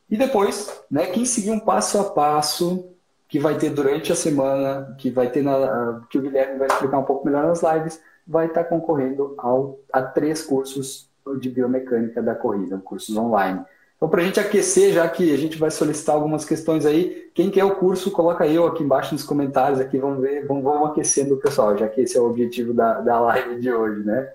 E 0.08 0.16
depois, 0.16 0.84
né, 0.90 1.08
quem 1.08 1.26
seguir 1.26 1.50
um 1.50 1.60
passo 1.60 1.98
a 1.98 2.04
passo 2.04 2.90
que 3.28 3.40
vai 3.40 3.58
ter 3.58 3.72
durante 3.72 4.12
a 4.12 4.16
semana, 4.16 4.96
que 5.00 5.10
vai 5.10 5.32
ter 5.32 5.42
na, 5.42 6.06
que 6.12 6.20
o 6.20 6.22
Guilherme 6.22 6.60
vai 6.60 6.68
explicar 6.68 7.00
um 7.00 7.06
pouco 7.06 7.26
melhor 7.26 7.44
nas 7.48 7.64
lives, 7.64 8.00
vai 8.32 8.48
estar 8.48 8.64
concorrendo 8.64 9.36
ao, 9.38 9.80
a 9.92 10.02
três 10.02 10.42
cursos 10.42 11.10
de 11.40 11.50
biomecânica 11.50 12.22
da 12.22 12.34
corrida, 12.34 12.78
cursos 12.78 13.16
online. 13.16 13.64
Então, 13.96 14.10
para 14.10 14.22
a 14.22 14.24
gente 14.24 14.40
aquecer, 14.40 14.94
já 14.94 15.08
que 15.08 15.32
a 15.32 15.38
gente 15.38 15.60
vai 15.60 15.70
solicitar 15.70 16.16
algumas 16.16 16.44
questões 16.44 16.86
aí, 16.86 17.30
quem 17.36 17.52
quer 17.52 17.66
o 17.66 17.76
curso, 17.76 18.10
coloca 18.10 18.48
eu 18.48 18.66
aqui 18.66 18.82
embaixo 18.84 19.14
nos 19.14 19.24
comentários, 19.24 19.80
aqui 19.80 20.00
vamos 20.00 20.22
ver, 20.22 20.48
vamos, 20.48 20.64
vamos 20.64 20.90
aquecendo 20.90 21.36
o 21.36 21.38
pessoal, 21.38 21.78
já 21.78 21.88
que 21.88 22.02
esse 22.02 22.18
é 22.18 22.22
o 22.22 22.26
objetivo 22.26 22.74
da, 22.74 23.00
da 23.02 23.20
live 23.20 23.60
de 23.60 23.72
hoje, 23.72 24.04
né? 24.04 24.32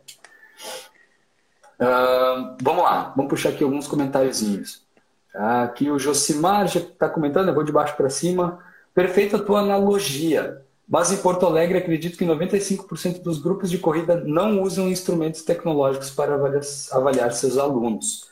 Uh, 1.80 2.56
vamos 2.62 2.84
lá, 2.84 3.12
vamos 3.16 3.28
puxar 3.28 3.48
aqui 3.48 3.64
alguns 3.64 3.88
comentáriozinhos. 3.88 4.86
Aqui 5.34 5.90
o 5.90 5.98
Josimar 5.98 6.68
já 6.68 6.80
está 6.80 7.08
comentando, 7.08 7.48
eu 7.48 7.54
vou 7.54 7.64
de 7.64 7.72
baixo 7.72 7.96
para 7.96 8.08
cima. 8.08 8.60
Perfeita 8.94 9.36
a 9.36 9.42
tua 9.42 9.60
analogia. 9.60 10.62
Mas 10.88 11.10
em 11.10 11.16
Porto 11.16 11.44
Alegre, 11.44 11.78
acredito 11.78 12.16
que 12.16 12.24
95% 12.24 13.20
dos 13.20 13.40
grupos 13.42 13.70
de 13.70 13.78
corrida 13.78 14.16
não 14.24 14.62
usam 14.62 14.88
instrumentos 14.88 15.42
tecnológicos 15.42 16.10
para 16.10 16.34
avaliar, 16.34 16.62
avaliar 16.92 17.32
seus 17.32 17.58
alunos. 17.58 18.30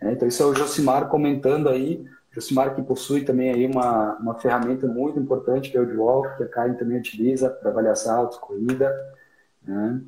É, 0.00 0.12
então, 0.12 0.28
isso 0.28 0.42
é 0.42 0.46
o 0.46 0.54
Josimar 0.54 1.08
comentando 1.08 1.68
aí. 1.68 2.06
Josimar 2.30 2.74
que 2.74 2.82
possui 2.82 3.24
também 3.24 3.50
aí 3.50 3.66
uma, 3.66 4.14
uma 4.16 4.34
ferramenta 4.34 4.86
muito 4.86 5.18
importante, 5.18 5.70
que 5.70 5.76
é 5.76 5.80
o 5.80 5.86
Dwalk, 5.86 6.36
que 6.36 6.44
a 6.44 6.48
Karen 6.48 6.74
também 6.74 6.98
utiliza 6.98 7.50
para 7.50 7.70
avaliar 7.70 7.96
saltos, 7.96 8.38
corrida. 8.38 8.94
Né? 9.66 10.00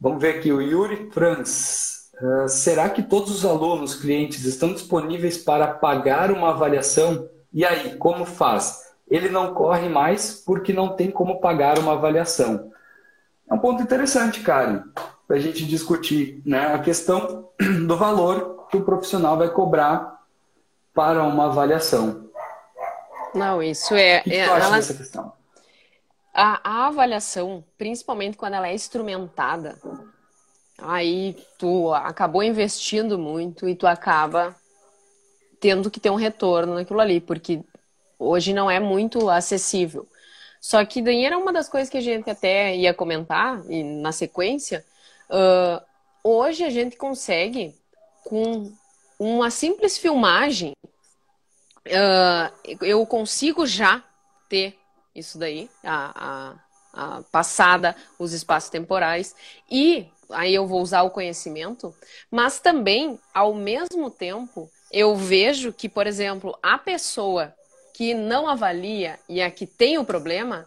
Vamos 0.00 0.22
ver 0.22 0.36
aqui 0.36 0.50
o 0.50 0.62
Yuri 0.62 1.10
Franz. 1.10 2.10
Uh, 2.22 2.48
será 2.48 2.88
que 2.88 3.02
todos 3.02 3.30
os 3.30 3.44
alunos, 3.44 3.94
clientes, 3.94 4.44
estão 4.44 4.72
disponíveis 4.72 5.36
para 5.36 5.66
pagar 5.66 6.30
uma 6.30 6.50
avaliação? 6.50 7.28
E 7.52 7.64
aí, 7.64 7.96
como 7.96 8.24
faz? 8.24 8.89
Ele 9.10 9.28
não 9.28 9.52
corre 9.52 9.88
mais 9.88 10.34
porque 10.34 10.72
não 10.72 10.94
tem 10.94 11.10
como 11.10 11.40
pagar 11.40 11.78
uma 11.78 11.94
avaliação. 11.94 12.70
É 13.50 13.54
um 13.54 13.58
ponto 13.58 13.82
interessante, 13.82 14.40
Karen, 14.40 14.84
para 15.26 15.36
a 15.36 15.40
gente 15.40 15.66
discutir 15.66 16.40
né? 16.46 16.72
a 16.72 16.78
questão 16.78 17.50
do 17.86 17.96
valor 17.96 18.68
que 18.70 18.76
o 18.76 18.84
profissional 18.84 19.36
vai 19.36 19.48
cobrar 19.48 20.20
para 20.94 21.24
uma 21.24 21.46
avaliação. 21.46 22.30
Não, 23.34 23.62
isso 23.62 23.94
é. 23.94 24.20
O 24.20 24.24
que, 24.24 24.34
é, 24.34 24.46
tu 24.46 24.52
acha 24.52 24.66
ela... 24.66 24.76
dessa 24.76 24.94
questão? 24.94 25.32
A, 26.32 26.60
a, 26.62 26.86
avaliação, 26.86 27.64
principalmente 27.76 28.36
quando 28.36 28.54
ela 28.54 28.68
é 28.68 28.74
instrumentada, 28.74 29.76
aí 30.78 31.36
tu 31.58 31.92
acabou 31.92 32.42
investindo 32.42 33.18
muito 33.18 33.68
e 33.68 33.74
tu 33.74 33.86
acaba 33.86 34.54
tendo 35.60 35.90
que 35.90 36.00
ter 36.00 36.10
um 36.10 36.16
retorno 36.16 36.74
naquilo 36.74 37.00
ali, 37.00 37.20
porque 37.20 37.62
hoje 38.20 38.52
não 38.52 38.70
é 38.70 38.78
muito 38.78 39.30
acessível. 39.30 40.06
Só 40.60 40.84
que 40.84 41.00
daí 41.00 41.24
era 41.24 41.38
uma 41.38 41.52
das 41.52 41.68
coisas 41.68 41.88
que 41.88 41.96
a 41.96 42.02
gente 42.02 42.28
até 42.28 42.76
ia 42.76 42.92
comentar, 42.92 43.62
e 43.68 43.82
na 43.82 44.12
sequência, 44.12 44.84
uh, 45.30 45.82
hoje 46.22 46.62
a 46.62 46.68
gente 46.68 46.96
consegue 46.96 47.74
com 48.24 48.70
uma 49.18 49.50
simples 49.50 49.96
filmagem, 49.96 50.74
uh, 51.86 52.76
eu 52.82 53.04
consigo 53.06 53.66
já 53.66 54.04
ter 54.50 54.78
isso 55.14 55.38
daí, 55.38 55.70
a, 55.82 56.54
a, 56.92 57.16
a 57.16 57.22
passada, 57.32 57.96
os 58.18 58.34
espaços 58.34 58.68
temporais, 58.68 59.34
e 59.70 60.06
aí 60.30 60.54
eu 60.54 60.66
vou 60.66 60.82
usar 60.82 61.02
o 61.02 61.10
conhecimento, 61.10 61.94
mas 62.30 62.60
também, 62.60 63.18
ao 63.32 63.54
mesmo 63.54 64.10
tempo, 64.10 64.70
eu 64.92 65.16
vejo 65.16 65.72
que, 65.72 65.88
por 65.88 66.06
exemplo, 66.06 66.56
a 66.62 66.76
pessoa 66.76 67.54
que 68.00 68.14
não 68.14 68.48
avalia 68.48 69.20
e 69.28 69.42
a 69.42 69.50
que 69.50 69.66
tem 69.66 69.98
o 69.98 70.04
problema, 70.06 70.64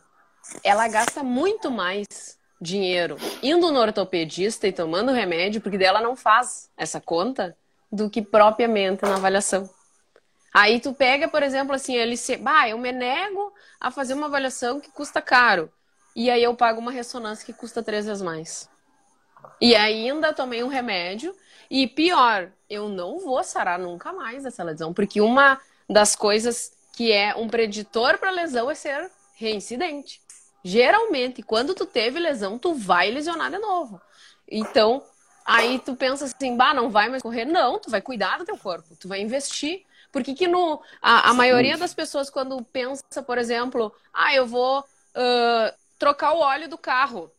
ela 0.64 0.88
gasta 0.88 1.24
muito 1.24 1.72
mais 1.72 2.38
dinheiro 2.62 3.18
indo 3.42 3.72
no 3.72 3.80
ortopedista 3.80 4.68
e 4.68 4.72
tomando 4.72 5.12
remédio, 5.12 5.60
porque 5.60 5.80
dela 5.80 6.00
não 6.00 6.16
faz 6.16 6.70
essa 6.78 7.02
conta, 7.02 7.58
do 7.92 8.08
que 8.08 8.22
propriamente 8.22 9.02
na 9.02 9.16
avaliação. 9.16 9.68
Aí 10.54 10.80
tu 10.80 10.94
pega, 10.94 11.28
por 11.28 11.42
exemplo, 11.42 11.74
assim, 11.74 11.96
ele 11.96 12.18
se, 12.18 12.38
bah, 12.38 12.70
eu 12.70 12.78
me 12.78 12.92
nego 12.92 13.52
a 13.82 13.90
fazer 13.90 14.14
uma 14.14 14.28
avaliação 14.28 14.80
que 14.80 14.92
custa 14.92 15.20
caro. 15.20 15.72
E 16.16 16.30
aí 16.30 16.44
eu 16.44 16.54
pago 16.54 16.80
uma 16.80 16.92
ressonância 16.92 17.44
que 17.44 17.52
custa 17.52 17.82
três 17.82 18.06
vezes 18.06 18.22
mais. 18.22 18.70
E 19.60 19.76
ainda 19.76 20.34
tomei 20.34 20.64
um 20.64 20.68
remédio. 20.68 21.36
E 21.68 21.88
pior, 21.88 22.52
eu 22.70 22.88
não 22.90 23.18
vou 23.18 23.44
sarar 23.44 23.80
nunca 23.80 24.14
mais 24.14 24.44
dessa 24.44 24.64
lesão, 24.64 24.94
porque 24.94 25.20
uma 25.20 25.60
das 25.90 26.16
coisas 26.16 26.83
que 26.94 27.12
é 27.12 27.36
um 27.36 27.50
preditor 27.50 28.18
para 28.18 28.32
lesão 28.32 28.70
é 28.72 28.76
ser 28.76 29.12
reincidente. 29.36 30.22
Geralmente, 30.64 31.44
quando 31.44 31.74
tu 31.74 31.86
teve 31.86 32.20
lesão, 32.20 32.58
tu 32.58 32.74
vai 32.74 33.12
lesionar 33.12 33.52
de 33.52 33.58
novo. 33.58 34.00
Então, 34.50 35.04
aí 35.46 35.80
tu 35.80 35.96
pensa 35.96 36.26
assim, 36.26 36.56
bah, 36.56 36.74
não 36.74 36.90
vai 36.90 37.10
mais 37.10 37.22
correr. 37.22 37.44
Não, 37.44 37.80
tu 37.80 37.90
vai 37.90 38.02
cuidar 38.02 38.38
do 38.38 38.46
teu 38.46 38.58
corpo, 38.58 38.96
tu 38.96 39.08
vai 39.08 39.20
investir. 39.20 39.84
Porque 40.12 40.36
que 40.36 40.48
no, 40.48 40.80
a, 41.02 41.32
a 41.32 41.34
maioria 41.34 41.76
das 41.76 41.94
pessoas, 41.94 42.30
quando 42.30 42.64
pensa, 42.66 43.04
por 43.26 43.40
exemplo, 43.40 43.92
ah, 44.14 44.34
eu 44.36 44.46
vou 44.46 44.80
uh, 44.80 45.76
trocar 45.98 46.34
o 46.34 46.40
óleo 46.40 46.70
do 46.70 46.78
carro. 46.78 47.32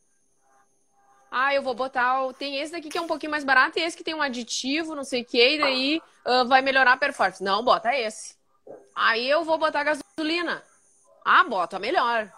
Ah, 1.31 1.55
eu 1.55 1.63
vou 1.63 1.73
botar. 1.75 2.21
Tem 2.35 2.59
esse 2.59 2.73
daqui 2.73 2.89
que 2.89 2.99
é 2.99 3.01
um 3.01 3.07
pouquinho 3.07 3.31
mais 3.31 3.45
barato 3.45 3.79
e 3.79 3.83
esse 3.83 3.97
que 3.97 4.05
tem 4.05 4.15
um 4.15 4.23
aditivo, 4.23 4.97
não 4.97 5.05
sei 5.05 5.23
o 5.23 5.25
que, 5.25 5.55
e 5.55 5.59
daí 5.59 6.03
uh, 6.27 6.47
vai 6.47 6.63
melhorar 6.63 6.95
a 6.95 6.97
performance. 6.97 7.43
Não, 7.43 7.65
bota 7.65 7.97
esse. 7.97 8.35
Aí 8.95 9.29
eu 9.29 9.45
vou 9.45 9.59
botar 9.59 9.85
gasolina. 9.85 10.63
Ah, 11.25 11.45
bota 11.45 11.79
melhor. 11.79 12.31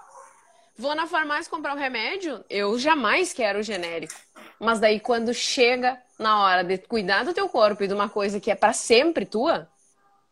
Vou 0.79 0.95
na 0.95 1.07
farmácia 1.07 1.51
comprar 1.51 1.75
um 1.75 1.79
remédio, 1.79 2.45
eu 2.51 2.79
jamais 2.79 3.33
quero 3.33 3.61
o 3.61 3.63
genérico. 3.63 4.15
Mas 4.61 4.79
daí 4.79 5.01
quando 5.01 5.33
chega 5.33 6.01
na 6.19 6.43
hora 6.43 6.63
de 6.63 6.79
cuidar 6.79 7.25
do 7.25 7.35
teu 7.35 7.49
corpo 7.49 7.83
e 7.83 7.89
de 7.89 7.95
uma 7.95 8.09
coisa 8.09 8.41
que 8.41 8.51
é 8.51 8.55
para 8.55 8.73
sempre 8.73 9.25
tua, 9.25 9.69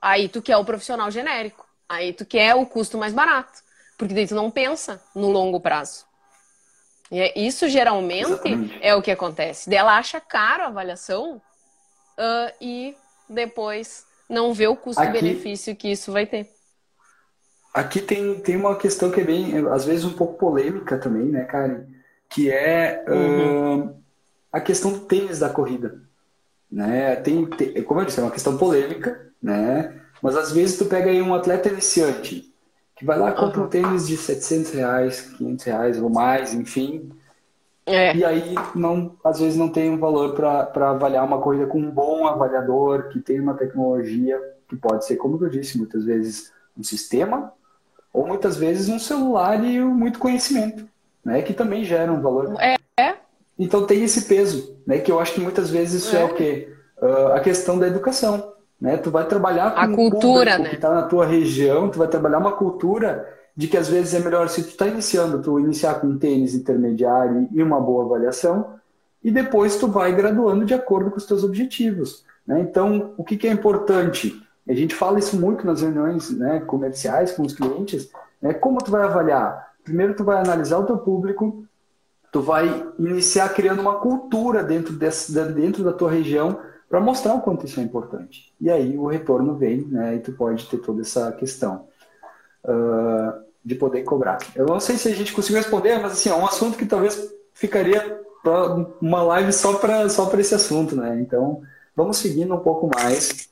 Aí 0.04 0.28
tu 0.28 0.42
quer 0.42 0.58
o 0.58 0.64
profissional 0.66 1.10
genérico. 1.10 1.66
Aí 1.88 2.12
tu 2.12 2.26
quer 2.26 2.54
o 2.54 2.66
custo 2.66 2.98
mais 2.98 3.14
barato. 3.14 3.62
Porque 3.96 4.12
daí 4.12 4.28
tu 4.28 4.34
não 4.34 4.50
pensa 4.50 5.02
no 5.14 5.30
longo 5.30 5.58
prazo. 5.58 6.04
E 7.10 7.18
é, 7.18 7.38
isso 7.38 7.66
geralmente 7.70 8.26
Exatamente. 8.26 8.78
é 8.82 8.94
o 8.94 9.00
que 9.00 9.10
acontece. 9.10 9.74
Ela 9.74 9.96
acha 9.96 10.20
caro 10.20 10.64
a 10.64 10.66
avaliação 10.66 11.36
uh, 11.36 12.54
e 12.60 12.94
depois 13.30 14.04
não 14.28 14.52
vê 14.52 14.66
o 14.66 14.76
custo-benefício 14.76 15.76
que 15.76 15.90
isso 15.90 16.12
vai 16.12 16.26
ter. 16.26 16.48
Aqui 17.72 18.00
tem, 18.00 18.38
tem 18.38 18.56
uma 18.56 18.76
questão 18.76 19.10
que 19.10 19.20
é 19.20 19.24
bem, 19.24 19.66
às 19.68 19.84
vezes, 19.84 20.04
um 20.04 20.12
pouco 20.12 20.38
polêmica 20.38 20.96
também, 20.96 21.26
né, 21.26 21.44
Karen? 21.44 21.86
Que 22.28 22.50
é 22.50 23.04
uhum. 23.08 23.80
uh, 23.80 23.96
a 24.52 24.60
questão 24.60 24.92
do 24.92 25.00
tênis 25.00 25.40
da 25.40 25.48
corrida. 25.48 26.00
Né? 26.70 27.16
Tem, 27.16 27.44
tem, 27.46 27.82
como 27.82 28.00
eu 28.00 28.04
disse, 28.04 28.20
é 28.20 28.22
uma 28.22 28.30
questão 28.30 28.56
polêmica, 28.56 29.30
né? 29.42 30.00
Mas 30.22 30.36
às 30.36 30.52
vezes 30.52 30.78
tu 30.78 30.86
pega 30.86 31.10
aí 31.10 31.20
um 31.20 31.34
atleta 31.34 31.68
iniciante 31.68 32.54
que 32.96 33.04
vai 33.04 33.18
lá 33.18 33.30
e 33.30 33.34
compra 33.34 33.60
uhum. 33.60 33.66
um 33.66 33.68
tênis 33.68 34.06
de 34.06 34.16
700 34.16 34.72
reais, 34.72 35.20
500 35.36 35.64
reais 35.64 36.00
ou 36.00 36.08
mais, 36.08 36.54
enfim. 36.54 37.10
É. 37.86 38.16
E 38.16 38.24
aí 38.24 38.54
não, 38.74 39.14
às 39.22 39.40
vezes 39.40 39.58
não 39.58 39.68
tem 39.68 39.90
um 39.90 39.98
valor 39.98 40.34
para 40.34 40.90
avaliar 40.90 41.24
uma 41.24 41.40
corrida 41.40 41.66
com 41.66 41.78
um 41.78 41.90
bom 41.90 42.26
avaliador 42.26 43.08
que 43.08 43.20
tem 43.20 43.38
uma 43.38 43.54
tecnologia 43.54 44.40
que 44.68 44.74
pode 44.74 45.04
ser, 45.04 45.16
como 45.16 45.42
eu 45.44 45.50
disse, 45.50 45.76
muitas 45.76 46.04
vezes 46.04 46.52
um 46.78 46.82
sistema 46.82 47.52
ou 48.12 48.26
muitas 48.26 48.56
vezes 48.56 48.88
um 48.88 48.98
celular 48.98 49.62
e 49.62 49.80
muito 49.80 50.18
conhecimento, 50.18 50.88
né? 51.24 51.42
Que 51.42 51.52
também 51.52 51.84
gera 51.84 52.12
um 52.12 52.22
valor. 52.22 52.54
É. 52.60 52.76
Então 53.58 53.86
tem 53.86 54.02
esse 54.02 54.22
peso, 54.22 54.76
né? 54.86 54.98
Que 54.98 55.12
eu 55.12 55.20
acho 55.20 55.34
que 55.34 55.40
muitas 55.40 55.68
vezes 55.68 56.04
isso 56.04 56.16
é, 56.16 56.22
é 56.22 56.24
o 56.24 56.34
quê? 56.34 56.72
Uh, 57.00 57.32
a 57.34 57.40
questão 57.40 57.78
da 57.78 57.86
educação. 57.86 58.52
Né? 58.80 58.96
Tu 58.96 59.10
vai 59.10 59.26
trabalhar 59.26 59.72
com 59.72 59.80
a 59.80 59.88
cultura, 59.88 60.58
né? 60.58 60.68
que 60.68 60.74
está 60.74 60.90
na 60.90 61.02
tua 61.02 61.24
região, 61.24 61.88
tu 61.88 61.98
vai 61.98 62.08
trabalhar 62.08 62.38
uma 62.38 62.52
cultura 62.52 63.26
de 63.56 63.68
que 63.68 63.76
às 63.76 63.88
vezes 63.88 64.14
é 64.14 64.18
melhor 64.18 64.48
se 64.48 64.62
tu 64.62 64.70
está 64.70 64.86
iniciando, 64.86 65.40
tu 65.40 65.60
iniciar 65.60 65.94
com 65.94 66.08
um 66.08 66.18
tênis 66.18 66.54
intermediário 66.54 67.48
e 67.52 67.62
uma 67.62 67.80
boa 67.80 68.04
avaliação, 68.04 68.74
e 69.22 69.30
depois 69.30 69.76
tu 69.76 69.86
vai 69.86 70.14
graduando 70.14 70.64
de 70.64 70.74
acordo 70.74 71.10
com 71.10 71.16
os 71.16 71.26
teus 71.26 71.44
objetivos. 71.44 72.24
Né? 72.46 72.60
Então, 72.60 73.14
o 73.16 73.24
que, 73.24 73.36
que 73.36 73.46
é 73.46 73.52
importante? 73.52 74.42
A 74.68 74.74
gente 74.74 74.94
fala 74.94 75.18
isso 75.18 75.38
muito 75.38 75.64
nas 75.64 75.80
reuniões 75.80 76.30
né, 76.30 76.60
comerciais 76.60 77.32
com 77.32 77.42
os 77.42 77.54
clientes. 77.54 78.10
Né? 78.42 78.52
Como 78.52 78.78
tu 78.78 78.90
vai 78.90 79.04
avaliar? 79.04 79.72
Primeiro, 79.82 80.14
tu 80.14 80.24
vai 80.24 80.38
analisar 80.38 80.78
o 80.78 80.84
teu 80.84 80.98
público, 80.98 81.64
tu 82.32 82.40
vai 82.40 82.86
iniciar 82.98 83.48
criando 83.50 83.80
uma 83.80 83.96
cultura 83.96 84.62
dentro, 84.62 84.92
desse, 84.92 85.32
dentro 85.32 85.84
da 85.84 85.92
tua 85.92 86.10
região 86.10 86.58
para 86.88 87.00
mostrar 87.00 87.34
o 87.34 87.40
quanto 87.40 87.64
isso 87.64 87.80
é 87.80 87.82
importante. 87.82 88.52
E 88.60 88.70
aí 88.70 88.96
o 88.98 89.06
retorno 89.06 89.54
vem, 89.54 89.82
né? 89.82 90.16
E 90.16 90.18
tu 90.18 90.32
pode 90.32 90.66
ter 90.66 90.78
toda 90.78 91.02
essa 91.02 91.32
questão 91.32 91.86
uh, 92.64 93.44
de 93.64 93.74
poder 93.74 94.02
cobrar. 94.02 94.38
Eu 94.54 94.66
não 94.66 94.80
sei 94.80 94.96
se 94.96 95.08
a 95.08 95.14
gente 95.14 95.32
conseguiu 95.32 95.58
responder, 95.58 95.98
mas 95.98 96.12
assim, 96.12 96.28
é 96.28 96.34
um 96.34 96.46
assunto 96.46 96.76
que 96.76 96.86
talvez 96.86 97.32
ficaria 97.52 98.20
uma 99.00 99.22
live 99.22 99.52
só 99.52 99.78
para 99.78 100.08
só 100.08 100.30
esse 100.38 100.54
assunto, 100.54 100.94
né? 100.94 101.18
Então, 101.20 101.62
vamos 101.96 102.18
seguindo 102.18 102.54
um 102.54 102.60
pouco 102.60 102.90
mais. 102.94 103.48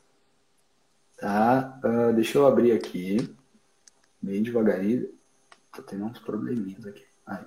Tá? 1.18 1.80
Uh, 1.82 2.12
deixa 2.12 2.38
eu 2.38 2.46
abrir 2.46 2.72
aqui. 2.72 3.34
Bem 4.20 4.42
devagarinho. 4.42 5.08
Tô 5.74 5.82
tendo 5.82 6.04
uns 6.04 6.18
probleminhas 6.18 6.84
aqui. 6.84 7.04
Aí. 7.26 7.44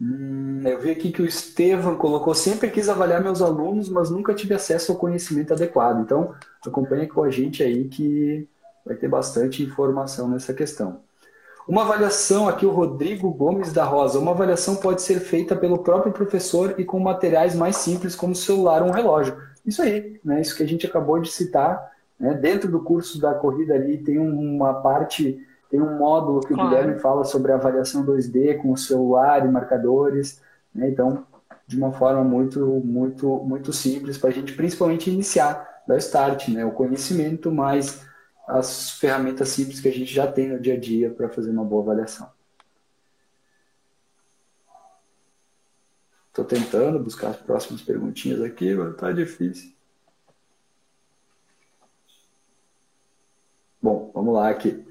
Hum, 0.00 0.62
eu 0.64 0.80
vi 0.80 0.90
aqui 0.90 1.12
que 1.12 1.22
o 1.22 1.26
Estevam 1.26 1.96
colocou: 1.96 2.34
sempre 2.34 2.70
quis 2.70 2.88
avaliar 2.88 3.22
meus 3.22 3.40
alunos, 3.40 3.88
mas 3.88 4.10
nunca 4.10 4.34
tive 4.34 4.54
acesso 4.54 4.92
ao 4.92 4.98
conhecimento 4.98 5.52
adequado. 5.52 6.00
Então, 6.00 6.34
acompanhe 6.66 7.06
com 7.06 7.22
a 7.22 7.30
gente 7.30 7.62
aí 7.62 7.88
que 7.88 8.48
vai 8.86 8.94
ter 8.94 9.08
bastante 9.08 9.62
informação 9.62 10.28
nessa 10.28 10.54
questão. 10.54 11.00
Uma 11.68 11.82
avaliação, 11.82 12.48
aqui 12.48 12.64
o 12.64 12.70
Rodrigo 12.70 13.28
Gomes 13.32 13.72
da 13.72 13.84
Rosa, 13.84 14.20
uma 14.20 14.30
avaliação 14.30 14.76
pode 14.76 15.02
ser 15.02 15.18
feita 15.18 15.56
pelo 15.56 15.78
próprio 15.78 16.12
professor 16.12 16.76
e 16.78 16.84
com 16.84 17.00
materiais 17.00 17.56
mais 17.56 17.76
simples, 17.76 18.14
como 18.14 18.36
celular 18.36 18.82
ou 18.82 18.88
um 18.88 18.92
relógio. 18.92 19.36
Isso 19.66 19.82
aí, 19.82 20.20
né? 20.24 20.40
isso 20.40 20.56
que 20.56 20.62
a 20.62 20.68
gente 20.68 20.86
acabou 20.86 21.18
de 21.18 21.28
citar. 21.28 21.90
Né? 22.20 22.34
Dentro 22.34 22.70
do 22.70 22.80
curso 22.80 23.20
da 23.20 23.34
corrida 23.34 23.74
ali 23.74 23.98
tem 23.98 24.16
uma 24.16 24.74
parte 24.74 25.44
tem 25.68 25.82
um 25.82 25.98
módulo 25.98 26.40
que 26.40 26.54
claro. 26.54 26.62
o 26.62 26.70
Guilherme 26.70 27.00
fala 27.00 27.24
sobre 27.24 27.50
avaliação 27.50 28.06
2D 28.06 28.58
com 28.58 28.70
o 28.70 28.76
celular 28.76 29.44
e 29.44 29.48
marcadores. 29.50 30.40
Né? 30.72 30.88
Então, 30.88 31.24
de 31.66 31.76
uma 31.76 31.90
forma 31.90 32.22
muito, 32.22 32.64
muito, 32.84 33.26
muito 33.44 33.72
simples 33.72 34.16
para 34.16 34.30
a 34.30 34.32
gente, 34.32 34.52
principalmente, 34.52 35.10
iniciar, 35.10 35.82
dar 35.84 35.96
start, 35.96 36.48
né? 36.50 36.64
o 36.64 36.70
conhecimento, 36.70 37.50
mais 37.50 38.06
as 38.46 38.92
ferramentas 38.92 39.48
simples 39.48 39.80
que 39.80 39.88
a 39.88 39.92
gente 39.92 40.12
já 40.12 40.30
tem 40.30 40.48
no 40.48 40.60
dia 40.60 40.74
a 40.74 40.80
dia 40.80 41.10
para 41.10 41.28
fazer 41.28 41.50
uma 41.50 41.64
boa 41.64 41.82
avaliação. 41.82 42.30
Estou 46.28 46.44
tentando 46.44 46.98
buscar 46.98 47.30
as 47.30 47.36
próximas 47.36 47.82
perguntinhas 47.82 48.42
aqui, 48.42 48.74
mas 48.74 48.90
está 48.90 49.10
difícil. 49.10 49.74
Bom, 53.80 54.10
vamos 54.14 54.34
lá 54.34 54.50
aqui. 54.50 54.86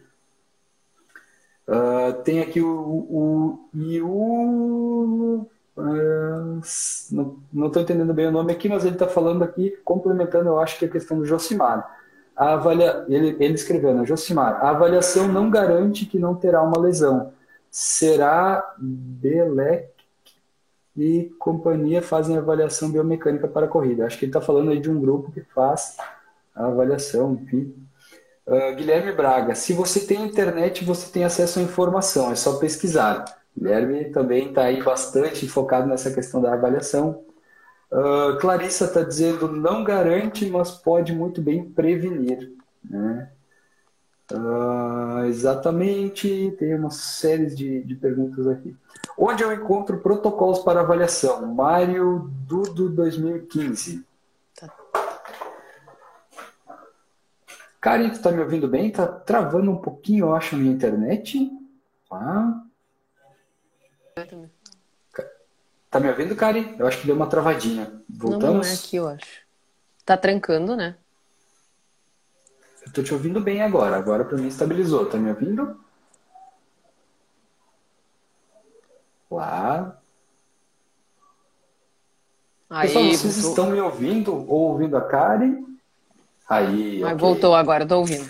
Uh, 1.67 2.21
tem 2.23 2.41
aqui 2.41 2.61
o, 2.61 2.67
o, 2.69 3.69
Uh, 5.77 6.61
não 7.51 7.67
estou 7.67 7.81
entendendo 7.81 8.13
bem 8.13 8.27
o 8.27 8.31
nome 8.31 8.53
aqui, 8.53 8.69
mas 8.69 8.85
ele 8.85 8.95
está 8.95 9.07
falando 9.07 9.43
aqui, 9.43 9.77
complementando, 9.83 10.47
eu 10.47 10.59
acho 10.59 10.79
que 10.79 10.85
a 10.85 10.89
questão 10.89 11.17
do 11.17 11.25
Josimar. 11.25 12.04
A 12.35 12.53
avalia, 12.53 13.05
ele, 13.07 13.37
ele 13.39 13.53
escreveu, 13.53 13.93
né? 13.93 14.05
Josimar, 14.05 14.63
a 14.63 14.69
avaliação 14.69 15.27
não 15.27 15.49
garante 15.49 16.05
que 16.05 16.19
não 16.19 16.35
terá 16.35 16.61
uma 16.61 16.79
lesão. 16.79 17.31
Será 17.71 18.75
Belec 18.77 19.89
e 20.95 21.31
companhia 21.39 22.01
fazem 22.01 22.37
avaliação 22.37 22.89
biomecânica 22.89 23.47
para 23.47 23.65
a 23.65 23.69
corrida. 23.69 24.05
Acho 24.05 24.17
que 24.17 24.25
ele 24.25 24.29
está 24.29 24.41
falando 24.41 24.71
aí 24.71 24.79
de 24.79 24.89
um 24.89 24.99
grupo 24.99 25.31
que 25.31 25.41
faz 25.41 25.97
a 26.55 26.67
avaliação, 26.67 27.33
enfim. 27.41 27.73
Uh, 28.47 28.75
Guilherme 28.75 29.11
Braga, 29.11 29.55
se 29.55 29.73
você 29.73 29.99
tem 29.99 30.23
internet, 30.23 30.85
você 30.85 31.11
tem 31.11 31.23
acesso 31.23 31.59
à 31.59 31.61
informação, 31.61 32.31
é 32.31 32.35
só 32.35 32.57
pesquisar. 32.57 33.25
Guilherme 33.57 34.05
também 34.05 34.49
está 34.49 34.63
aí 34.63 34.81
bastante 34.83 35.47
focado 35.47 35.87
nessa 35.87 36.11
questão 36.11 36.41
da 36.41 36.53
avaliação. 36.53 37.24
Uh, 37.91 38.37
Clarissa 38.39 38.85
está 38.85 39.01
dizendo, 39.01 39.51
não 39.51 39.83
garante, 39.83 40.49
mas 40.49 40.71
pode 40.71 41.13
muito 41.13 41.41
bem 41.41 41.63
prevenir. 41.63 42.51
Né? 42.83 43.31
Uh, 44.31 45.25
exatamente, 45.25 46.55
tem 46.57 46.73
uma 46.75 46.89
série 46.89 47.47
de, 47.47 47.83
de 47.83 47.95
perguntas 47.95 48.47
aqui. 48.47 48.75
Onde 49.17 49.43
eu 49.43 49.53
encontro 49.53 49.99
protocolos 49.99 50.59
para 50.59 50.81
avaliação? 50.81 51.45
Mário 51.53 52.31
Dudo 52.47 52.89
2015. 52.89 54.03
Karen, 57.79 58.09
tu 58.09 58.19
tá 58.19 58.31
me 58.31 58.41
ouvindo 58.41 58.67
bem? 58.67 58.91
Tá 58.91 59.05
travando 59.05 59.69
um 59.69 59.77
pouquinho, 59.77 60.25
eu 60.25 60.35
acho, 60.35 60.55
a 60.55 60.57
minha 60.57 60.73
internet. 60.73 61.51
Ah. 62.11 62.63
Tá 65.95 65.99
me 66.01 66.09
ouvindo, 66.09 66.35
Karen? 66.35 66.75
Eu 66.77 66.87
acho 66.87 66.99
que 66.99 67.07
deu 67.07 67.15
uma 67.15 67.25
travadinha. 67.25 67.89
Voltamos? 68.09 68.67
Não, 68.67 68.73
é 68.73 68.73
aqui, 68.73 68.97
eu 68.97 69.07
acho. 69.07 69.45
Tá 70.03 70.17
trancando, 70.17 70.75
né? 70.75 70.97
Eu 72.85 72.91
tô 72.91 73.01
te 73.01 73.13
ouvindo 73.13 73.39
bem 73.39 73.61
agora. 73.61 73.95
Agora 73.95 74.25
para 74.25 74.37
mim 74.37 74.49
estabilizou. 74.49 75.05
Tá 75.05 75.17
me 75.17 75.29
ouvindo? 75.29 75.79
Lá. 79.31 79.97
Aí, 82.69 82.87
Pessoal, 82.89 83.05
vocês 83.05 83.35
voltou. 83.35 83.49
estão 83.51 83.69
me 83.69 83.79
ouvindo 83.79 84.33
ou 84.33 84.71
ouvindo 84.71 84.97
a 84.97 85.01
Karen? 85.01 85.63
Aí, 86.49 86.99
Mas 86.99 87.13
okay. 87.13 87.17
voltou 87.17 87.55
agora, 87.55 87.87
tô 87.87 87.99
ouvindo. 87.99 88.29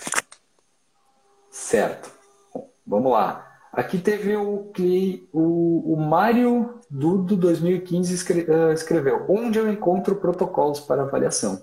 Certo. 1.49 2.11
Bom, 2.53 2.69
vamos 2.85 3.11
lá. 3.11 3.44
Aqui 3.75 3.97
teve 3.97 4.37
o 4.37 4.71
que 4.73 5.27
o, 5.33 5.93
o 5.93 5.97
Mário 5.97 6.79
Dudo 6.89 7.35
2015 7.35 8.13
escre, 8.13 8.41
uh, 8.49 8.71
escreveu: 8.71 9.25
Onde 9.27 9.59
eu 9.59 9.69
encontro 9.69 10.15
protocolos 10.15 10.79
para 10.79 11.01
avaliação? 11.01 11.61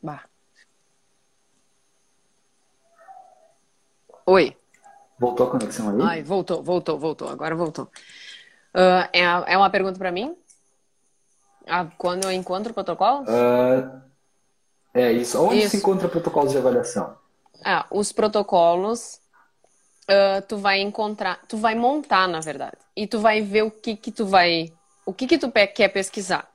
Bah. 0.00 0.24
Oi. 4.24 4.56
Voltou 5.18 5.48
a 5.48 5.50
conexão 5.50 5.90
aí? 5.90 6.00
Ai, 6.00 6.22
voltou, 6.22 6.62
voltou, 6.62 6.96
voltou. 6.96 7.28
Agora 7.28 7.56
voltou. 7.56 7.86
Uh, 8.72 9.08
é, 9.12 9.22
é 9.22 9.58
uma 9.58 9.68
pergunta 9.68 9.98
para 9.98 10.12
mim? 10.12 10.36
Ah, 11.66 11.88
quando 11.98 12.24
eu 12.24 12.32
encontro 12.32 12.72
protocolos? 12.72 13.28
Uh, 13.28 14.00
é 14.94 15.10
isso. 15.12 15.42
Onde 15.42 15.58
isso. 15.58 15.70
se 15.70 15.76
encontra 15.78 16.08
protocolos 16.08 16.52
de 16.52 16.58
avaliação? 16.58 17.19
Ah, 17.64 17.86
os 17.90 18.12
protocolos 18.12 19.20
uh, 20.10 20.42
tu 20.48 20.56
vai 20.56 20.80
encontrar, 20.80 21.40
tu 21.48 21.56
vai 21.56 21.74
montar, 21.74 22.26
na 22.26 22.40
verdade, 22.40 22.78
e 22.96 23.06
tu 23.06 23.20
vai 23.20 23.40
ver 23.40 23.62
o 23.62 23.70
que 23.70 23.96
que 23.96 24.10
tu 24.10 24.26
vai, 24.26 24.72
o 25.06 25.12
que 25.12 25.26
que 25.26 25.38
tu 25.38 25.50
quer 25.50 25.88
pesquisar. 25.88 26.48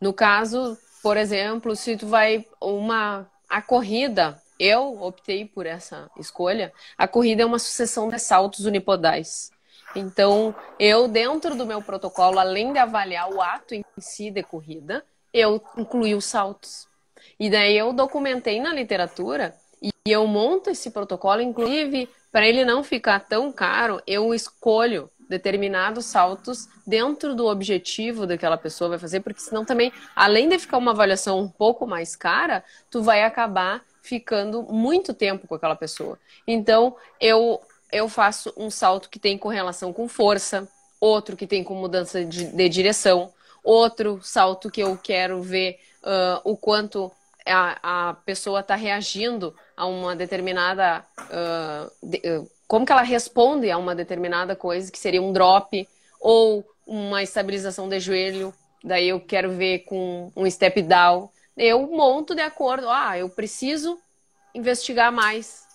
No 0.00 0.12
caso, 0.12 0.76
por 1.02 1.16
exemplo, 1.16 1.74
se 1.76 1.96
tu 1.96 2.06
vai 2.06 2.44
uma 2.60 3.28
a 3.48 3.62
corrida, 3.62 4.40
eu 4.58 5.00
optei 5.02 5.44
por 5.44 5.64
essa 5.64 6.10
escolha. 6.18 6.72
A 6.96 7.08
corrida 7.08 7.42
é 7.42 7.46
uma 7.46 7.58
sucessão 7.58 8.08
de 8.08 8.18
saltos 8.18 8.66
unipodais. 8.66 9.50
Então, 9.96 10.54
eu 10.78 11.08
dentro 11.08 11.56
do 11.56 11.64
meu 11.64 11.80
protocolo, 11.80 12.38
além 12.38 12.72
de 12.72 12.78
avaliar 12.78 13.32
o 13.32 13.40
ato 13.40 13.74
em 13.74 13.82
si 13.98 14.30
de 14.30 14.42
corrida, 14.42 15.04
eu 15.32 15.62
incluí 15.76 16.14
os 16.14 16.26
saltos. 16.26 16.86
E 17.40 17.48
daí 17.48 17.76
eu 17.76 17.92
documentei 17.92 18.60
na 18.60 18.72
literatura 18.72 19.54
e 19.82 19.92
eu 20.06 20.26
monto 20.26 20.70
esse 20.70 20.90
protocolo, 20.90 21.40
inclusive, 21.40 22.08
para 22.32 22.46
ele 22.46 22.64
não 22.64 22.82
ficar 22.82 23.20
tão 23.20 23.52
caro, 23.52 24.02
eu 24.06 24.34
escolho 24.34 25.10
determinados 25.28 26.06
saltos 26.06 26.68
dentro 26.86 27.34
do 27.34 27.46
objetivo 27.46 28.26
daquela 28.26 28.56
pessoa 28.56 28.90
vai 28.90 28.98
fazer, 28.98 29.20
porque 29.20 29.40
senão 29.40 29.64
também, 29.64 29.92
além 30.16 30.48
de 30.48 30.58
ficar 30.58 30.78
uma 30.78 30.92
avaliação 30.92 31.38
um 31.38 31.48
pouco 31.48 31.86
mais 31.86 32.16
cara, 32.16 32.64
tu 32.90 33.02
vai 33.02 33.22
acabar 33.22 33.82
ficando 34.02 34.62
muito 34.62 35.12
tempo 35.12 35.46
com 35.46 35.54
aquela 35.54 35.76
pessoa. 35.76 36.18
Então, 36.46 36.96
eu 37.20 37.60
eu 37.90 38.08
faço 38.08 38.52
um 38.56 38.70
salto 38.70 39.08
que 39.08 39.18
tem 39.18 39.38
correlação 39.38 39.92
com 39.92 40.06
força, 40.08 40.68
outro 41.00 41.36
que 41.36 41.46
tem 41.46 41.64
com 41.64 41.74
mudança 41.74 42.24
de, 42.24 42.44
de 42.44 42.68
direção, 42.68 43.32
outro 43.64 44.20
salto 44.22 44.70
que 44.70 44.82
eu 44.82 44.96
quero 44.96 45.40
ver 45.40 45.78
uh, 46.02 46.40
o 46.44 46.56
quanto 46.56 47.10
a, 47.48 48.10
a 48.10 48.14
pessoa 48.14 48.60
está 48.60 48.74
reagindo 48.74 49.54
a 49.76 49.86
uma 49.86 50.14
determinada. 50.14 51.04
Uh, 51.20 52.06
de, 52.06 52.18
uh, 52.18 52.50
como 52.66 52.84
que 52.84 52.92
ela 52.92 53.02
responde 53.02 53.70
a 53.70 53.78
uma 53.78 53.94
determinada 53.94 54.54
coisa, 54.54 54.92
que 54.92 54.98
seria 54.98 55.22
um 55.22 55.32
drop 55.32 55.88
ou 56.20 56.64
uma 56.86 57.22
estabilização 57.22 57.88
de 57.88 57.98
joelho. 57.98 58.52
Daí 58.84 59.08
eu 59.08 59.20
quero 59.20 59.52
ver 59.52 59.80
com 59.80 60.30
um 60.36 60.48
step 60.50 60.82
down. 60.82 61.30
Eu 61.56 61.86
monto 61.88 62.34
de 62.34 62.42
acordo. 62.42 62.88
Ah, 62.88 63.18
eu 63.18 63.28
preciso 63.28 63.98
investigar 64.54 65.10
mais 65.10 65.66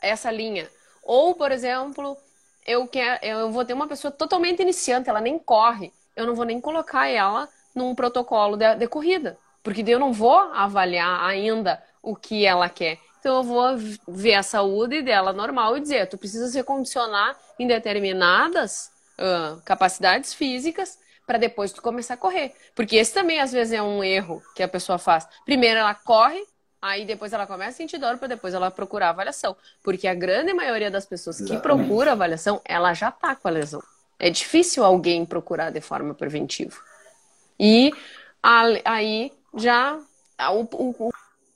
essa 0.00 0.30
linha. 0.30 0.68
Ou, 1.02 1.34
por 1.34 1.52
exemplo, 1.52 2.16
eu 2.66 2.86
quero, 2.86 3.24
eu 3.24 3.50
vou 3.50 3.64
ter 3.64 3.72
uma 3.72 3.88
pessoa 3.88 4.10
totalmente 4.10 4.62
iniciante, 4.62 5.08
ela 5.08 5.20
nem 5.20 5.38
corre. 5.38 5.92
Eu 6.14 6.26
não 6.26 6.34
vou 6.34 6.44
nem 6.44 6.60
colocar 6.60 7.08
ela 7.08 7.48
num 7.74 7.94
protocolo 7.94 8.56
de, 8.56 8.74
de 8.76 8.86
corrida, 8.86 9.38
porque 9.62 9.84
eu 9.86 9.98
não 9.98 10.12
vou 10.12 10.38
avaliar 10.52 11.24
ainda 11.24 11.82
o 12.02 12.16
que 12.16 12.44
ela 12.44 12.68
quer. 12.68 12.98
Então 13.20 13.36
eu 13.36 13.42
vou 13.44 13.76
ver 14.08 14.34
a 14.34 14.42
saúde 14.42 15.00
dela 15.00 15.32
normal 15.32 15.76
e 15.76 15.80
dizer, 15.80 16.08
tu 16.08 16.18
precisa 16.18 16.48
se 16.48 16.62
condicionar 16.64 17.36
em 17.58 17.66
determinadas 17.68 18.90
uh, 19.16 19.62
capacidades 19.64 20.34
físicas 20.34 20.98
para 21.24 21.38
depois 21.38 21.72
tu 21.72 21.80
começar 21.80 22.14
a 22.14 22.16
correr. 22.16 22.52
Porque 22.74 22.96
esse 22.96 23.14
também 23.14 23.40
às 23.40 23.52
vezes 23.52 23.72
é 23.72 23.80
um 23.80 24.02
erro 24.02 24.42
que 24.56 24.62
a 24.62 24.66
pessoa 24.66 24.98
faz. 24.98 25.26
Primeiro 25.44 25.78
ela 25.78 25.94
corre, 25.94 26.42
aí 26.80 27.04
depois 27.04 27.32
ela 27.32 27.46
começa 27.46 27.70
a 27.70 27.76
sentir 27.76 27.98
dor 27.98 28.18
para 28.18 28.26
depois 28.26 28.54
ela 28.54 28.72
procurar 28.72 29.10
avaliação. 29.10 29.56
Porque 29.84 30.08
a 30.08 30.14
grande 30.14 30.52
maioria 30.52 30.90
das 30.90 31.06
pessoas 31.06 31.40
que 31.40 31.56
procura 31.58 32.12
avaliação, 32.12 32.60
ela 32.64 32.92
já 32.92 33.12
tá 33.12 33.36
com 33.36 33.46
a 33.46 33.52
lesão. 33.52 33.82
É 34.18 34.30
difícil 34.30 34.84
alguém 34.84 35.24
procurar 35.24 35.70
de 35.70 35.80
forma 35.80 36.12
preventiva. 36.12 36.76
E 37.58 37.92
aí 38.84 39.32
já 39.56 39.98
o, 40.50 40.62
o, 40.72 41.10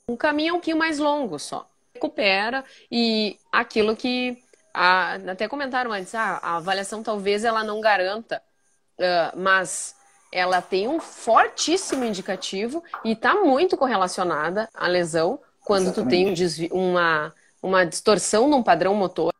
um 0.09 0.17
caminho 0.17 0.55
um 0.55 0.57
pouquinho 0.59 0.77
mais 0.77 0.99
longo 0.99 1.39
só. 1.39 1.69
Recupera 1.95 2.65
e 2.91 3.39
aquilo 3.51 3.97
que 3.97 4.39
a, 4.73 5.15
até 5.15 5.49
comentaram 5.49 5.93
antes, 5.93 6.15
ah, 6.15 6.39
a 6.43 6.57
avaliação 6.57 7.03
talvez 7.03 7.45
ela 7.45 7.65
não 7.65 7.81
garanta, 7.81 8.43
uh, 8.99 9.39
mas 9.39 9.97
ela 10.31 10.61
tem 10.61 10.87
um 10.87 11.01
fortíssimo 11.01 12.05
indicativo 12.05 12.85
e 13.03 13.13
está 13.13 13.35
muito 13.35 13.77
correlacionada 13.77 14.69
à 14.75 14.87
lesão 14.87 15.41
quando 15.65 15.89
Exatamente. 15.89 16.35
tu 16.35 16.59
tem 16.59 16.71
um 16.71 16.91
uma, 16.91 17.35
uma 17.63 17.87
distorção 17.87 18.49
num 18.49 18.63
padrão 18.63 18.95
motor. 18.95 19.33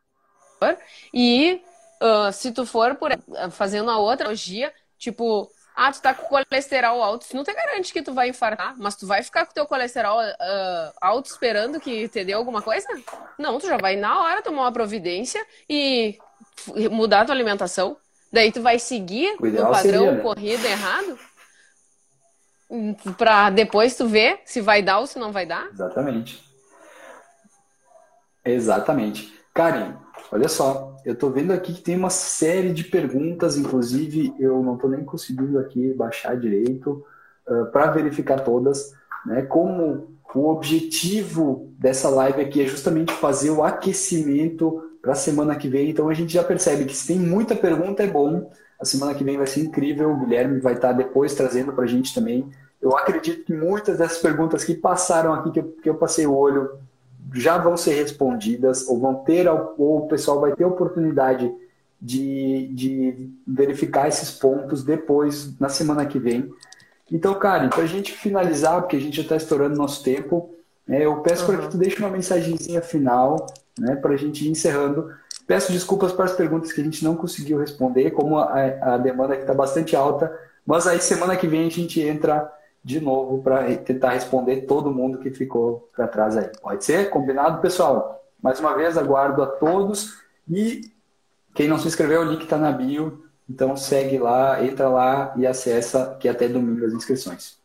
E 1.13 1.61
uh, 2.01 2.33
se 2.33 2.51
tu 2.51 2.65
for 2.65 2.95
por, 2.95 3.11
fazendo 3.51 3.91
a 3.91 3.97
outra 3.99 4.25
analogia, 4.25 4.73
tipo, 4.97 5.49
ah, 5.79 5.91
tu 5.91 6.01
tá 6.01 6.11
com 6.11 6.25
colesterol 6.25 7.03
alto, 7.03 7.21
isso 7.21 7.35
não 7.35 7.43
te 7.43 7.53
garante 7.53 7.93
que 7.93 8.01
tu 8.01 8.11
vai 8.11 8.29
infartar, 8.29 8.73
mas 8.79 8.95
tu 8.95 9.05
vai 9.05 9.21
ficar 9.21 9.45
com 9.45 9.53
teu 9.53 9.67
colesterol 9.67 10.17
uh, 10.19 10.93
alto 10.99 11.29
esperando 11.29 11.79
que 11.79 12.09
te 12.09 12.25
dê 12.25 12.33
alguma 12.33 12.63
coisa? 12.63 12.87
Não, 13.37 13.59
tu 13.59 13.67
já 13.67 13.77
vai 13.77 13.95
na 13.95 14.19
hora 14.23 14.41
tomar 14.41 14.63
uma 14.63 14.71
providência 14.71 15.45
e 15.69 16.17
mudar 16.89 17.21
a 17.21 17.25
tua 17.25 17.35
alimentação. 17.35 17.95
Daí 18.33 18.51
tu 18.51 18.59
vai 18.59 18.79
seguir 18.79 19.35
o, 19.35 19.71
padrão 19.71 19.81
seria, 19.81 20.11
né? 20.13 20.21
corrida 20.21 20.67
errado 20.67 21.19
para 23.15 23.51
depois 23.51 23.95
tu 23.95 24.07
ver 24.07 24.41
se 24.45 24.59
vai 24.59 24.81
dar 24.81 24.97
ou 24.97 25.05
se 25.05 25.19
não 25.19 25.31
vai 25.31 25.45
dar? 25.45 25.67
Exatamente. 25.71 26.43
Exatamente. 28.43 29.31
Karen, 29.53 29.95
Olha 30.31 30.49
só, 30.49 30.95
eu 31.05 31.13
estou 31.13 31.31
vendo 31.31 31.53
aqui 31.53 31.73
que 31.73 31.81
tem 31.81 31.95
uma 31.95 32.09
série 32.09 32.73
de 32.73 32.83
perguntas, 32.83 33.57
inclusive 33.57 34.33
eu 34.39 34.61
não 34.61 34.75
estou 34.75 34.89
nem 34.89 35.05
conseguindo 35.05 35.57
aqui 35.57 35.93
baixar 35.93 36.35
direito 36.35 37.05
uh, 37.47 37.65
para 37.71 37.91
verificar 37.91 38.41
todas, 38.41 38.93
né? 39.25 39.43
Como 39.43 40.17
o 40.35 40.49
objetivo 40.49 41.73
dessa 41.79 42.09
live 42.09 42.41
aqui 42.41 42.61
é 42.61 42.65
justamente 42.65 43.13
fazer 43.13 43.49
o 43.49 43.63
aquecimento 43.63 44.83
para 45.01 45.13
a 45.13 45.15
semana 45.15 45.55
que 45.55 45.69
vem. 45.69 45.89
Então 45.89 46.09
a 46.09 46.13
gente 46.13 46.33
já 46.33 46.43
percebe 46.43 46.85
que 46.85 46.95
se 46.95 47.07
tem 47.07 47.19
muita 47.19 47.55
pergunta 47.55 48.03
é 48.03 48.07
bom. 48.07 48.51
A 48.79 48.85
semana 48.85 49.15
que 49.15 49.23
vem 49.23 49.37
vai 49.37 49.47
ser 49.47 49.61
incrível. 49.61 50.11
O 50.11 50.19
Guilherme 50.19 50.59
vai 50.59 50.73
estar 50.73 50.91
depois 50.91 51.33
trazendo 51.33 51.73
para 51.73 51.85
a 51.85 51.87
gente 51.87 52.13
também. 52.13 52.47
Eu 52.81 52.95
acredito 52.95 53.45
que 53.45 53.53
muitas 53.53 53.97
dessas 53.97 54.19
perguntas 54.19 54.63
que 54.63 54.75
passaram 54.75 55.33
aqui, 55.33 55.51
que 55.51 55.59
eu, 55.59 55.63
que 55.81 55.89
eu 55.89 55.95
passei 55.95 56.27
o 56.27 56.35
olho, 56.35 56.77
já 57.33 57.57
vão 57.57 57.75
ser 57.75 57.93
respondidas 57.93 58.87
ou 58.87 58.99
vão 58.99 59.15
ter 59.15 59.47
ou 59.49 59.97
o 59.97 60.07
pessoal 60.07 60.39
vai 60.39 60.53
ter 60.53 60.65
oportunidade 60.65 61.51
de, 62.01 62.69
de 62.73 63.29
verificar 63.45 64.07
esses 64.07 64.31
pontos 64.31 64.83
depois 64.83 65.59
na 65.59 65.69
semana 65.69 66.05
que 66.05 66.19
vem. 66.19 66.51
Então, 67.11 67.33
Karen, 67.35 67.69
para 67.69 67.83
a 67.83 67.87
gente 67.87 68.11
finalizar, 68.11 68.81
porque 68.81 68.97
a 68.97 68.99
gente 68.99 69.17
já 69.17 69.23
está 69.23 69.35
estourando 69.35 69.77
nosso 69.77 70.03
tempo, 70.03 70.49
né, 70.87 71.05
eu 71.05 71.17
peço 71.21 71.43
uhum. 71.43 71.55
para 71.57 71.65
que 71.65 71.71
tu 71.71 71.77
deixe 71.77 71.99
uma 71.99 72.09
mensagenzinha 72.09 72.81
final, 72.81 73.47
né, 73.79 73.95
para 73.95 74.13
a 74.13 74.17
gente 74.17 74.45
ir 74.45 74.51
encerrando. 74.51 75.09
Peço 75.45 75.71
desculpas 75.71 76.11
para 76.11 76.25
as 76.25 76.33
perguntas 76.33 76.71
que 76.71 76.81
a 76.81 76.83
gente 76.83 77.03
não 77.03 77.15
conseguiu 77.15 77.57
responder, 77.57 78.11
como 78.11 78.37
a, 78.37 78.93
a 78.95 78.97
demanda 78.97 79.35
está 79.35 79.53
bastante 79.53 79.95
alta, 79.95 80.31
mas 80.65 80.85
aí 80.85 80.99
semana 80.99 81.37
que 81.37 81.47
vem 81.47 81.65
a 81.65 81.71
gente 81.71 82.01
entra 82.01 82.51
de 82.87 83.01
novo 83.01 83.43
para 83.43 83.75
tentar 83.75 84.11
responder 84.11 84.61
todo 84.61 84.93
mundo 84.93 85.19
que 85.19 85.29
ficou 85.29 85.89
para 85.93 86.07
trás 86.07 86.37
aí. 86.37 86.49
Pode 86.61 86.85
ser? 86.85 87.09
Combinado, 87.09 87.59
pessoal? 87.59 88.25
Mais 88.41 88.61
uma 88.61 88.77
vez, 88.77 88.97
aguardo 88.97 89.43
a 89.43 89.47
todos 89.47 90.21
e 90.49 90.89
quem 91.53 91.67
não 91.67 91.77
se 91.77 91.85
inscreveu, 91.85 92.21
o 92.21 92.23
link 92.23 92.43
está 92.43 92.57
na 92.57 92.71
bio, 92.71 93.25
então 93.49 93.75
segue 93.75 94.17
lá, 94.17 94.63
entra 94.63 94.87
lá 94.87 95.33
e 95.35 95.45
acessa 95.45 96.15
que 96.17 96.29
até 96.29 96.47
domingo 96.47 96.85
as 96.85 96.93
inscrições. 96.93 97.57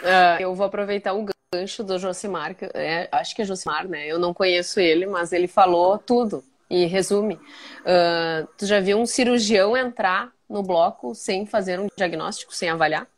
Uh, 0.00 0.38
eu 0.38 0.54
vou 0.54 0.64
aproveitar 0.64 1.14
o 1.14 1.26
gancho 1.52 1.82
do 1.82 1.98
Josimar, 1.98 2.54
que 2.54 2.64
é, 2.74 3.08
acho 3.10 3.34
que 3.34 3.42
é 3.42 3.44
Josimar, 3.44 3.88
né? 3.88 4.06
Eu 4.06 4.20
não 4.20 4.32
conheço 4.32 4.78
ele, 4.78 5.04
mas 5.04 5.32
ele 5.32 5.48
falou 5.48 5.98
tudo 5.98 6.44
e 6.70 6.86
resume. 6.86 7.34
Uh, 7.34 8.46
tu 8.56 8.66
já 8.66 8.78
viu 8.78 8.98
um 8.98 9.06
cirurgião 9.06 9.76
entrar 9.76 10.30
no 10.48 10.62
bloco 10.62 11.12
sem 11.12 11.44
fazer 11.44 11.80
um 11.80 11.88
diagnóstico, 11.96 12.54
sem 12.54 12.70
avaliar. 12.70 13.08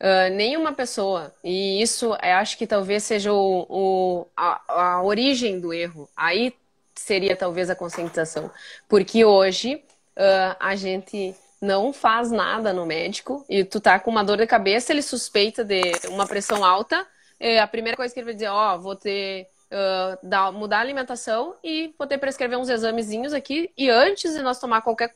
Uh, 0.00 0.32
nenhuma 0.32 0.72
pessoa, 0.72 1.34
e 1.42 1.82
isso 1.82 2.06
eu 2.22 2.34
acho 2.36 2.56
que 2.56 2.68
talvez 2.68 3.02
seja 3.02 3.32
o, 3.32 3.66
o 3.68 4.26
a, 4.36 4.60
a, 4.68 5.02
origem 5.02 5.58
do 5.58 5.74
erro. 5.74 6.08
Aí 6.16 6.54
seria 6.94 7.34
talvez 7.34 7.68
a 7.68 7.74
conscientização. 7.74 8.48
Porque 8.88 9.24
hoje 9.24 9.82
uh, 10.16 10.56
a 10.60 10.76
gente 10.76 11.34
não 11.60 11.92
faz 11.92 12.30
nada 12.30 12.72
no 12.72 12.86
médico 12.86 13.44
e 13.48 13.64
tu 13.64 13.80
tá 13.80 13.98
com 13.98 14.10
uma 14.10 14.22
dor 14.22 14.36
de 14.36 14.46
cabeça, 14.46 14.92
ele 14.92 15.02
suspeita 15.02 15.64
de 15.64 15.80
uma 16.08 16.26
pressão 16.26 16.64
alta, 16.64 17.04
é 17.40 17.58
a 17.58 17.66
primeira 17.66 17.96
coisa 17.96 18.14
que 18.14 18.20
ele 18.20 18.26
vai 18.26 18.34
dizer, 18.34 18.48
ó, 18.48 18.76
oh, 18.76 18.80
vou 18.80 18.94
ter 18.94 19.48
uh, 19.72 20.18
dar, 20.22 20.52
mudar 20.52 20.78
a 20.78 20.80
alimentação 20.80 21.56
e 21.62 21.92
vou 21.98 22.06
ter 22.06 22.18
prescrever 22.18 22.58
uns 22.58 22.68
examezinhos 22.68 23.32
aqui 23.32 23.70
e 23.76 23.90
antes 23.90 24.32
de 24.34 24.42
nós 24.42 24.60
tomar 24.60 24.82
qualquer 24.82 25.12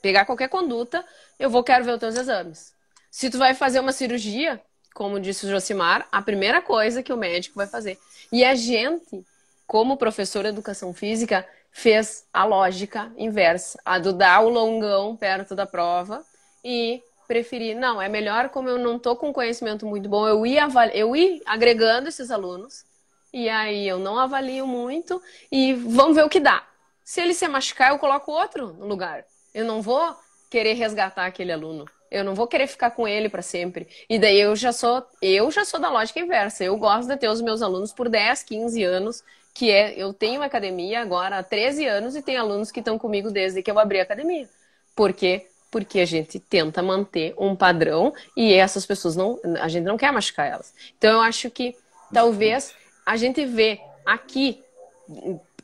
pegar 0.00 0.24
qualquer 0.24 0.48
conduta, 0.48 1.04
eu 1.38 1.50
vou 1.50 1.62
quero 1.62 1.84
ver 1.84 1.92
os 1.92 2.00
teus 2.00 2.16
exames. 2.16 2.74
Se 3.14 3.30
tu 3.30 3.38
vai 3.38 3.54
fazer 3.54 3.78
uma 3.78 3.92
cirurgia, 3.92 4.60
como 4.92 5.20
disse 5.20 5.46
o 5.46 5.48
Josimar, 5.48 6.04
a 6.10 6.20
primeira 6.20 6.60
coisa 6.60 7.00
que 7.00 7.12
o 7.12 7.16
médico 7.16 7.54
vai 7.54 7.68
fazer. 7.68 7.96
E 8.32 8.44
a 8.44 8.56
gente, 8.56 9.24
como 9.68 9.96
professor 9.96 10.42
de 10.42 10.48
educação 10.48 10.92
física, 10.92 11.46
fez 11.70 12.26
a 12.32 12.44
lógica 12.44 13.12
inversa, 13.16 13.78
a 13.84 14.00
do 14.00 14.12
dar 14.12 14.40
o 14.40 14.48
longão 14.48 15.14
perto 15.14 15.54
da 15.54 15.64
prova 15.64 16.24
e 16.64 17.04
preferir, 17.28 17.76
não, 17.76 18.02
é 18.02 18.08
melhor 18.08 18.48
como 18.48 18.68
eu 18.68 18.78
não 18.78 18.98
tô 18.98 19.14
com 19.14 19.32
conhecimento 19.32 19.86
muito 19.86 20.08
bom, 20.08 20.26
eu 20.26 20.44
ir, 20.44 20.58
eu 20.92 21.14
ir 21.14 21.40
agregando 21.46 22.08
esses 22.08 22.32
alunos 22.32 22.84
e 23.32 23.48
aí 23.48 23.86
eu 23.86 24.00
não 24.00 24.18
avalio 24.18 24.66
muito 24.66 25.22
e 25.52 25.72
vamos 25.72 26.16
ver 26.16 26.24
o 26.24 26.28
que 26.28 26.40
dá. 26.40 26.66
Se 27.04 27.20
ele 27.20 27.32
se 27.32 27.46
machucar, 27.46 27.92
eu 27.92 27.98
coloco 28.00 28.32
outro 28.32 28.72
no 28.72 28.88
lugar. 28.88 29.24
Eu 29.54 29.64
não 29.64 29.80
vou 29.80 30.16
querer 30.50 30.72
resgatar 30.72 31.26
aquele 31.26 31.52
aluno. 31.52 31.86
Eu 32.10 32.24
não 32.24 32.34
vou 32.34 32.46
querer 32.46 32.66
ficar 32.66 32.90
com 32.90 33.08
ele 33.08 33.28
para 33.28 33.42
sempre. 33.42 33.88
E 34.08 34.18
daí 34.18 34.40
eu 34.40 34.54
já 34.54 34.72
sou, 34.72 35.04
eu 35.20 35.50
já 35.50 35.64
sou 35.64 35.80
da 35.80 35.90
lógica 35.90 36.20
inversa. 36.20 36.64
Eu 36.64 36.76
gosto 36.76 37.08
de 37.08 37.16
ter 37.16 37.28
os 37.28 37.40
meus 37.40 37.62
alunos 37.62 37.92
por 37.92 38.08
10, 38.08 38.42
15 38.42 38.82
anos, 38.84 39.24
que 39.52 39.70
é, 39.70 39.94
eu 39.96 40.12
tenho 40.12 40.42
academia 40.42 41.00
agora 41.00 41.38
há 41.38 41.42
13 41.42 41.86
anos 41.86 42.16
e 42.16 42.22
tem 42.22 42.36
alunos 42.36 42.70
que 42.70 42.80
estão 42.80 42.98
comigo 42.98 43.30
desde 43.30 43.62
que 43.62 43.70
eu 43.70 43.78
abri 43.78 44.00
a 44.00 44.02
academia. 44.02 44.48
Por 44.94 45.12
quê? 45.12 45.46
Porque 45.70 46.00
a 46.00 46.04
gente 46.04 46.38
tenta 46.38 46.82
manter 46.82 47.34
um 47.38 47.56
padrão 47.56 48.12
e 48.36 48.52
essas 48.52 48.84
pessoas 48.84 49.16
não, 49.16 49.40
a 49.60 49.68
gente 49.68 49.84
não 49.84 49.96
quer 49.96 50.12
machucar 50.12 50.50
elas. 50.50 50.72
Então 50.98 51.12
eu 51.12 51.20
acho 51.20 51.50
que 51.50 51.76
talvez 52.12 52.74
a 53.04 53.16
gente 53.16 53.44
vê 53.44 53.80
aqui, 54.04 54.62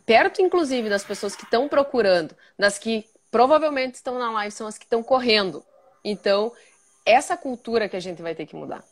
perto 0.04 0.42
inclusive 0.42 0.88
das 0.88 1.04
pessoas 1.04 1.36
que 1.36 1.44
estão 1.44 1.68
procurando, 1.68 2.34
das 2.58 2.78
que 2.78 3.06
provavelmente 3.30 3.94
estão 3.94 4.18
na 4.18 4.30
live, 4.32 4.52
são 4.52 4.66
as 4.66 4.76
que 4.76 4.84
estão 4.84 5.02
correndo. 5.02 5.64
Então, 6.04 6.52
essa 7.04 7.36
cultura 7.36 7.88
que 7.88 7.96
a 7.96 8.00
gente 8.00 8.22
vai 8.22 8.34
ter 8.34 8.46
que 8.46 8.56
mudar. 8.56 8.84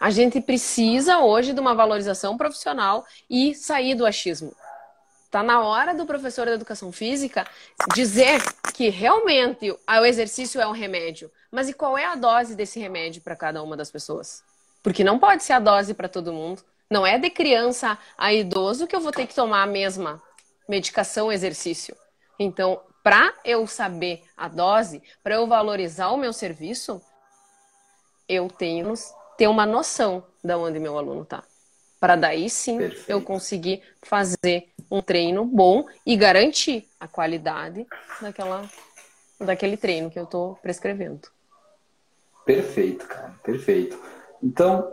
A 0.00 0.10
gente 0.10 0.40
precisa 0.40 1.18
hoje 1.18 1.52
de 1.52 1.60
uma 1.60 1.74
valorização 1.74 2.36
profissional 2.36 3.06
e 3.30 3.54
sair 3.54 3.94
do 3.94 4.04
achismo. 4.04 4.54
Está 5.24 5.42
na 5.42 5.62
hora 5.62 5.94
do 5.94 6.06
professor 6.06 6.46
de 6.46 6.52
educação 6.52 6.92
física 6.92 7.46
dizer 7.92 8.40
que 8.72 8.88
realmente 8.88 9.70
o 9.70 10.04
exercício 10.04 10.60
é 10.60 10.66
um 10.66 10.72
remédio. 10.72 11.30
Mas 11.50 11.68
e 11.68 11.72
qual 11.72 11.98
é 11.98 12.04
a 12.04 12.14
dose 12.14 12.54
desse 12.54 12.78
remédio 12.78 13.22
para 13.22 13.34
cada 13.34 13.62
uma 13.62 13.76
das 13.76 13.90
pessoas? 13.90 14.44
Porque 14.82 15.02
não 15.02 15.18
pode 15.18 15.42
ser 15.42 15.54
a 15.54 15.58
dose 15.58 15.94
para 15.94 16.08
todo 16.08 16.32
mundo. 16.32 16.62
Não 16.90 17.06
é 17.06 17.18
de 17.18 17.30
criança 17.30 17.98
a 18.16 18.32
idoso 18.32 18.86
que 18.86 18.94
eu 18.94 19.00
vou 19.00 19.10
ter 19.10 19.26
que 19.26 19.34
tomar 19.34 19.62
a 19.62 19.66
mesma 19.66 20.22
medicação, 20.68 21.32
exercício. 21.32 21.96
Então, 22.38 22.80
para 23.04 23.34
eu 23.44 23.66
saber 23.66 24.22
a 24.34 24.48
dose, 24.48 25.02
para 25.22 25.34
eu 25.34 25.46
valorizar 25.46 26.08
o 26.08 26.16
meu 26.16 26.32
serviço, 26.32 27.02
eu 28.26 28.48
tenho 28.48 28.94
ter 29.36 29.46
uma 29.46 29.66
noção 29.66 30.24
de 30.42 30.54
onde 30.54 30.80
meu 30.80 30.96
aluno 30.96 31.22
está. 31.22 31.44
Para 32.00 32.16
daí 32.16 32.48
sim 32.48 32.78
Perfeito. 32.78 33.10
eu 33.10 33.20
conseguir 33.20 33.82
fazer 34.02 34.70
um 34.90 35.02
treino 35.02 35.44
bom 35.44 35.86
e 36.06 36.16
garantir 36.16 36.88
a 36.98 37.06
qualidade 37.06 37.86
daquela, 38.22 38.68
daquele 39.38 39.76
treino 39.76 40.10
que 40.10 40.18
eu 40.18 40.24
estou 40.24 40.54
prescrevendo. 40.56 41.28
Perfeito, 42.46 43.06
cara, 43.06 43.34
perfeito. 43.42 43.98
Então, 44.42 44.90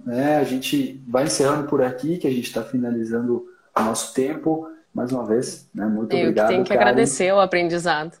né, 0.00 0.36
a 0.36 0.44
gente 0.44 1.02
vai 1.08 1.24
encerrando 1.24 1.66
por 1.66 1.82
aqui, 1.82 2.18
que 2.18 2.26
a 2.26 2.30
gente 2.30 2.46
está 2.46 2.62
finalizando 2.62 3.48
o 3.74 3.80
nosso 3.80 4.12
tempo. 4.12 4.73
Mais 4.94 5.12
uma 5.12 5.26
vez, 5.26 5.68
né, 5.74 5.86
muito 5.86 6.14
eu 6.14 6.16
obrigado. 6.16 6.58
Eu 6.58 6.62
tenho 6.62 6.64
que 6.64 6.72
Karen. 6.72 6.74
agradecer 6.74 7.32
o 7.32 7.40
aprendizado. 7.40 8.18